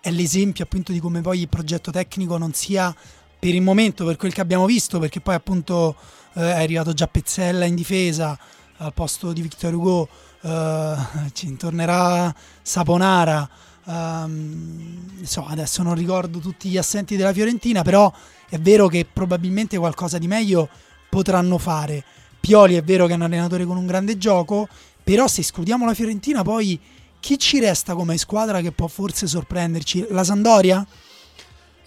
è 0.00 0.10
l'esempio 0.10 0.64
appunto 0.64 0.92
di 0.92 1.00
come 1.00 1.22
poi 1.22 1.40
il 1.40 1.48
progetto 1.48 1.90
tecnico 1.90 2.36
non 2.36 2.52
sia 2.52 2.94
per 3.38 3.54
il 3.54 3.62
momento, 3.62 4.04
per 4.04 4.16
quel 4.16 4.34
che 4.34 4.42
abbiamo 4.42 4.66
visto, 4.66 4.98
perché 4.98 5.20
poi 5.20 5.34
appunto 5.34 5.96
eh, 6.34 6.40
è 6.40 6.62
arrivato 6.62 6.92
già 6.92 7.06
Pezzella 7.06 7.64
in 7.64 7.74
difesa 7.74 8.38
al 8.76 8.92
posto 8.92 9.32
di 9.32 9.40
Victor 9.40 9.72
Hugo, 9.72 10.08
eh, 10.42 10.96
ci 11.32 11.56
tornerà 11.56 12.34
Saponara, 12.60 13.48
ehm, 13.86 15.18
insomma 15.18 15.48
adesso 15.48 15.82
non 15.82 15.94
ricordo 15.94 16.38
tutti 16.38 16.68
gli 16.68 16.76
assenti 16.76 17.16
della 17.16 17.32
Fiorentina, 17.32 17.82
però 17.82 18.12
è 18.48 18.58
vero 18.58 18.88
che 18.88 19.06
probabilmente 19.10 19.78
qualcosa 19.78 20.18
di 20.18 20.26
meglio 20.26 20.68
potranno 21.08 21.58
fare. 21.58 22.04
Pioli 22.40 22.74
è 22.74 22.82
vero 22.82 23.06
che 23.06 23.12
è 23.12 23.16
un 23.16 23.22
allenatore 23.22 23.64
con 23.64 23.76
un 23.76 23.86
grande 23.86 24.18
gioco, 24.18 24.68
però 25.02 25.26
se 25.26 25.40
escludiamo 25.40 25.84
la 25.84 25.94
Fiorentina 25.94 26.42
poi 26.42 26.78
chi 27.18 27.38
ci 27.38 27.58
resta 27.58 27.94
come 27.94 28.18
squadra 28.18 28.60
che 28.60 28.72
può 28.72 28.86
forse 28.86 29.26
sorprenderci? 29.26 30.06
La 30.10 30.22
Sandoria? 30.22 30.86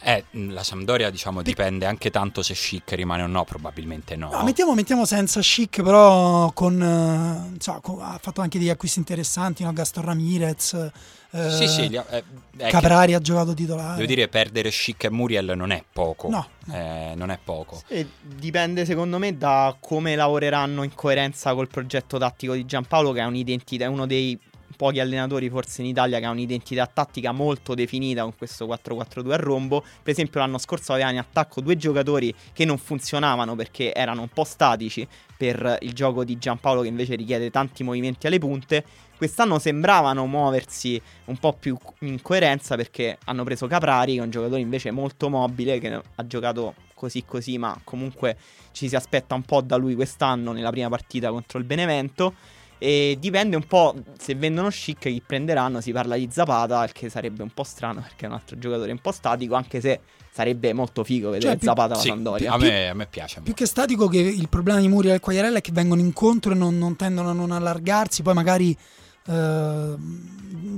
Eh, 0.01 0.23
la 0.31 0.63
Sampdoria, 0.63 1.09
diciamo, 1.09 1.41
dipende 1.41 1.85
anche 1.85 2.09
tanto 2.09 2.41
se 2.41 2.55
Schick 2.55 2.93
rimane 2.93 3.23
o 3.23 3.27
no, 3.27 3.43
probabilmente 3.43 4.15
no. 4.15 4.29
No, 4.31 4.43
mettiamo, 4.43 4.73
mettiamo 4.73 5.03
senza 5.05 5.41
chic, 5.41 5.81
però 5.81 6.51
con, 6.53 6.81
eh, 6.81 7.53
insomma, 7.53 7.79
con- 7.81 8.01
ha 8.01 8.17
fatto 8.21 8.39
anche 8.39 8.57
degli 8.57 8.69
acquisti 8.69 8.99
interessanti, 8.99 9.63
no? 9.63 9.73
Gaston 9.73 10.05
Ramirez, 10.05 10.89
eh, 11.31 11.49
Sì, 11.51 11.67
sì, 11.67 11.95
ha- 11.95 12.05
eh, 12.09 12.23
che- 12.57 12.67
Caprari 12.69 13.13
ha 13.13 13.19
giocato 13.19 13.53
titolare. 13.53 13.95
Devo 13.95 14.07
dire, 14.07 14.27
perdere 14.27 14.71
Schick 14.71 15.05
e 15.05 15.09
Muriel 15.11 15.53
non 15.55 15.71
è 15.71 15.83
poco. 15.91 16.29
No. 16.29 16.47
Eh, 16.71 17.13
non 17.15 17.29
è 17.31 17.39
poco. 17.43 17.81
E 17.87 18.07
dipende 18.21 18.85
secondo 18.85 19.17
me 19.17 19.37
da 19.37 19.75
come 19.79 20.15
lavoreranno 20.15 20.83
in 20.83 20.93
coerenza 20.93 21.53
col 21.53 21.67
progetto 21.67 22.17
tattico 22.17 22.53
di 22.53 22.65
Giampaolo 22.65 23.11
che 23.11 23.21
ha 23.21 23.27
un'identità, 23.27 23.85
è 23.85 23.87
uno 23.87 24.05
dei 24.05 24.37
pochi 24.75 25.01
allenatori 25.01 25.49
forse 25.49 25.81
in 25.81 25.87
Italia 25.89 26.19
che 26.19 26.25
ha 26.25 26.29
un'identità 26.29 26.85
tattica 26.85 27.33
molto 27.33 27.73
definita 27.75 28.21
con 28.21 28.33
questo 28.37 28.65
4-4-2 28.65 29.31
a 29.31 29.35
rombo. 29.35 29.81
Per 29.81 30.13
esempio 30.13 30.39
l'anno 30.39 30.57
scorso 30.57 30.93
aveva 30.93 31.09
in 31.09 31.17
attacco 31.17 31.59
due 31.59 31.75
giocatori 31.75 32.33
che 32.53 32.63
non 32.63 32.77
funzionavano 32.77 33.55
perché 33.55 33.93
erano 33.93 34.21
un 34.21 34.29
po' 34.29 34.45
statici 34.45 35.05
per 35.35 35.79
il 35.81 35.91
gioco 35.91 36.23
di 36.23 36.37
Giampaolo 36.37 36.81
che 36.81 36.87
invece 36.87 37.15
richiede 37.15 37.49
tanti 37.51 37.83
movimenti 37.83 38.27
alle 38.27 38.39
punte. 38.39 38.85
Quest'anno 39.19 39.59
sembravano 39.59 40.25
muoversi 40.27 40.99
un 41.25 41.35
po' 41.39 41.51
più 41.51 41.77
in 41.99 42.21
coerenza 42.21 42.77
perché 42.77 43.17
hanno 43.25 43.43
preso 43.43 43.67
Caprari, 43.67 44.13
che 44.13 44.19
è 44.21 44.23
un 44.23 44.29
giocatore 44.29 44.61
invece 44.61 44.91
molto 44.91 45.27
mobile, 45.27 45.77
che 45.77 45.93
ha 46.15 46.25
giocato 46.25 46.73
così 46.93 47.25
così, 47.25 47.57
ma 47.57 47.77
comunque 47.83 48.37
ci 48.71 48.87
si 48.87 48.95
aspetta 48.95 49.35
un 49.35 49.41
po' 49.43 49.59
da 49.59 49.75
lui 49.75 49.93
quest'anno 49.95 50.53
nella 50.53 50.69
prima 50.69 50.87
partita 50.87 51.31
contro 51.31 51.59
il 51.59 51.65
Benevento. 51.65 52.33
E 52.77 53.17
dipende 53.19 53.57
un 53.57 53.67
po' 53.67 53.93
se 54.17 54.35
vendono 54.35 54.69
chic 54.69 54.99
chi 54.99 55.21
prenderanno. 55.25 55.81
Si 55.81 55.91
parla 55.91 56.15
di 56.15 56.29
Zapata, 56.31 56.81
il 56.85 56.93
che 56.93 57.09
sarebbe 57.09 57.43
un 57.43 57.49
po' 57.49 57.63
strano 57.65 57.99
perché 57.99 58.23
è 58.23 58.29
un 58.29 58.35
altro 58.35 58.57
giocatore 58.57 58.89
un 58.93 58.99
po' 58.99 59.11
statico. 59.11 59.55
Anche 59.55 59.81
se 59.81 59.99
sarebbe 60.31 60.71
molto 60.71 61.03
figo 61.03 61.29
vedere 61.29 61.51
Cioè, 61.51 61.57
più- 61.57 61.67
Zapata 61.67 61.95
alla 61.95 62.01
Sì, 62.01 62.07
Sampdoria. 62.07 62.53
a, 62.53 62.57
me, 62.57 62.87
a 62.87 62.93
me 62.93 63.05
piace. 63.05 63.41
Più 63.41 63.53
che 63.53 63.65
statico 63.65 64.07
che 64.07 64.19
il 64.19 64.47
problema 64.47 64.79
di 64.79 64.87
Muriel 64.87 65.15
e 65.15 65.19
Quagliarella 65.19 65.57
è 65.57 65.61
che 65.61 65.73
vengono 65.73 65.99
incontro 65.99 66.53
e 66.53 66.55
non, 66.55 66.77
non 66.77 66.95
tendono 66.95 67.31
a 67.31 67.33
non 67.33 67.51
allargarsi, 67.51 68.21
poi 68.21 68.33
magari 68.33 68.77
eh, 69.25 69.95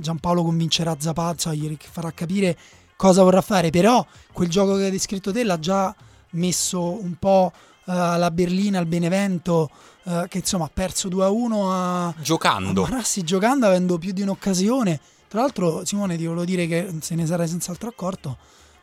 Giampaolo 0.00 0.42
convincerà 0.42 0.96
Zapata, 0.98 1.54
gli 1.54 1.76
farà 1.78 2.10
capire 2.12 2.56
cosa 2.96 3.22
vorrà 3.22 3.40
fare, 3.40 3.70
però 3.70 4.04
quel 4.32 4.48
gioco 4.48 4.76
che 4.76 4.84
hai 4.84 4.90
descritto 4.90 5.32
te 5.32 5.44
l'ha 5.44 5.58
già 5.58 5.94
messo 6.30 7.02
un 7.02 7.16
po' 7.18 7.52
eh, 7.86 7.92
alla 7.92 8.30
Berlina, 8.30 8.78
al 8.78 8.86
Benevento, 8.86 9.70
eh, 10.04 10.26
che 10.28 10.38
insomma 10.38 10.66
ha 10.66 10.70
perso 10.72 11.08
2-1 11.08 11.70
a, 11.70 12.06
a 12.06 12.14
Giocando. 12.20 12.82
Marassi 12.82 13.22
giocando 13.22 13.66
avendo 13.66 13.98
più 13.98 14.12
di 14.12 14.22
un'occasione. 14.22 15.00
Tra 15.28 15.40
l'altro, 15.40 15.84
Simone, 15.84 16.16
ti 16.16 16.26
volevo 16.26 16.44
dire 16.44 16.66
che 16.66 16.94
se 17.00 17.14
ne 17.14 17.26
sarai 17.26 17.48
senz'altro 17.48 17.88
accorto, 17.88 18.36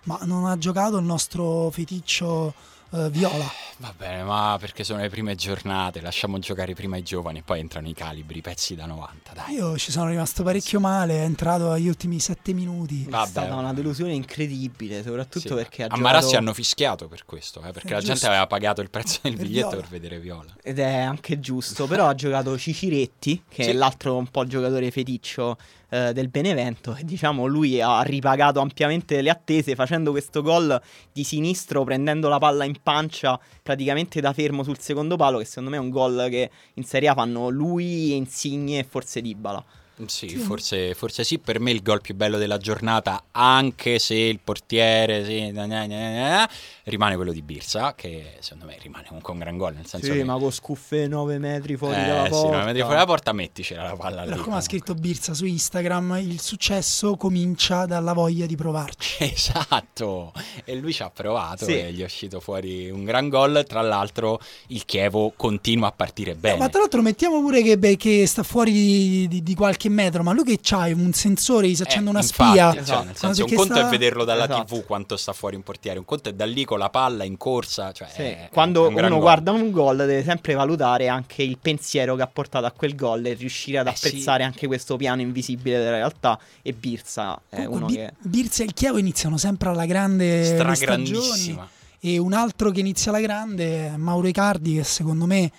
ma 0.05 0.19
non 0.23 0.45
ha 0.47 0.57
giocato 0.57 0.97
il 0.97 1.05
nostro 1.05 1.69
feticcio 1.71 2.53
eh, 2.91 3.09
Viola. 3.09 3.51
Va 3.77 3.93
bene, 3.95 4.23
ma 4.23 4.57
perché 4.59 4.83
sono 4.83 4.99
le 4.99 5.09
prime 5.09 5.35
giornate, 5.35 6.01
lasciamo 6.01 6.37
giocare 6.39 6.73
prima 6.73 6.97
i 6.97 7.03
giovani 7.03 7.37
e 7.39 7.43
poi 7.43 7.59
entrano 7.61 7.87
i 7.87 7.93
calibri, 7.93 8.39
i 8.39 8.41
pezzi 8.41 8.75
da 8.75 8.85
90, 8.85 9.31
dai. 9.33 9.53
Io 9.55 9.77
ci 9.77 9.91
sono 9.91 10.09
rimasto 10.09 10.43
parecchio 10.43 10.81
male, 10.81 11.19
è 11.19 11.23
entrato 11.23 11.71
agli 11.71 11.87
ultimi 11.87 12.19
sette 12.19 12.51
minuti. 12.53 13.05
È 13.05 13.09
Vabbè. 13.09 13.27
stata 13.29 13.55
una 13.55 13.73
delusione 13.73 14.11
incredibile, 14.13 15.01
soprattutto 15.01 15.47
Sì. 15.49 15.53
perché 15.53 15.83
ha 15.83 15.85
a 15.85 15.89
giocato... 15.89 16.03
Marassi 16.03 16.35
hanno 16.35 16.53
fischiato 16.53 17.07
per 17.07 17.23
questo, 17.23 17.61
eh, 17.63 17.71
perché 17.71 17.87
Eh, 17.89 17.91
la 17.93 17.97
gente 17.99 18.13
giusto. 18.13 18.27
aveva 18.27 18.47
pagato 18.47 18.81
il 18.81 18.89
prezzo 18.89 19.19
del 19.21 19.35
Per 19.35 19.45
biglietto 19.45 19.67
Viola. 19.69 19.81
per 19.81 19.89
vedere 19.91 20.19
Viola. 20.19 20.53
Ed 20.61 20.79
è 20.79 20.95
anche 20.97 21.39
giusto, 21.39 21.87
però 21.87 22.07
ha 22.07 22.15
giocato 22.15 22.57
Ciciretti, 22.57 23.43
che 23.47 23.63
Sì. 23.63 23.69
è 23.69 23.73
l'altro 23.73 24.17
un 24.17 24.27
po' 24.27 24.45
giocatore 24.45 24.91
feticcio 24.91 25.57
eh, 25.89 26.13
del 26.13 26.29
Benevento. 26.29 26.95
E 26.95 27.03
diciamo 27.03 27.45
lui 27.45 27.81
ha 27.81 28.01
ripagato 28.01 28.59
ampiamente 28.59 29.21
le 29.21 29.29
attese 29.29 29.75
facendo 29.75 30.11
questo 30.11 30.41
gol 30.41 30.79
di 31.11 31.23
sinistro, 31.23 31.83
prendendo 31.83 32.29
la 32.29 32.37
palla 32.37 32.63
in 32.63 32.77
pancia 32.81 33.39
praticamente 33.61 34.21
da 34.21 34.33
fermo 34.33 34.63
sul 34.63 34.79
secondo 34.79 35.15
palo, 35.15 35.39
che 35.39 35.45
secondo 35.45 35.69
me 35.69 35.77
è 35.77 35.79
un 35.79 35.89
gol 35.89 36.27
che 36.29 36.49
in 36.75 36.83
Serie 36.83 37.09
A 37.09 37.13
fanno 37.13 37.49
lui, 37.49 38.15
Insigne 38.15 38.79
e 38.79 38.83
forse 38.83 39.21
Dybala. 39.21 39.63
Sì, 40.05 40.29
forse, 40.29 40.93
forse 40.93 41.23
sì, 41.23 41.39
per 41.39 41.59
me 41.59 41.71
il 41.71 41.81
gol 41.81 41.99
più 42.01 42.15
bello 42.15 42.37
della 42.37 42.57
giornata, 42.57 43.23
anche 43.31 43.99
se 43.99 44.15
il 44.15 44.39
portiere 44.43 45.25
sì, 45.25 45.51
na, 45.51 45.65
na, 45.65 45.85
na, 45.85 46.49
rimane 46.85 47.15
quello 47.15 47.31
di 47.33 47.41
Birsa, 47.41 47.93
che 47.95 48.37
secondo 48.39 48.65
me 48.65 48.77
rimane 48.81 49.05
comunque 49.07 49.33
un 49.33 49.39
gran 49.39 49.57
gol, 49.57 49.73
nel 49.75 49.85
senso 49.85 50.05
Sì, 50.07 50.13
che... 50.19 50.23
ma 50.23 50.37
con 50.37 50.51
scuffe 50.51 51.07
9 51.07 51.37
metri 51.37 51.75
fuori 51.75 51.95
Eh, 52.01 52.05
dalla 52.05 52.23
sì, 52.23 52.29
porta. 52.29 52.51
nove 52.51 52.63
metri 52.65 52.79
fuori 52.79 52.93
dalla 52.95 53.05
porta 53.05 53.33
metticela 53.33 53.83
la 53.83 53.95
palla 53.95 54.23
Però 54.23 54.35
lì. 54.37 54.41
come 54.41 54.55
ha 54.55 54.61
scritto 54.61 54.93
Birsa 54.93 55.33
su 55.33 55.45
Instagram, 55.45 56.17
il 56.21 56.39
successo 56.39 57.15
comincia 57.17 57.85
dalla 57.85 58.13
voglia 58.13 58.45
di 58.45 58.55
provarci. 58.55 59.17
Esatto, 59.39 60.31
e 60.63 60.75
lui 60.75 60.93
ci 60.93 61.01
ha 61.03 61.09
provato 61.09 61.65
Sì. 61.65 61.77
e 61.77 61.91
gli 61.91 62.01
è 62.01 62.05
uscito 62.05 62.39
fuori 62.39 62.89
un 62.89 63.03
gran 63.03 63.29
gol. 63.29 63.63
Tra 63.67 63.81
l'altro, 63.81 64.39
il 64.67 64.85
Chievo 64.85 65.33
continua 65.35 65.87
a 65.87 65.91
partire 65.91 66.35
bene. 66.35 66.57
Ma 66.59 66.69
tra 66.69 66.79
l'altro 66.79 67.01
mettiamo 67.01 67.41
pure 67.41 67.61
che, 67.61 67.77
beh, 67.77 67.97
che 67.97 68.25
sta 68.27 68.43
fuori 68.43 68.71
di, 68.71 69.27
di- 69.27 69.43
di 69.43 69.55
qualche 69.55 69.88
metro, 69.89 70.23
ma 70.23 70.31
lui 70.33 70.43
che 70.43 70.59
c'ha 70.61 70.85
un 70.87 71.11
sensore, 71.13 71.67
gli 71.67 71.75
sta 71.75 71.83
Eh, 71.83 71.87
facendo 71.87 72.09
una 72.09 72.19
infatti, 72.21 72.49
spia. 72.51 72.71
cioè, 72.71 72.81
Esatto. 72.81 73.03
nel 73.03 73.15
senso, 73.17 73.43
un 73.45 73.53
conto 73.53 73.73
sta- 73.75 73.87
è 73.87 73.89
vederlo 73.89 74.23
dalla 74.23 74.43
Esatto. 74.45 74.75
TV 74.75 74.85
quanto 74.85 75.17
sta 75.17 75.33
fuori 75.33 75.55
un 75.55 75.63
portiere, 75.63 75.99
un 75.99 76.05
conto 76.05 76.29
è 76.29 76.33
da 76.33 76.45
lì 76.45 76.63
con 76.65 76.79
la 76.79 76.89
palla 76.89 77.23
in 77.23 77.37
corsa. 77.37 77.91
Cioè, 77.91 78.07
Sì, 78.13 78.21
è- 78.21 78.49
Quando 78.51 78.85
è 78.85 78.87
un 78.87 78.93
uno 78.95 79.09
gol. 79.09 79.19
guarda 79.19 79.51
un 79.51 79.71
gol 79.71 79.97
deve 79.97 80.23
sempre 80.23 80.53
valutare 80.53 81.07
anche 81.07 81.43
il 81.43 81.57
pensiero 81.61 82.15
che 82.15 82.21
ha 82.21 82.27
portato 82.27 82.65
a 82.65 82.71
quel 82.71 82.95
gol 82.95 83.25
e 83.25 83.33
riuscire 83.33 83.77
ad 83.79 83.87
Eh 83.87 83.95
sì. 83.95 84.07
apprezzare 84.07 84.43
anche 84.43 84.67
questo 84.67 84.95
piano 84.97 85.21
invisibile 85.21 85.77
della 85.79 85.91
realtà 85.97 86.39
e 86.61 86.73
Birsa 86.73 87.39
è 87.49 87.63
Comunque, 87.65 87.77
uno 87.77 87.85
Bi- 87.87 87.93
che... 87.95 88.13
Birsa 88.21 88.63
e 88.63 88.65
il 88.67 88.73
Chievo 88.73 88.97
iniziano 88.97 89.37
sempre 89.37 89.69
alla 89.69 89.85
grande 89.85 90.43
stragrandissima. 90.45 91.67
E 92.01 92.17
un 92.17 92.31
altro 92.31 92.71
che 92.71 92.79
inizia 92.79 93.11
alla 93.11 93.19
grande 93.19 93.87
è 93.93 93.97
Mauro 93.97 94.27
Icardi, 94.27 94.75
che 94.75 94.83
secondo 94.85 95.25
me 95.25 95.51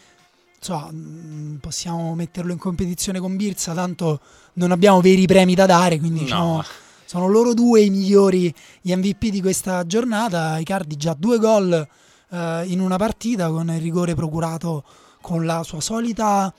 insomma, 0.61 0.91
mh, 0.91 1.59
possiamo 1.61 2.15
metterlo 2.15 2.53
in 2.53 2.59
competizione 2.59 3.19
con 3.19 3.35
Birsa, 3.37 3.73
tanto 3.73 4.21
non 4.55 4.71
abbiamo 4.71 5.01
veri 5.01 5.25
premi 5.27 5.55
da 5.55 5.65
dare, 5.67 5.99
quindi 5.99 6.21
diciamo, 6.21 6.57
No. 6.57 6.65
sono 7.07 7.27
loro 7.29 7.55
due 7.55 7.81
i 7.81 7.91
migliori 7.91 8.55
gli 8.81 8.95
MVP 8.95 9.27
di 9.29 9.41
questa 9.41 9.87
giornata. 9.87 10.59
Icardi 10.59 10.97
già 10.97 11.15
due 11.19 11.39
gol 11.39 11.73
eh, 12.31 12.63
in 12.67 12.81
una 12.81 12.97
partita 12.97 13.49
con 13.49 13.71
il 13.71 13.81
rigore 13.81 14.15
procurato 14.15 14.85
con 15.23 15.45
la 15.45 15.63
sua 15.63 15.81
solita 15.81 16.53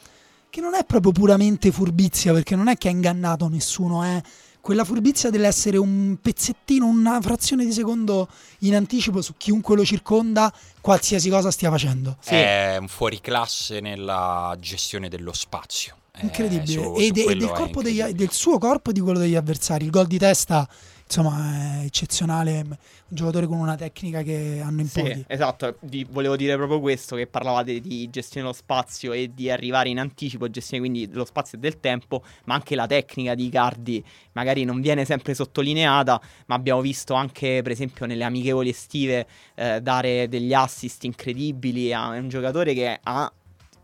che 0.50 0.62
non 0.62 0.74
è 0.76 0.84
proprio 0.84 1.12
puramente 1.14 1.72
furbizia, 1.72 2.34
perché 2.34 2.56
non 2.58 2.68
è 2.68 2.76
che 2.78 2.90
ha 2.90 2.92
ingannato 2.92 3.48
nessuno, 3.48 4.04
è 4.04 4.22
quella 4.62 4.84
furbizia 4.86 5.30
dell'essere 5.30 5.78
un 5.78 6.18
pezzettino, 6.22 6.86
una 6.86 7.20
frazione 7.20 7.66
di 7.66 7.72
secondo 7.74 8.28
in 8.60 8.76
anticipo 8.76 9.22
su 9.22 9.34
chiunque 9.36 9.76
lo 9.76 9.84
circonda, 9.84 10.54
qualsiasi 10.80 11.30
cosa 11.30 11.50
stia 11.52 11.70
facendo. 11.70 12.18
Sì. 12.22 12.36
È 12.36 12.78
un 12.80 12.88
fuoriclasse 12.88 13.80
nella 13.80 14.56
gestione 14.60 15.10
dello 15.10 15.34
spazio. 15.34 15.96
Eh, 16.14 16.22
Incredibile. 16.26 16.66
su- 16.72 16.96
e 16.98 17.06
su 17.08 17.12
de- 17.14 17.24
e 17.24 17.36
del, 17.36 17.48
corpo 17.50 17.82
degli- 17.82 17.96
incredibile. 17.96 18.26
del 18.26 18.32
suo 18.36 18.58
corpo 18.58 18.90
e 18.90 18.94
di 18.94 19.00
quello 19.00 19.18
degli 19.20 19.36
avversari. 19.36 19.86
Il 19.86 19.92
gol 19.92 20.08
di 20.08 20.18
testa, 20.18 20.68
insomma, 21.12 21.82
è 21.82 21.86
eccezionale. 21.86 22.60
Un 22.62 22.78
giocatore 23.18 23.46
con 23.46 23.58
una 23.58 23.76
tecnica 23.76 24.22
che 24.22 24.62
hanno 24.64 24.80
in 24.82 24.88
Sì, 24.88 25.02
pochi. 25.02 25.26
esatto, 25.28 25.76
di- 25.82 26.08
volevo 26.10 26.38
dire 26.38 26.56
proprio 26.56 26.80
questo, 26.80 27.18
che 27.18 27.28
parlavate 27.28 27.82
di 27.82 28.10
gestione 28.10 28.48
dello 28.48 28.58
spazio 28.58 29.12
e 29.12 29.32
di 29.34 29.50
arrivare 29.50 29.90
in 29.90 30.00
anticipo, 30.00 30.50
gestione 30.50 30.82
quindi 30.82 31.10
dello 31.10 31.26
spazio 31.26 31.58
e 31.58 31.62
del 31.62 31.80
tempo, 31.82 32.24
ma 32.46 32.54
anche 32.56 32.76
la 32.76 32.88
tecnica 32.88 33.36
di 33.36 33.46
Icardi 33.48 34.04
magari 34.34 34.64
non 34.64 34.80
viene 34.80 35.04
sempre 35.04 35.34
sottolineata, 35.34 36.22
ma 36.48 36.56
abbiamo 36.56 36.80
visto 36.80 37.14
anche 37.14 37.60
per 37.62 37.74
esempio 37.74 38.06
nelle 38.06 38.24
amichevoli 38.24 38.70
estive 38.70 39.28
eh, 39.56 39.82
dare 39.82 40.30
degli 40.30 40.54
assist 40.54 41.04
incredibili 41.04 41.94
a 41.94 42.16
è 42.16 42.20
un 42.20 42.30
giocatore 42.30 42.74
che 42.74 42.98
ha 43.02 43.32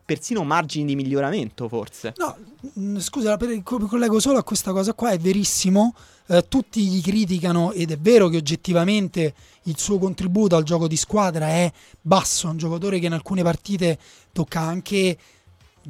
persino 0.05 0.45
margini 0.45 0.85
di 0.85 0.95
miglioramento 0.95 1.67
forse. 1.67 2.13
No, 2.15 2.33
mh, 2.73 2.99
scusa, 2.99 3.37
collego 3.63 4.21
solo 4.21 4.37
a 4.37 4.43
questa 4.43 4.71
cosa 4.71 4.93
qua, 4.93 5.11
è 5.11 5.17
verissimo. 5.17 5.93
Eh, 6.27 6.45
tutti 6.47 6.85
gli 6.85 7.01
criticano 7.01 7.71
ed 7.71 7.91
è 7.91 7.97
vero 7.97 8.27
che 8.27 8.37
oggettivamente 8.37 9.33
il 9.63 9.77
suo 9.77 9.97
contributo 9.97 10.55
al 10.55 10.63
gioco 10.63 10.87
di 10.87 10.97
squadra 10.97 11.47
è 11.47 11.71
basso, 12.01 12.47
è 12.47 12.51
un 12.51 12.57
giocatore 12.57 12.99
che 12.99 13.05
in 13.05 13.13
alcune 13.13 13.43
partite 13.43 13.97
tocca 14.31 14.59
anche 14.59 15.17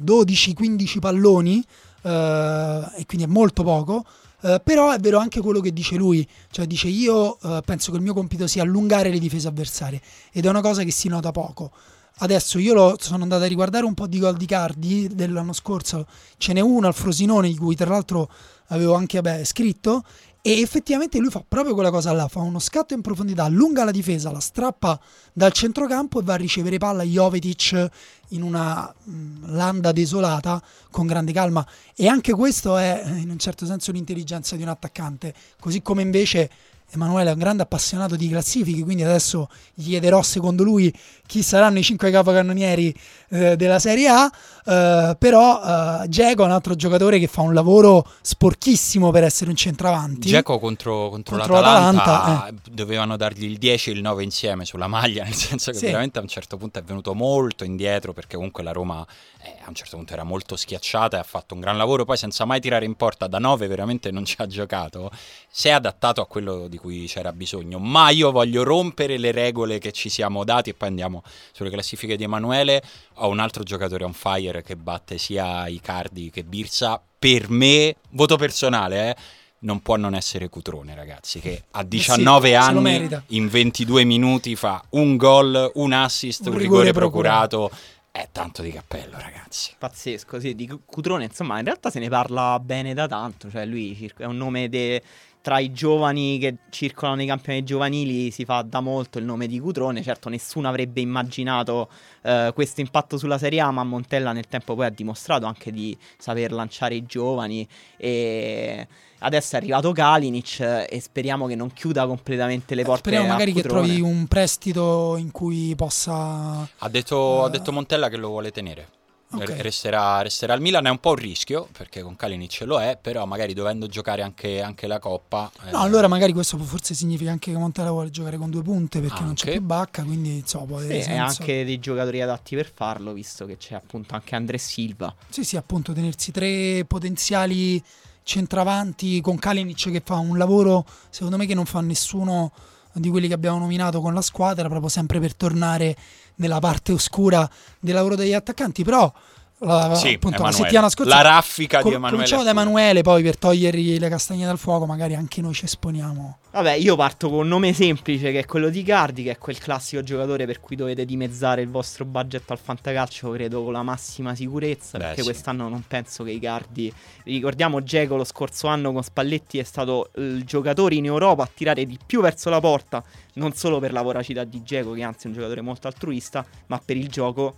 12-15 0.04 0.98
palloni 0.98 1.64
eh, 2.02 2.82
e 2.96 3.06
quindi 3.06 3.26
è 3.26 3.28
molto 3.28 3.62
poco. 3.62 4.04
eh, 4.42 4.60
però 4.62 4.92
è 4.92 4.98
vero 4.98 5.18
anche 5.18 5.40
quello 5.40 5.60
che 5.60 5.72
dice 5.72 5.96
lui, 5.96 6.26
cioè 6.50 6.66
dice 6.66 6.88
io 6.88 7.38
eh, 7.40 7.60
penso 7.64 7.90
che 7.90 7.96
il 7.96 8.02
mio 8.02 8.14
compito 8.14 8.46
sia 8.46 8.62
allungare 8.62 9.10
le 9.10 9.18
difese 9.18 9.48
avversarie 9.48 10.00
ed 10.32 10.44
è 10.44 10.48
una 10.48 10.60
cosa 10.60 10.82
che 10.84 10.92
si 10.92 11.08
nota 11.08 11.32
poco. 11.32 11.72
Adesso 12.20 12.58
io 12.58 12.74
lo, 12.74 12.96
sono 12.98 13.22
andato 13.22 13.44
a 13.44 13.46
riguardare 13.46 13.84
un 13.84 13.94
po' 13.94 14.08
di 14.08 14.18
gol 14.18 14.36
di 14.36 14.46
Cardi 14.46 15.08
dell'anno 15.12 15.52
scorso, 15.52 16.06
ce 16.36 16.52
n'è 16.52 16.60
uno 16.60 16.88
al 16.88 16.94
Frosinone 16.94 17.48
di 17.48 17.56
cui 17.56 17.76
tra 17.76 17.88
l'altro 17.90 18.28
avevo 18.68 18.94
anche 18.94 19.20
vabbè, 19.20 19.44
scritto 19.44 20.04
e 20.48 20.62
effettivamente 20.62 21.18
lui 21.18 21.28
fa 21.28 21.44
proprio 21.46 21.74
quella 21.74 21.90
cosa 21.90 22.10
là, 22.12 22.26
fa 22.26 22.40
uno 22.40 22.58
scatto 22.58 22.94
in 22.94 23.02
profondità, 23.02 23.44
allunga 23.44 23.84
la 23.84 23.90
difesa, 23.90 24.32
la 24.32 24.40
strappa 24.40 24.98
dal 25.34 25.52
centrocampo 25.52 26.20
e 26.20 26.22
va 26.22 26.32
a 26.32 26.36
ricevere 26.36 26.78
palla 26.78 27.02
Jovetic 27.02 27.90
in 28.28 28.40
una 28.40 28.90
mh, 29.04 29.52
landa 29.54 29.92
desolata 29.92 30.62
con 30.90 31.06
grande 31.06 31.32
calma. 31.32 31.66
E 31.94 32.08
anche 32.08 32.32
questo 32.32 32.78
è 32.78 33.02
eh, 33.04 33.16
in 33.18 33.28
un 33.28 33.38
certo 33.38 33.66
senso 33.66 33.92
l'intelligenza 33.92 34.56
di 34.56 34.62
un 34.62 34.68
attaccante, 34.68 35.34
così 35.60 35.82
come 35.82 36.00
invece 36.00 36.50
Emanuele 36.90 37.30
è 37.30 37.32
un 37.34 37.38
grande 37.38 37.62
appassionato 37.62 38.16
di 38.16 38.28
classifiche, 38.28 38.82
quindi 38.82 39.02
adesso 39.02 39.48
gli 39.74 39.88
chiederò 39.88 40.22
secondo 40.22 40.62
lui 40.62 40.92
chi 41.26 41.42
saranno 41.42 41.78
i 41.78 41.82
cinque 41.82 42.10
capocannonieri 42.10 42.94
eh, 43.30 43.56
della 43.56 43.78
Serie 43.78 44.08
A, 44.08 44.30
eh, 44.64 45.16
però 45.18 45.60
eh, 46.02 46.08
Dzeko 46.08 46.42
è 46.42 46.46
un 46.46 46.52
altro 46.52 46.74
giocatore 46.74 47.18
che 47.18 47.26
fa 47.26 47.42
un 47.42 47.52
lavoro 47.52 48.06
sporchissimo 48.22 49.10
per 49.10 49.24
essere 49.24 49.50
un 49.50 49.56
centravanti. 49.56 50.28
Dzeko 50.28 50.58
contro, 50.58 51.10
contro 51.10 51.36
Contro 51.36 51.54
l'Atalanta, 51.56 52.04
l'Atalanta, 52.04 52.48
eh. 52.48 52.54
dovevano 52.70 53.16
dargli 53.18 53.44
il 53.44 53.58
10 53.58 53.90
e 53.90 53.92
il 53.92 54.00
9 54.00 54.22
insieme 54.22 54.64
sulla 54.64 54.86
maglia, 54.86 55.24
nel 55.28 55.34
senso 55.34 55.70
che 55.72 55.76
Sì. 55.78 55.86
veramente 55.86 56.18
a 56.18 56.22
un 56.22 56.28
certo 56.28 56.56
punto 56.56 56.78
è 56.78 56.82
venuto 56.82 57.14
molto 57.14 57.64
indietro 57.64 58.14
perché 58.14 58.36
comunque 58.36 58.62
la 58.62 58.72
Roma 58.72 59.06
eh, 59.42 59.56
a 59.62 59.68
un 59.68 59.74
certo 59.74 59.96
punto 59.96 60.14
era 60.14 60.24
molto 60.24 60.56
schiacciata 60.56 61.18
e 61.18 61.20
ha 61.20 61.24
fatto 61.24 61.52
un 61.52 61.60
gran 61.60 61.76
lavoro, 61.76 62.06
poi 62.06 62.16
senza 62.16 62.46
mai 62.46 62.60
tirare 62.60 62.86
in 62.86 62.94
porta 62.94 63.26
da 63.26 63.38
9 63.38 63.66
veramente 63.66 64.10
non 64.10 64.24
ci 64.24 64.36
ha 64.38 64.46
giocato, 64.46 65.10
si 65.50 65.68
è 65.68 65.72
adattato 65.72 66.22
a 66.22 66.26
quello 66.26 66.68
di 66.68 66.77
cui 66.78 67.06
c'era 67.06 67.32
bisogno, 67.32 67.78
ma 67.78 68.10
io 68.10 68.30
voglio 68.30 68.62
rompere 68.62 69.18
le 69.18 69.32
regole 69.32 69.78
che 69.78 69.92
ci 69.92 70.08
siamo 70.08 70.44
dati 70.44 70.70
e 70.70 70.74
poi 70.74 70.88
andiamo 70.88 71.22
sulle 71.52 71.70
classifiche 71.70 72.16
di 72.16 72.24
Emanuele, 72.24 72.82
ho 73.16 73.28
un 73.28 73.38
altro 73.38 73.62
giocatore 73.62 74.04
on 74.04 74.12
fire 74.12 74.62
che 74.62 74.76
batte 74.76 75.18
sia 75.18 75.66
Icardi 75.68 76.30
che 76.30 76.44
Birsa, 76.44 77.02
per 77.18 77.50
me, 77.50 77.96
voto 78.10 78.36
personale, 78.36 79.10
eh, 79.10 79.16
non 79.60 79.80
può 79.80 79.96
non 79.96 80.14
essere 80.14 80.48
Cutrone, 80.48 80.94
ragazzi, 80.94 81.40
che 81.40 81.64
a 81.72 81.82
19 81.82 82.48
Eh 82.48 82.52
lo 82.52 82.58
anni 82.58 83.08
in 83.28 83.48
22 83.48 84.04
minuti 84.04 84.54
fa 84.54 84.82
un 84.90 85.16
gol, 85.16 85.72
un 85.74 85.92
assist, 85.92 86.46
un, 86.46 86.52
Un 86.52 86.58
rigore, 86.58 86.84
rigore 86.84 86.92
procurato. 86.92 87.70
È 88.10 88.28
tanto 88.32 88.62
di 88.62 88.72
cappello, 88.72 89.16
ragazzi. 89.18 89.72
Pazzesco, 89.78 90.40
sì, 90.40 90.54
di 90.54 90.68
Cutrone, 90.84 91.24
insomma, 91.24 91.58
in 91.58 91.64
realtà 91.64 91.90
se 91.90 92.00
ne 92.00 92.08
parla 92.08 92.58
bene 92.58 92.94
da 92.94 93.06
tanto, 93.06 93.50
cioè 93.50 93.64
lui 93.64 94.10
è 94.16 94.24
un 94.24 94.36
nome 94.36 94.68
de- 94.68 95.02
tra 95.48 95.60
i 95.60 95.72
giovani 95.72 96.36
che 96.38 96.56
circolano 96.68 97.16
nei 97.16 97.26
campionati 97.26 97.64
giovanili 97.64 98.30
si 98.30 98.44
fa 98.44 98.60
da 98.60 98.80
molto 98.80 99.16
il 99.18 99.24
nome 99.24 99.46
di 99.46 99.58
Cutrone, 99.58 100.02
certo 100.02 100.28
nessuno 100.28 100.68
avrebbe 100.68 101.00
immaginato 101.00 101.88
eh, 102.20 102.50
questo 102.52 102.82
impatto 102.82 103.16
sulla 103.16 103.38
Serie 103.38 103.60
A, 103.60 103.70
ma 103.70 103.82
Montella 103.82 104.32
nel 104.32 104.46
tempo 104.46 104.74
poi 104.74 104.84
ha 104.84 104.90
dimostrato 104.90 105.46
anche 105.46 105.72
di 105.72 105.96
saper 106.18 106.52
lanciare 106.52 106.96
i 106.96 107.06
giovani 107.06 107.66
e 107.96 108.86
adesso 109.20 109.54
è 109.54 109.58
arrivato 109.58 109.90
Kalinic 109.92 110.60
eh, 110.60 110.86
e 110.86 111.00
speriamo 111.00 111.46
che 111.46 111.54
non 111.54 111.72
chiuda 111.72 112.06
completamente 112.06 112.74
le 112.74 112.82
porte 112.84 113.00
Speriamo 113.08 113.28
a 113.28 113.30
magari 113.30 113.54
che 113.54 113.62
Cutrone. 113.62 113.86
trovi 113.86 114.00
un 114.02 114.26
prestito 114.26 115.16
in 115.16 115.30
cui 115.30 115.72
possa... 115.76 116.68
Ha 116.76 116.88
detto, 116.90 117.44
ha 117.44 117.46
Eh. 117.46 117.50
detto 117.52 117.72
Montella 117.72 118.10
che 118.10 118.18
lo 118.18 118.28
vuole 118.28 118.50
tenere. 118.50 118.88
Ok. 119.30 119.42
R- 119.42 119.52
Resterà, 119.60 120.22
resterà 120.22 120.54
al 120.54 120.60
Milan, 120.62 120.86
è 120.86 120.90
un 120.90 120.98
po' 121.00 121.10
un 121.10 121.16
rischio 121.16 121.68
perché 121.76 122.00
con 122.02 122.16
Kalinic 122.16 122.62
lo 122.64 122.80
è, 122.80 122.96
però 123.00 123.26
magari 123.26 123.52
dovendo 123.52 123.86
giocare 123.86 124.22
anche, 124.22 124.62
anche 124.62 124.86
la 124.86 124.98
Coppa. 124.98 125.50
eh, 125.66 125.70
No, 125.70 125.80
allora 125.80 126.08
magari 126.08 126.32
questo 126.32 126.56
forse 126.56 126.94
significa 126.94 127.30
anche 127.30 127.52
che 127.52 127.58
Montella 127.58 127.90
vuole 127.90 128.10
giocare 128.10 128.38
con 128.38 128.48
due 128.48 128.62
punte 128.62 129.00
perché 129.00 129.20
non 129.22 129.34
c'è 129.34 129.46
Anche. 129.48 129.58
più 129.58 129.66
Bacca, 129.66 130.02
quindi 130.04 130.36
insomma 130.38 130.64
può 130.64 130.78
Sì, 130.78 130.84
avere 130.86 130.98
e 131.00 131.02
senso. 131.02 131.42
anche 131.42 131.64
dei 131.66 131.78
giocatori 131.78 132.22
adatti 132.22 132.56
per 132.56 132.72
farlo, 132.72 133.12
visto 133.12 133.44
che 133.44 133.58
c'è 133.58 133.74
appunto 133.74 134.14
anche 134.14 134.34
Andre 134.34 134.56
Silva. 134.56 135.14
Sì, 135.28 135.44
sì, 135.44 135.56
appunto, 135.58 135.92
tenersi 135.92 136.32
tre 136.32 136.84
potenziali 136.86 137.82
centravanti 138.22 139.20
con 139.20 139.38
Kalinic 139.38 139.90
che 139.90 140.02
fa 140.04 140.16
un 140.16 140.38
lavoro, 140.38 140.84
secondo 141.10 141.36
me, 141.36 141.44
che 141.46 141.54
non 141.54 141.64
fa 141.66 141.80
nessuno 141.80 142.52
di 142.92 143.10
quelli 143.10 143.28
che 143.28 143.34
abbiamo 143.34 143.58
nominato 143.58 144.00
con 144.00 144.14
la 144.14 144.22
squadra, 144.22 144.68
proprio 144.68 144.88
sempre 144.88 145.20
per 145.20 145.34
tornare 145.34 145.96
nella 146.38 146.58
parte 146.58 146.92
oscura 146.92 147.48
del 147.78 147.94
lavoro 147.94 148.16
degli 148.16 148.34
attaccanti. 148.34 148.82
Però 148.82 149.12
la, 149.58 149.94
Sì, 149.94 150.14
appunto, 150.14 150.42
la 150.42 150.52
settimana 150.52 150.88
scorsa. 150.88 151.14
La 151.14 151.22
raffica 151.22 151.82
di 151.82 151.88
Emanuele 151.88 152.10
Cominciamo 152.12 152.42
da. 152.44 152.50
Emanuele, 152.50 153.02
poi 153.02 153.22
per 153.22 153.36
togliergli 153.36 153.98
le 153.98 154.08
castagne 154.08 154.46
dal 154.46 154.58
fuoco, 154.58 154.86
magari 154.86 155.14
anche 155.14 155.40
noi 155.40 155.54
ci 155.54 155.64
esponiamo. 155.64 156.38
Vabbè, 156.50 156.72
io 156.72 156.96
parto 156.96 157.28
con 157.28 157.40
un 157.40 157.48
nome 157.48 157.72
semplice 157.72 158.32
che 158.32 158.40
è 158.40 158.44
quello 158.46 158.70
di 158.70 158.82
Cardi, 158.82 159.22
che 159.22 159.32
è 159.32 159.38
quel 159.38 159.58
classico 159.58 160.02
giocatore 160.02 160.46
per 160.46 160.60
cui 160.60 160.76
dovete 160.76 161.04
dimezzare 161.04 161.60
il 161.62 161.68
vostro 161.68 162.04
budget 162.04 162.50
al 162.50 162.58
fantacalcio, 162.58 163.30
credo 163.30 163.62
con 163.62 163.72
la 163.72 163.82
massima 163.82 164.34
sicurezza, 164.34 164.96
Beh, 164.96 165.04
perché 165.04 165.22
sì. 165.22 165.28
quest'anno 165.28 165.68
non 165.68 165.84
penso 165.86 166.24
che 166.24 166.30
i 166.30 166.40
Cardi... 166.40 166.92
Ricordiamo 167.24 167.82
Geco 167.82 168.16
lo 168.16 168.24
scorso 168.24 168.68
anno 168.68 168.90
con 168.92 169.02
Spalletti 169.02 169.58
è 169.58 169.62
stato 169.62 170.10
il 170.16 170.44
giocatore 170.44 170.94
in 170.94 171.04
Europa 171.04 171.42
a 171.42 171.50
tirare 171.52 171.84
di 171.84 171.98
più 172.04 172.22
verso 172.22 172.48
la 172.48 172.60
porta, 172.60 173.04
non 173.34 173.52
solo 173.52 173.78
per 173.80 173.92
la 173.92 174.00
voracità 174.00 174.44
di 174.44 174.62
Geco, 174.62 174.92
che 174.92 175.02
anzi 175.02 175.26
è 175.26 175.28
un 175.28 175.34
giocatore 175.34 175.60
molto 175.60 175.86
altruista, 175.88 176.44
ma 176.66 176.80
per 176.82 176.96
il 176.96 177.08
gioco 177.08 177.56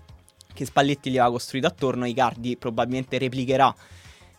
che 0.53 0.65
Spalletti 0.65 1.11
gli 1.11 1.19
aveva 1.19 1.33
costruito 1.33 1.67
attorno, 1.67 2.07
Icardi 2.07 2.57
probabilmente 2.57 3.19
replicherà. 3.19 3.75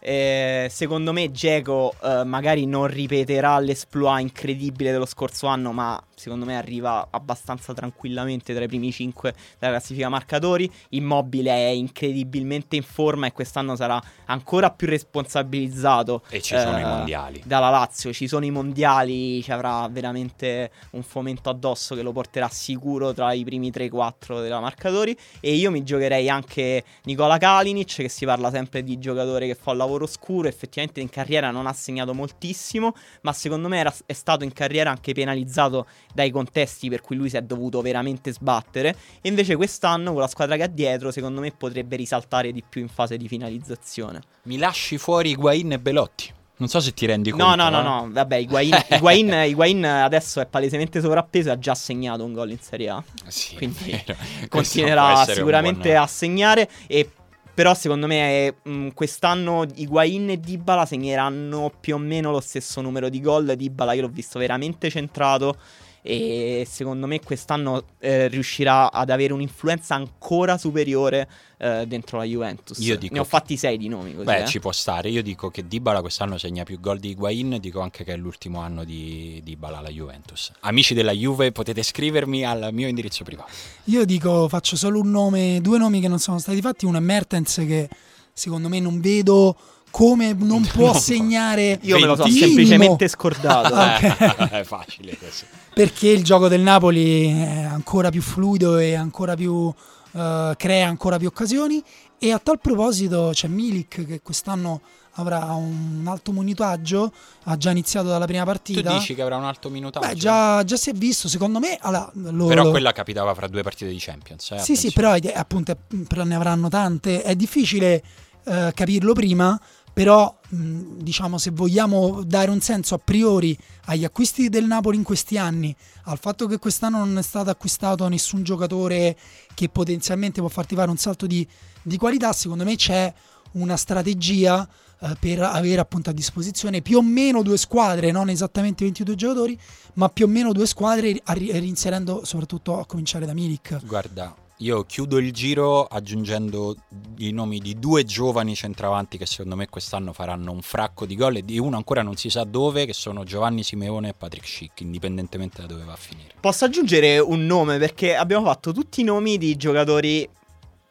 Eh, 0.03 0.68
secondo 0.72 1.14
me 1.14 1.32
Geco 1.32 1.93
eh, 2.03 2.24
magari 2.24 2.66
non 2.66 2.88
ripeterà 2.88 3.59
l'esploit 3.59 4.22
incredibile 4.22 4.91
dello 4.91 5.05
scorso 5.05 5.45
anno, 5.45 5.72
ma 5.72 6.01
secondo 6.22 6.46
me 6.46 6.56
arriva 6.56 7.08
abbastanza 7.10 7.74
tranquillamente 7.74 8.54
tra 8.54 8.64
i 8.64 8.68
primi 8.68 8.92
5 8.92 9.34
della 9.58 9.72
classifica 9.72 10.08
marcatori. 10.08 10.72
Immobile 10.90 11.52
è 11.52 11.70
incredibilmente 11.70 12.76
in 12.76 12.84
forma 12.84 13.26
e 13.26 13.32
quest'anno 13.32 13.76
sarà 13.76 14.00
ancora 14.26 14.70
più 14.70 14.86
responsabilizzato. 14.86 16.22
E 16.30 16.42
ci 16.42 16.56
sono 16.56 16.78
eh, 16.78 16.82
i 16.82 16.84
mondiali. 16.84 17.42
Dalla 17.44 17.70
Lazio 17.70 18.14
ci 18.14 18.28
sono 18.28 18.46
i 18.46 18.52
mondiali, 18.52 19.42
ci 19.42 19.52
avrà 19.52 19.88
veramente 19.90 20.70
un 20.92 21.02
fomento 21.02 21.50
addosso 21.50 21.96
che 21.96 22.04
lo 22.04 22.12
porterà 22.12 22.48
sicuro 22.50 23.14
tra 23.14 23.34
i 23.34 23.44
primi 23.44 23.72
3-4 23.72 24.44
della 24.44 24.60
marcatori. 24.60 25.18
E 25.40 25.56
io 25.56 25.72
mi 25.72 25.84
giocherei 25.84 26.30
anche 26.30 26.84
Nicola 27.06 27.40
Kalinic, 27.40 27.96
che 27.96 28.10
si 28.10 28.26
parla 28.26 28.52
sempre 28.52 28.84
di 28.84 29.00
giocatore 29.00 29.48
che 29.48 29.56
fa 29.56 29.72
un 29.72 29.78
lavoro 29.78 30.06
scuro. 30.06 30.48
Effettivamente 30.48 31.02
in 31.02 31.10
carriera 31.10 31.50
non 31.50 31.66
ha 31.66 31.74
segnato 31.74 32.14
moltissimo, 32.14 32.94
ma 33.22 33.34
secondo 33.34 33.68
me 33.68 33.80
era- 33.80 33.94
è 34.06 34.14
stato 34.14 34.44
in 34.44 34.54
carriera 34.54 34.92
anche 34.92 35.14
penalizzato 35.14 35.88
dai 36.14 36.32
contesti 36.32 36.89
per 36.89 37.01
cui 37.01 37.16
lui 37.16 37.30
si 37.30 37.38
è 37.38 37.41
dovuto 37.41 37.82
veramente 37.82 38.32
sbattere. 38.32 38.95
E 39.22 39.30
invece 39.30 39.55
quest'anno, 39.55 40.12
con 40.12 40.22
la 40.22 40.28
squadra 40.28 40.55
che 40.55 40.64
ha 40.64 40.68
dietro, 40.68 41.12
secondo 41.12 41.41
me 41.41 41.51
potrebbe 41.51 41.95
risaltare 41.95 42.51
di 42.51 42.64
più 42.68 42.82
in 42.82 42.88
fase 42.89 43.18
di 43.18 43.28
finalizzazione. 43.28 44.22
Mi 44.43 44.57
lasci 44.57 44.97
fuori 44.97 45.32
Higuain 45.32 45.72
e 45.74 45.80
Belotti. 45.80 46.34
Non 46.57 46.70
so 46.70 46.80
se 46.80 46.93
ti 46.93 47.07
rendi 47.07 47.32
No, 47.32 47.38
conto. 47.38 47.55
no, 47.55 47.70
no, 47.70 47.80
eh. 47.80 47.84
no, 47.84 48.09
vabbè, 48.12 48.36
Higuain, 48.36 48.86
Higuain, 48.91 49.34
Higuain 49.47 49.84
adesso 49.84 50.39
è 50.41 50.45
palesemente 50.45 51.01
sovrappeso 51.01 51.49
e 51.49 51.53
ha 51.53 51.57
già 51.57 51.74
segnato 51.74 52.24
un 52.24 52.34
gol 52.34 52.51
in 52.51 52.59
Serie 52.59 52.89
A. 52.89 53.03
Sì, 53.28 53.55
è 53.55 53.57
Quindi 53.57 54.03
Continuerà 54.47 55.26
sicuramente 55.26 55.95
a 55.95 56.05
segnare 56.05 56.70
e 56.86 57.09
però 57.53 57.74
secondo 57.74 58.05
me 58.07 58.55
mh, 58.62 58.89
quest'anno 58.89 59.66
Higuain 59.74 60.30
e 60.30 60.39
Dybala 60.39 60.86
segneranno 60.86 61.72
più 61.80 61.95
o 61.95 61.97
meno 61.97 62.30
lo 62.32 62.39
stesso 62.39 62.80
numero 62.82 63.09
di 63.09 63.22
gol. 63.22 63.55
Dybala 63.55 63.93
io 63.93 64.01
l'ho 64.03 64.07
visto 64.07 64.38
veramente 64.38 64.89
centrato 64.91 65.55
e 66.02 66.66
secondo 66.68 67.06
me 67.06 67.20
quest'anno 67.20 67.84
eh, 67.99 68.28
riuscirà 68.28 68.91
ad 68.91 69.10
avere 69.10 69.34
un'influenza 69.34 69.93
ancora 69.93 70.58
superiore 70.58 71.30
eh, 71.58 71.86
dentro 71.88 72.18
la 72.18 72.24
Juventus. 72.24 72.80
Io 72.80 72.97
dico 72.97 73.14
ne 73.14 73.20
ho 73.20 73.24
fatti 73.24 73.56
sei 73.56 73.78
di 73.78 73.88
nomi 73.88 74.14
così. 74.14 74.26
Beh, 74.26 74.43
eh. 74.43 74.47
ci 74.47 74.60
può 74.60 74.72
stare. 74.72 75.10
Io 75.10 75.22
dico 75.22 75.52
che 75.52 75.68
Dybala 75.68 76.02
quest'anno 76.02 76.38
segna 76.38 76.64
più 76.64 76.80
gol 76.80 76.99
di 76.99 77.10
Higuain. 77.10 77.58
Dico 77.60 77.82
anche 77.82 78.04
che 78.04 78.14
è 78.14 78.18
l'ultimo 78.18 78.60
anno 78.62 78.84
di 78.84 79.41
Dybala 79.43 79.78
alla 79.78 79.89
Juventus. 79.89 80.52
Amici 80.62 80.93
della 80.93 81.12
Juve, 81.12 81.52
potete 81.52 81.84
scrivermi 81.84 82.43
al 82.43 82.70
mio 82.72 82.88
indirizzo 82.88 83.24
privato. 83.24 83.52
Io 83.86 84.04
dico, 84.06 84.47
faccio 84.47 84.76
solo 84.76 84.99
un 84.99 85.12
nome, 85.12 85.60
due 85.62 85.78
nomi 85.78 86.02
che 86.02 86.08
non 86.08 86.20
sono 86.20 86.39
stati 86.39 86.62
fatti. 86.62 86.86
Uno 86.86 86.97
è 86.97 87.02
Mertens, 87.02 87.56
che 87.68 87.88
secondo 88.34 88.70
me 88.70 88.80
non 88.80 88.99
vedo 88.99 89.56
come 89.92 90.34
non 90.34 90.62
può 90.66 90.92
può. 90.92 91.00
segnare. 91.00 91.78
Io 91.84 92.00
me 92.00 92.06
lo 92.06 92.16
so 92.16 92.24
minimo. 92.24 92.46
semplicemente 92.46 93.08
scordato. 93.08 93.74
Ah, 93.76 93.96
ok. 93.98 94.50
è 94.52 94.64
facile 94.64 95.16
questo. 95.18 95.46
perché 95.74 96.08
il 96.10 96.24
gioco 96.24 96.48
del 96.48 96.62
Napoli 96.62 97.28
è 97.28 97.64
ancora 97.64 98.10
più 98.10 98.22
fluido 98.22 98.78
e 98.78 98.94
ancora 98.96 99.36
più 99.36 99.72
eh, 100.14 100.54
crea 100.58 100.88
ancora 100.88 101.18
più 101.18 101.28
occasioni 101.28 101.84
e 102.18 102.32
a 102.32 102.39
tal 102.39 102.60
proposito 102.60 103.30
c'è 103.34 103.48
Milik 103.48 104.06
che 104.06 104.22
quest'anno 104.22 104.82
avrà 105.16 105.44
un 105.54 106.04
alto 106.08 106.32
monitoraggio 106.32 107.12
ha 107.44 107.58
già 107.58 107.72
iniziato 107.72 108.08
dalla 108.08 108.26
prima 108.26 108.42
Tu 108.44 108.48
partita 108.48 108.94
dici 108.94 109.14
che 109.16 109.22
avrà 109.22 109.36
un 109.38 109.44
alto 109.44 109.70
minutaggio? 109.70 110.08
Beh, 110.08 110.16
già, 110.16 110.64
già 110.64 110.78
si 110.78 110.89
è 110.89 110.94
visto 110.94 111.28
secondo 111.28 111.60
me 111.60 111.78
allora, 111.82 112.10
lo- 112.14 112.48
Però 112.48 112.64
lo- 112.64 112.70
quella 112.70 112.92
capitava 112.94 113.34
fra 113.34 113.48
due 113.48 113.62
partite 113.64 113.92
di 113.92 113.98
Champions. 114.00 114.52
eh, 114.52 114.60
sì 114.60 114.76
sì 114.78 114.88
attenzione. 114.88 115.20
però 115.20 115.34
eh, 115.34 115.38
appunto 115.38 115.72
eh, 115.72 115.78
però 116.08 116.24
ne 116.24 116.36
avranno 116.36 116.70
tante 116.70 117.24
è 117.24 117.36
difficile 117.36 118.02
eh, 118.46 118.72
capirlo 118.74 119.14
prima 119.14 119.60
però 120.02 120.36
diciamo 120.49 121.38
se 121.38 121.52
vogliamo 121.52 122.24
dare 122.24 122.49
un 122.49 122.60
senso 122.60 122.95
a 122.95 122.97
priori 122.97 123.56
agli 123.86 124.04
acquisti 124.04 124.49
del 124.49 124.66
Napoli 124.66 124.97
in 124.97 125.04
questi 125.04 125.38
anni 125.38 125.76
al 126.06 126.18
fatto 126.18 126.47
che 126.47 126.58
quest'anno 126.58 126.97
non 126.97 127.20
è 127.20 127.22
stato 127.22 127.52
acquistato 127.52 128.08
nessun 128.08 128.41
giocatore 128.41 129.16
che 129.54 129.70
potenzialmente 129.70 130.39
può 130.39 130.49
farti 130.49 130.74
fare 130.74 130.89
un 130.89 130.97
salto 130.97 131.28
di, 131.28 131.47
di 131.84 131.97
qualità 131.97 132.34
secondo 132.34 132.64
me 132.64 132.76
c'è 132.78 133.14
una 133.52 133.78
strategia 133.78 134.68
eh, 135.02 135.16
per 135.20 135.43
avere 135.43 135.82
appunto 135.82 136.10
a 136.10 136.14
disposizione 136.14 136.82
più 136.82 136.97
o 136.97 137.04
meno 137.04 137.43
due 137.43 137.58
squadre 137.58 138.10
non 138.10 138.30
esattamente 138.30 138.84
22 138.84 139.14
giocatori 139.14 139.60
ma 139.93 140.10
più 140.10 140.26
o 140.26 140.28
meno 140.28 140.52
due 140.52 140.66
squadre 140.66 141.22
rinserendo 141.26 142.26
soprattutto 142.26 142.80
a 142.80 142.88
cominciare 142.88 143.28
da 143.28 143.36
Milik. 143.36 143.86
Guarda, 143.86 144.36
io 144.62 144.84
chiudo 144.84 145.18
il 145.18 145.32
giro 145.34 145.86
aggiungendo 145.86 146.76
i 147.18 147.32
nomi 147.32 147.59
di 147.59 147.80
due 147.80 148.03
giovani 148.03 148.55
centravanti 148.55 149.18
che 149.18 149.26
secondo 149.26 149.55
me 149.55 149.68
quest'anno 149.68 150.14
faranno 150.14 150.51
un 150.51 150.62
fracco 150.62 151.05
di 151.05 151.16
gol 151.16 151.38
e 151.38 151.45
di 151.45 151.57
uno 151.57 151.78
ancora 151.78 152.03
non 152.03 152.16
si 152.16 152.30
sa 152.30 152.43
dove, 152.43 152.86
che 152.86 152.93
sono 152.93 153.24
Giovanni 153.24 153.64
Simeone 153.64 154.09
e 154.09 154.14
Patrick 154.14 154.47
Schick, 154.47 154.82
indipendentemente 154.82 155.62
da 155.62 155.68
dove 155.68 155.84
va 155.84 155.93
a 155.93 155.97
finire. 155.97 156.36
Posso 156.39 156.66
aggiungere 156.66 157.18
un 157.18 157.45
nome 157.45 157.80
perché 157.80 158.16
abbiamo 158.16 158.45
fatto 158.45 158.72
tutti 158.72 159.01
i 159.01 159.03
nomi 159.03 159.38
di 159.38 159.55
giocatori 159.55 160.30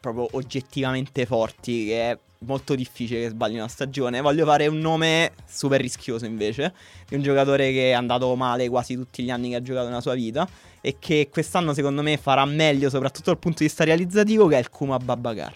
proprio 0.01 0.27
oggettivamente 0.31 1.25
forti, 1.25 1.85
che 1.85 2.19
molto 2.45 2.73
difficile 2.73 3.21
che 3.21 3.29
sbagli 3.29 3.55
una 3.55 3.67
stagione. 3.67 4.21
Voglio 4.21 4.45
fare 4.45 4.67
un 4.67 4.79
nome 4.79 5.33
super 5.45 5.79
rischioso 5.79 6.25
invece, 6.25 6.73
di 7.07 7.15
un 7.15 7.21
giocatore 7.21 7.71
che 7.71 7.89
è 7.89 7.93
andato 7.93 8.33
male 8.35 8.67
quasi 8.69 8.95
tutti 8.95 9.23
gli 9.23 9.29
anni 9.29 9.49
che 9.49 9.55
ha 9.55 9.61
giocato 9.61 9.87
nella 9.87 10.01
sua 10.01 10.13
vita 10.13 10.47
e 10.81 10.97
che 10.97 11.29
quest'anno 11.31 11.73
secondo 11.73 12.01
me 12.01 12.17
farà 12.17 12.43
meglio 12.45 12.89
soprattutto 12.89 13.29
dal 13.29 13.37
punto 13.37 13.59
di 13.59 13.65
vista 13.65 13.83
realizzativo 13.83 14.47
che 14.47 14.55
è 14.55 14.59
il 14.59 14.69
Kuma 14.69 14.97
Babacar. 14.97 15.53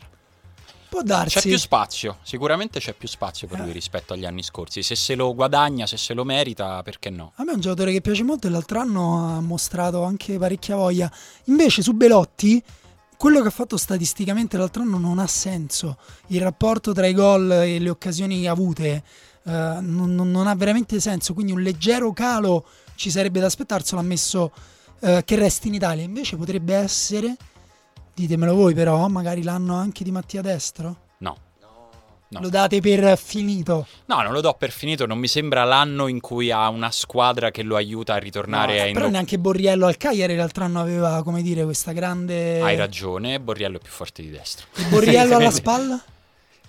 può 0.87 1.01
darsi 1.01 1.39
C'è 1.39 1.47
più 1.47 1.57
spazio, 1.57 2.19
sicuramente 2.21 2.79
c'è 2.79 2.93
più 2.93 3.07
spazio 3.07 3.47
per 3.47 3.61
lui 3.61 3.71
rispetto 3.71 4.13
agli 4.13 4.25
anni 4.25 4.43
scorsi. 4.43 4.83
Se 4.83 4.95
se 4.95 5.15
lo 5.15 5.33
guadagna, 5.33 5.87
se 5.87 5.97
se 5.97 6.13
lo 6.13 6.23
merita, 6.23 6.83
perché 6.83 7.09
no? 7.09 7.31
A 7.37 7.43
me 7.43 7.51
è 7.51 7.55
un 7.55 7.61
giocatore 7.61 7.91
che 7.91 8.01
piace 8.01 8.21
molto 8.21 8.45
e 8.45 8.51
l'altro 8.51 8.79
anno 8.79 9.27
ha 9.27 9.41
mostrato 9.41 10.03
anche 10.03 10.37
parecchia 10.37 10.75
voglia. 10.75 11.11
Invece 11.45 11.81
su 11.81 11.93
Belotti, 11.93 12.63
quello 13.17 13.41
che 13.41 13.47
ha 13.47 13.51
fatto 13.51 13.77
statisticamente 13.77 14.57
l'altro 14.57 14.81
anno 14.81 14.97
non 14.97 15.19
ha 15.19 15.27
senso. 15.27 15.97
Il 16.27 16.41
rapporto 16.41 16.93
tra 16.93 17.07
i 17.07 17.13
gol 17.13 17.51
e 17.51 17.79
le 17.79 17.89
occasioni 17.89 18.47
avute 18.47 19.03
eh, 19.43 19.77
non, 19.81 20.15
non- 20.15 20.47
ha 20.47 20.55
veramente 20.55 20.99
senso. 20.99 21.33
Quindi 21.33 21.51
un 21.51 21.61
leggero 21.61 22.11
calo 22.13 22.65
ci 22.95 23.09
sarebbe 23.09 23.39
da 23.39 23.45
aspettarselo, 23.47 23.99
ammesso 24.01 24.51
eh, 24.99 25.23
che 25.25 25.35
resti 25.35 25.67
in 25.67 25.75
Italia. 25.75 26.03
Invece 26.03 26.35
potrebbe 26.35 26.75
essere, 26.75 27.35
ditemelo 28.13 28.55
voi 28.55 28.73
però, 28.73 29.07
magari 29.07 29.43
l'anno 29.43 29.75
anche 29.75 30.03
di 30.03 30.11
Mattia 30.11 30.41
Destro. 30.41 31.03
No. 32.35 32.41
Lo 32.41 32.49
date 32.49 32.81
per 32.81 33.17
finito. 33.17 33.87
No, 34.05 34.21
non 34.21 34.33
lo 34.33 34.41
do 34.41 34.53
per 34.57 34.71
finito, 34.71 35.05
non 35.05 35.17
mi 35.17 35.27
sembra 35.27 35.63
l'anno 35.63 36.07
in 36.07 36.19
cui 36.19 36.51
ha 36.51 36.67
una 36.67 36.91
squadra 36.91 37.49
che 37.49 37.63
lo 37.63 37.77
aiuta 37.77 38.15
a 38.15 38.17
ritornare 38.17 38.77
No, 38.77 38.89
a 38.89 38.91
però 38.91 39.07
neanche 39.07 39.39
Borriello 39.39 39.85
al 39.85 39.95
Cagliari 39.95 40.35
l'altro 40.35 40.65
anno 40.65 40.81
aveva, 40.81 41.23
come 41.23 41.41
dire, 41.41 41.63
questa 41.63 41.93
grande... 41.93 42.59
Hai 42.59 42.75
ragione, 42.75 43.39
Borriello 43.39 43.77
è 43.77 43.79
più 43.79 43.91
forte 43.91 44.21
di 44.21 44.29
destro. 44.29 44.65
E 44.75 44.83
Borriello 44.83 45.35
alla 45.37 45.51
spalla? 45.51 46.03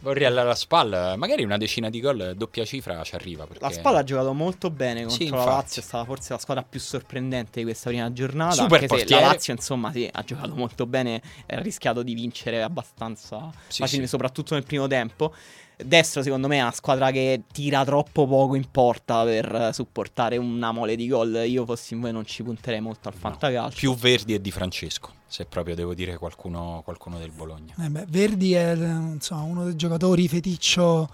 Borriello 0.06 0.40
alla 0.40 0.54
spalla, 0.54 1.16
magari 1.16 1.42
una 1.42 1.56
decina 1.56 1.90
di 1.90 2.00
gol, 2.00 2.34
doppia 2.36 2.64
cifra 2.64 3.02
ci 3.02 3.16
arriva. 3.16 3.44
Perché... 3.44 3.64
La 3.64 3.72
Spalla 3.72 3.98
ha 3.98 4.04
giocato 4.04 4.32
molto 4.32 4.70
bene 4.70 5.00
contro 5.00 5.16
Sì, 5.16 5.28
la. 5.30 5.44
Lazio, 5.44 5.82
è 5.82 5.84
stata 5.84 6.04
forse 6.04 6.32
la 6.32 6.38
squadra 6.38 6.62
più 6.62 6.78
sorprendente 6.78 7.58
di 7.58 7.64
questa 7.64 7.90
prima 7.90 8.12
giornata. 8.12 8.52
Super 8.54 8.82
anche 8.82 8.88
se 8.88 8.96
portiere. 8.98 9.22
la 9.22 9.28
Lazio, 9.32 9.52
insomma, 9.52 9.90
sì, 9.90 10.08
ha 10.10 10.22
giocato 10.22 10.54
molto 10.54 10.86
bene, 10.86 11.20
ha 11.48 11.58
rischiato 11.60 12.04
di 12.04 12.14
vincere 12.14 12.62
abbastanza 12.62 13.50
Sì, 13.66 13.80
facile, 13.80 14.02
sì. 14.02 14.08
soprattutto 14.08 14.54
nel 14.54 14.62
primo 14.62 14.86
tempo. 14.86 15.34
Destro, 15.76 16.22
secondo 16.22 16.48
me, 16.48 16.56
è 16.56 16.62
una 16.62 16.72
squadra 16.72 17.10
che 17.10 17.42
tira 17.52 17.84
troppo 17.84 18.26
poco 18.26 18.54
in 18.54 18.70
porta 18.70 19.24
per 19.24 19.54
eh, 19.54 19.72
supportare 19.74 20.38
una 20.38 20.72
mole 20.72 20.96
di 20.96 21.06
gol. 21.06 21.42
Io 21.46 21.66
fossi 21.66 21.92
in 21.92 22.00
voi 22.00 22.12
non 22.12 22.24
ci 22.24 22.42
punterei 22.42 22.80
molto 22.80 23.08
al 23.08 23.14
No, 23.14 23.20
fantacalcio. 23.20 23.76
Più 23.76 23.94
Verdi 23.94 24.32
e 24.34 24.40
Di 24.40 24.50
Francesco, 24.50 25.10
se 25.26 25.44
proprio 25.44 25.74
devo 25.74 25.92
dire 25.92 26.16
qualcuno, 26.16 26.80
qualcuno 26.82 27.18
del 27.18 27.30
Bologna. 27.30 27.74
Eh 27.78 27.90
beh, 27.90 28.06
Verdi 28.08 28.54
è 28.54 28.72
eh, 28.72 28.84
insomma, 28.84 29.42
uno 29.42 29.64
dei 29.64 29.76
giocatori 29.76 30.26
feticcio 30.28 31.08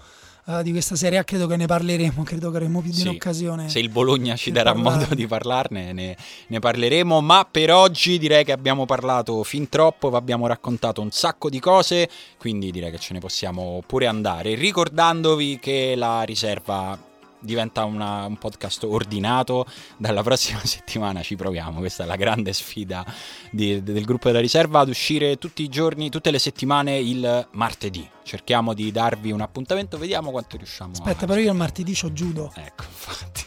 eh, 0.45 0.63
di 0.63 0.71
questa 0.71 0.95
Serie 0.95 1.17
A 1.19 1.23
credo 1.23 1.47
che 1.47 1.55
ne 1.55 1.65
parleremo, 1.65 2.23
credo 2.23 2.49
che 2.51 2.57
avremo 2.57 2.81
più 2.81 2.91
di 2.91 2.97
Sì. 2.97 3.07
un'occasione. 3.07 3.69
Se 3.69 3.79
il 3.79 3.89
Bologna 3.89 4.35
ci 4.35 4.51
darà 4.51 4.73
parlarne. 4.73 4.99
modo 4.99 5.15
di 5.15 5.27
parlarne, 5.27 5.93
ne, 5.93 6.17
ne 6.47 6.59
parleremo. 6.59 7.21
Ma 7.21 7.47
per 7.49 7.71
oggi 7.71 8.17
direi 8.17 8.43
che 8.43 8.51
abbiamo 8.51 8.85
parlato 8.85 9.43
fin 9.43 9.69
troppo, 9.69 10.09
vi 10.09 10.15
abbiamo 10.15 10.47
raccontato 10.47 11.01
un 11.01 11.11
sacco 11.11 11.49
di 11.49 11.59
cose. 11.59 12.09
Quindi 12.37 12.71
direi 12.71 12.91
che 12.91 12.99
ce 12.99 13.13
ne 13.13 13.19
possiamo 13.19 13.81
pure 13.85 14.07
andare. 14.07 14.55
Ricordandovi 14.55 15.59
che 15.59 15.95
la 15.95 16.23
riserva 16.23 16.97
diventa 17.43 17.83
una- 17.83 18.25
un 18.25 18.37
podcast 18.37 18.83
ordinato. 18.83 19.65
Dalla 19.97 20.23
prossima 20.23 20.59
settimana 20.65 21.21
ci 21.21 21.35
proviamo. 21.35 21.79
Questa 21.79 22.03
è 22.03 22.05
la 22.07 22.15
grande 22.15 22.53
sfida 22.53 23.05
di- 23.51 23.83
del 23.83 24.05
gruppo 24.05 24.27
della 24.27 24.39
riserva 24.39 24.79
ad 24.79 24.89
uscire 24.89 25.37
tutti 25.37 25.61
i 25.63 25.69
giorni, 25.69 26.09
tutte 26.09 26.31
le 26.31 26.39
settimane 26.39 26.97
il 26.97 27.47
martedì. 27.51 28.09
Cerchiamo 28.25 28.73
di 28.73 28.89
darvi 28.89 29.31
un 29.31 29.41
appuntamento, 29.41 29.97
vediamo 29.97 30.31
quanto 30.31 30.55
riusciamo 30.55 30.91
a 30.91 30.93
Aspetta, 30.93 31.25
però 31.25 31.41
io 31.41 31.51
il 31.51 31.57
martedì 31.57 31.93
c'ho 31.93 32.09
judo. 32.11 32.53
Ecco, 32.55 32.83
infatti, 32.87 33.45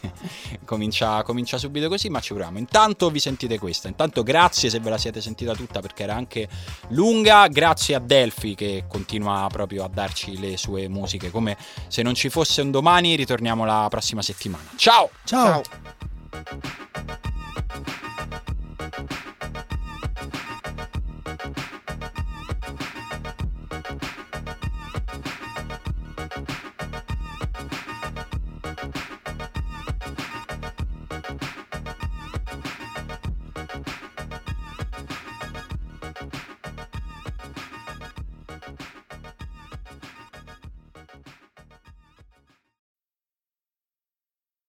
comincia, 0.67 1.23
comincia 1.23 1.57
subito 1.57 1.89
così, 1.89 2.11
ma 2.11 2.21
ci 2.21 2.35
proviamo. 2.35 2.59
Intanto 2.59 3.09
vi 3.11 3.19
sentite 3.19 3.59
questa. 3.59 3.89
Intanto 3.89 4.23
grazie 4.23 4.69
se 4.69 4.79
ve 4.81 4.91
la 4.91 4.99
siete 4.99 5.23
sentita 5.23 5.55
tutta 5.55 5.81
perché 5.81 6.03
era 6.03 6.15
anche 6.15 6.47
lunga. 6.89 7.49
Grazie 7.49 7.95
a 7.95 8.01
Delphi 8.01 8.55
che 8.55 8.85
continua 8.87 9.47
proprio 9.51 9.83
a 9.85 9.89
darci 9.89 10.39
le 10.39 10.59
sue 10.59 10.89
musiche 10.89 11.31
come 11.31 11.57
se 11.89 12.03
non 12.03 12.15
ci 12.15 12.29
fosse 12.29 12.61
un 12.61 12.71
domani. 12.71 13.15
Ritorniamo 13.17 13.65
la 13.65 13.86
prossima 13.89 14.23
settimana. 14.23 14.65
Ciao! 14.77 15.11
Ciao. 15.25 15.63
Ciao. 15.63 15.85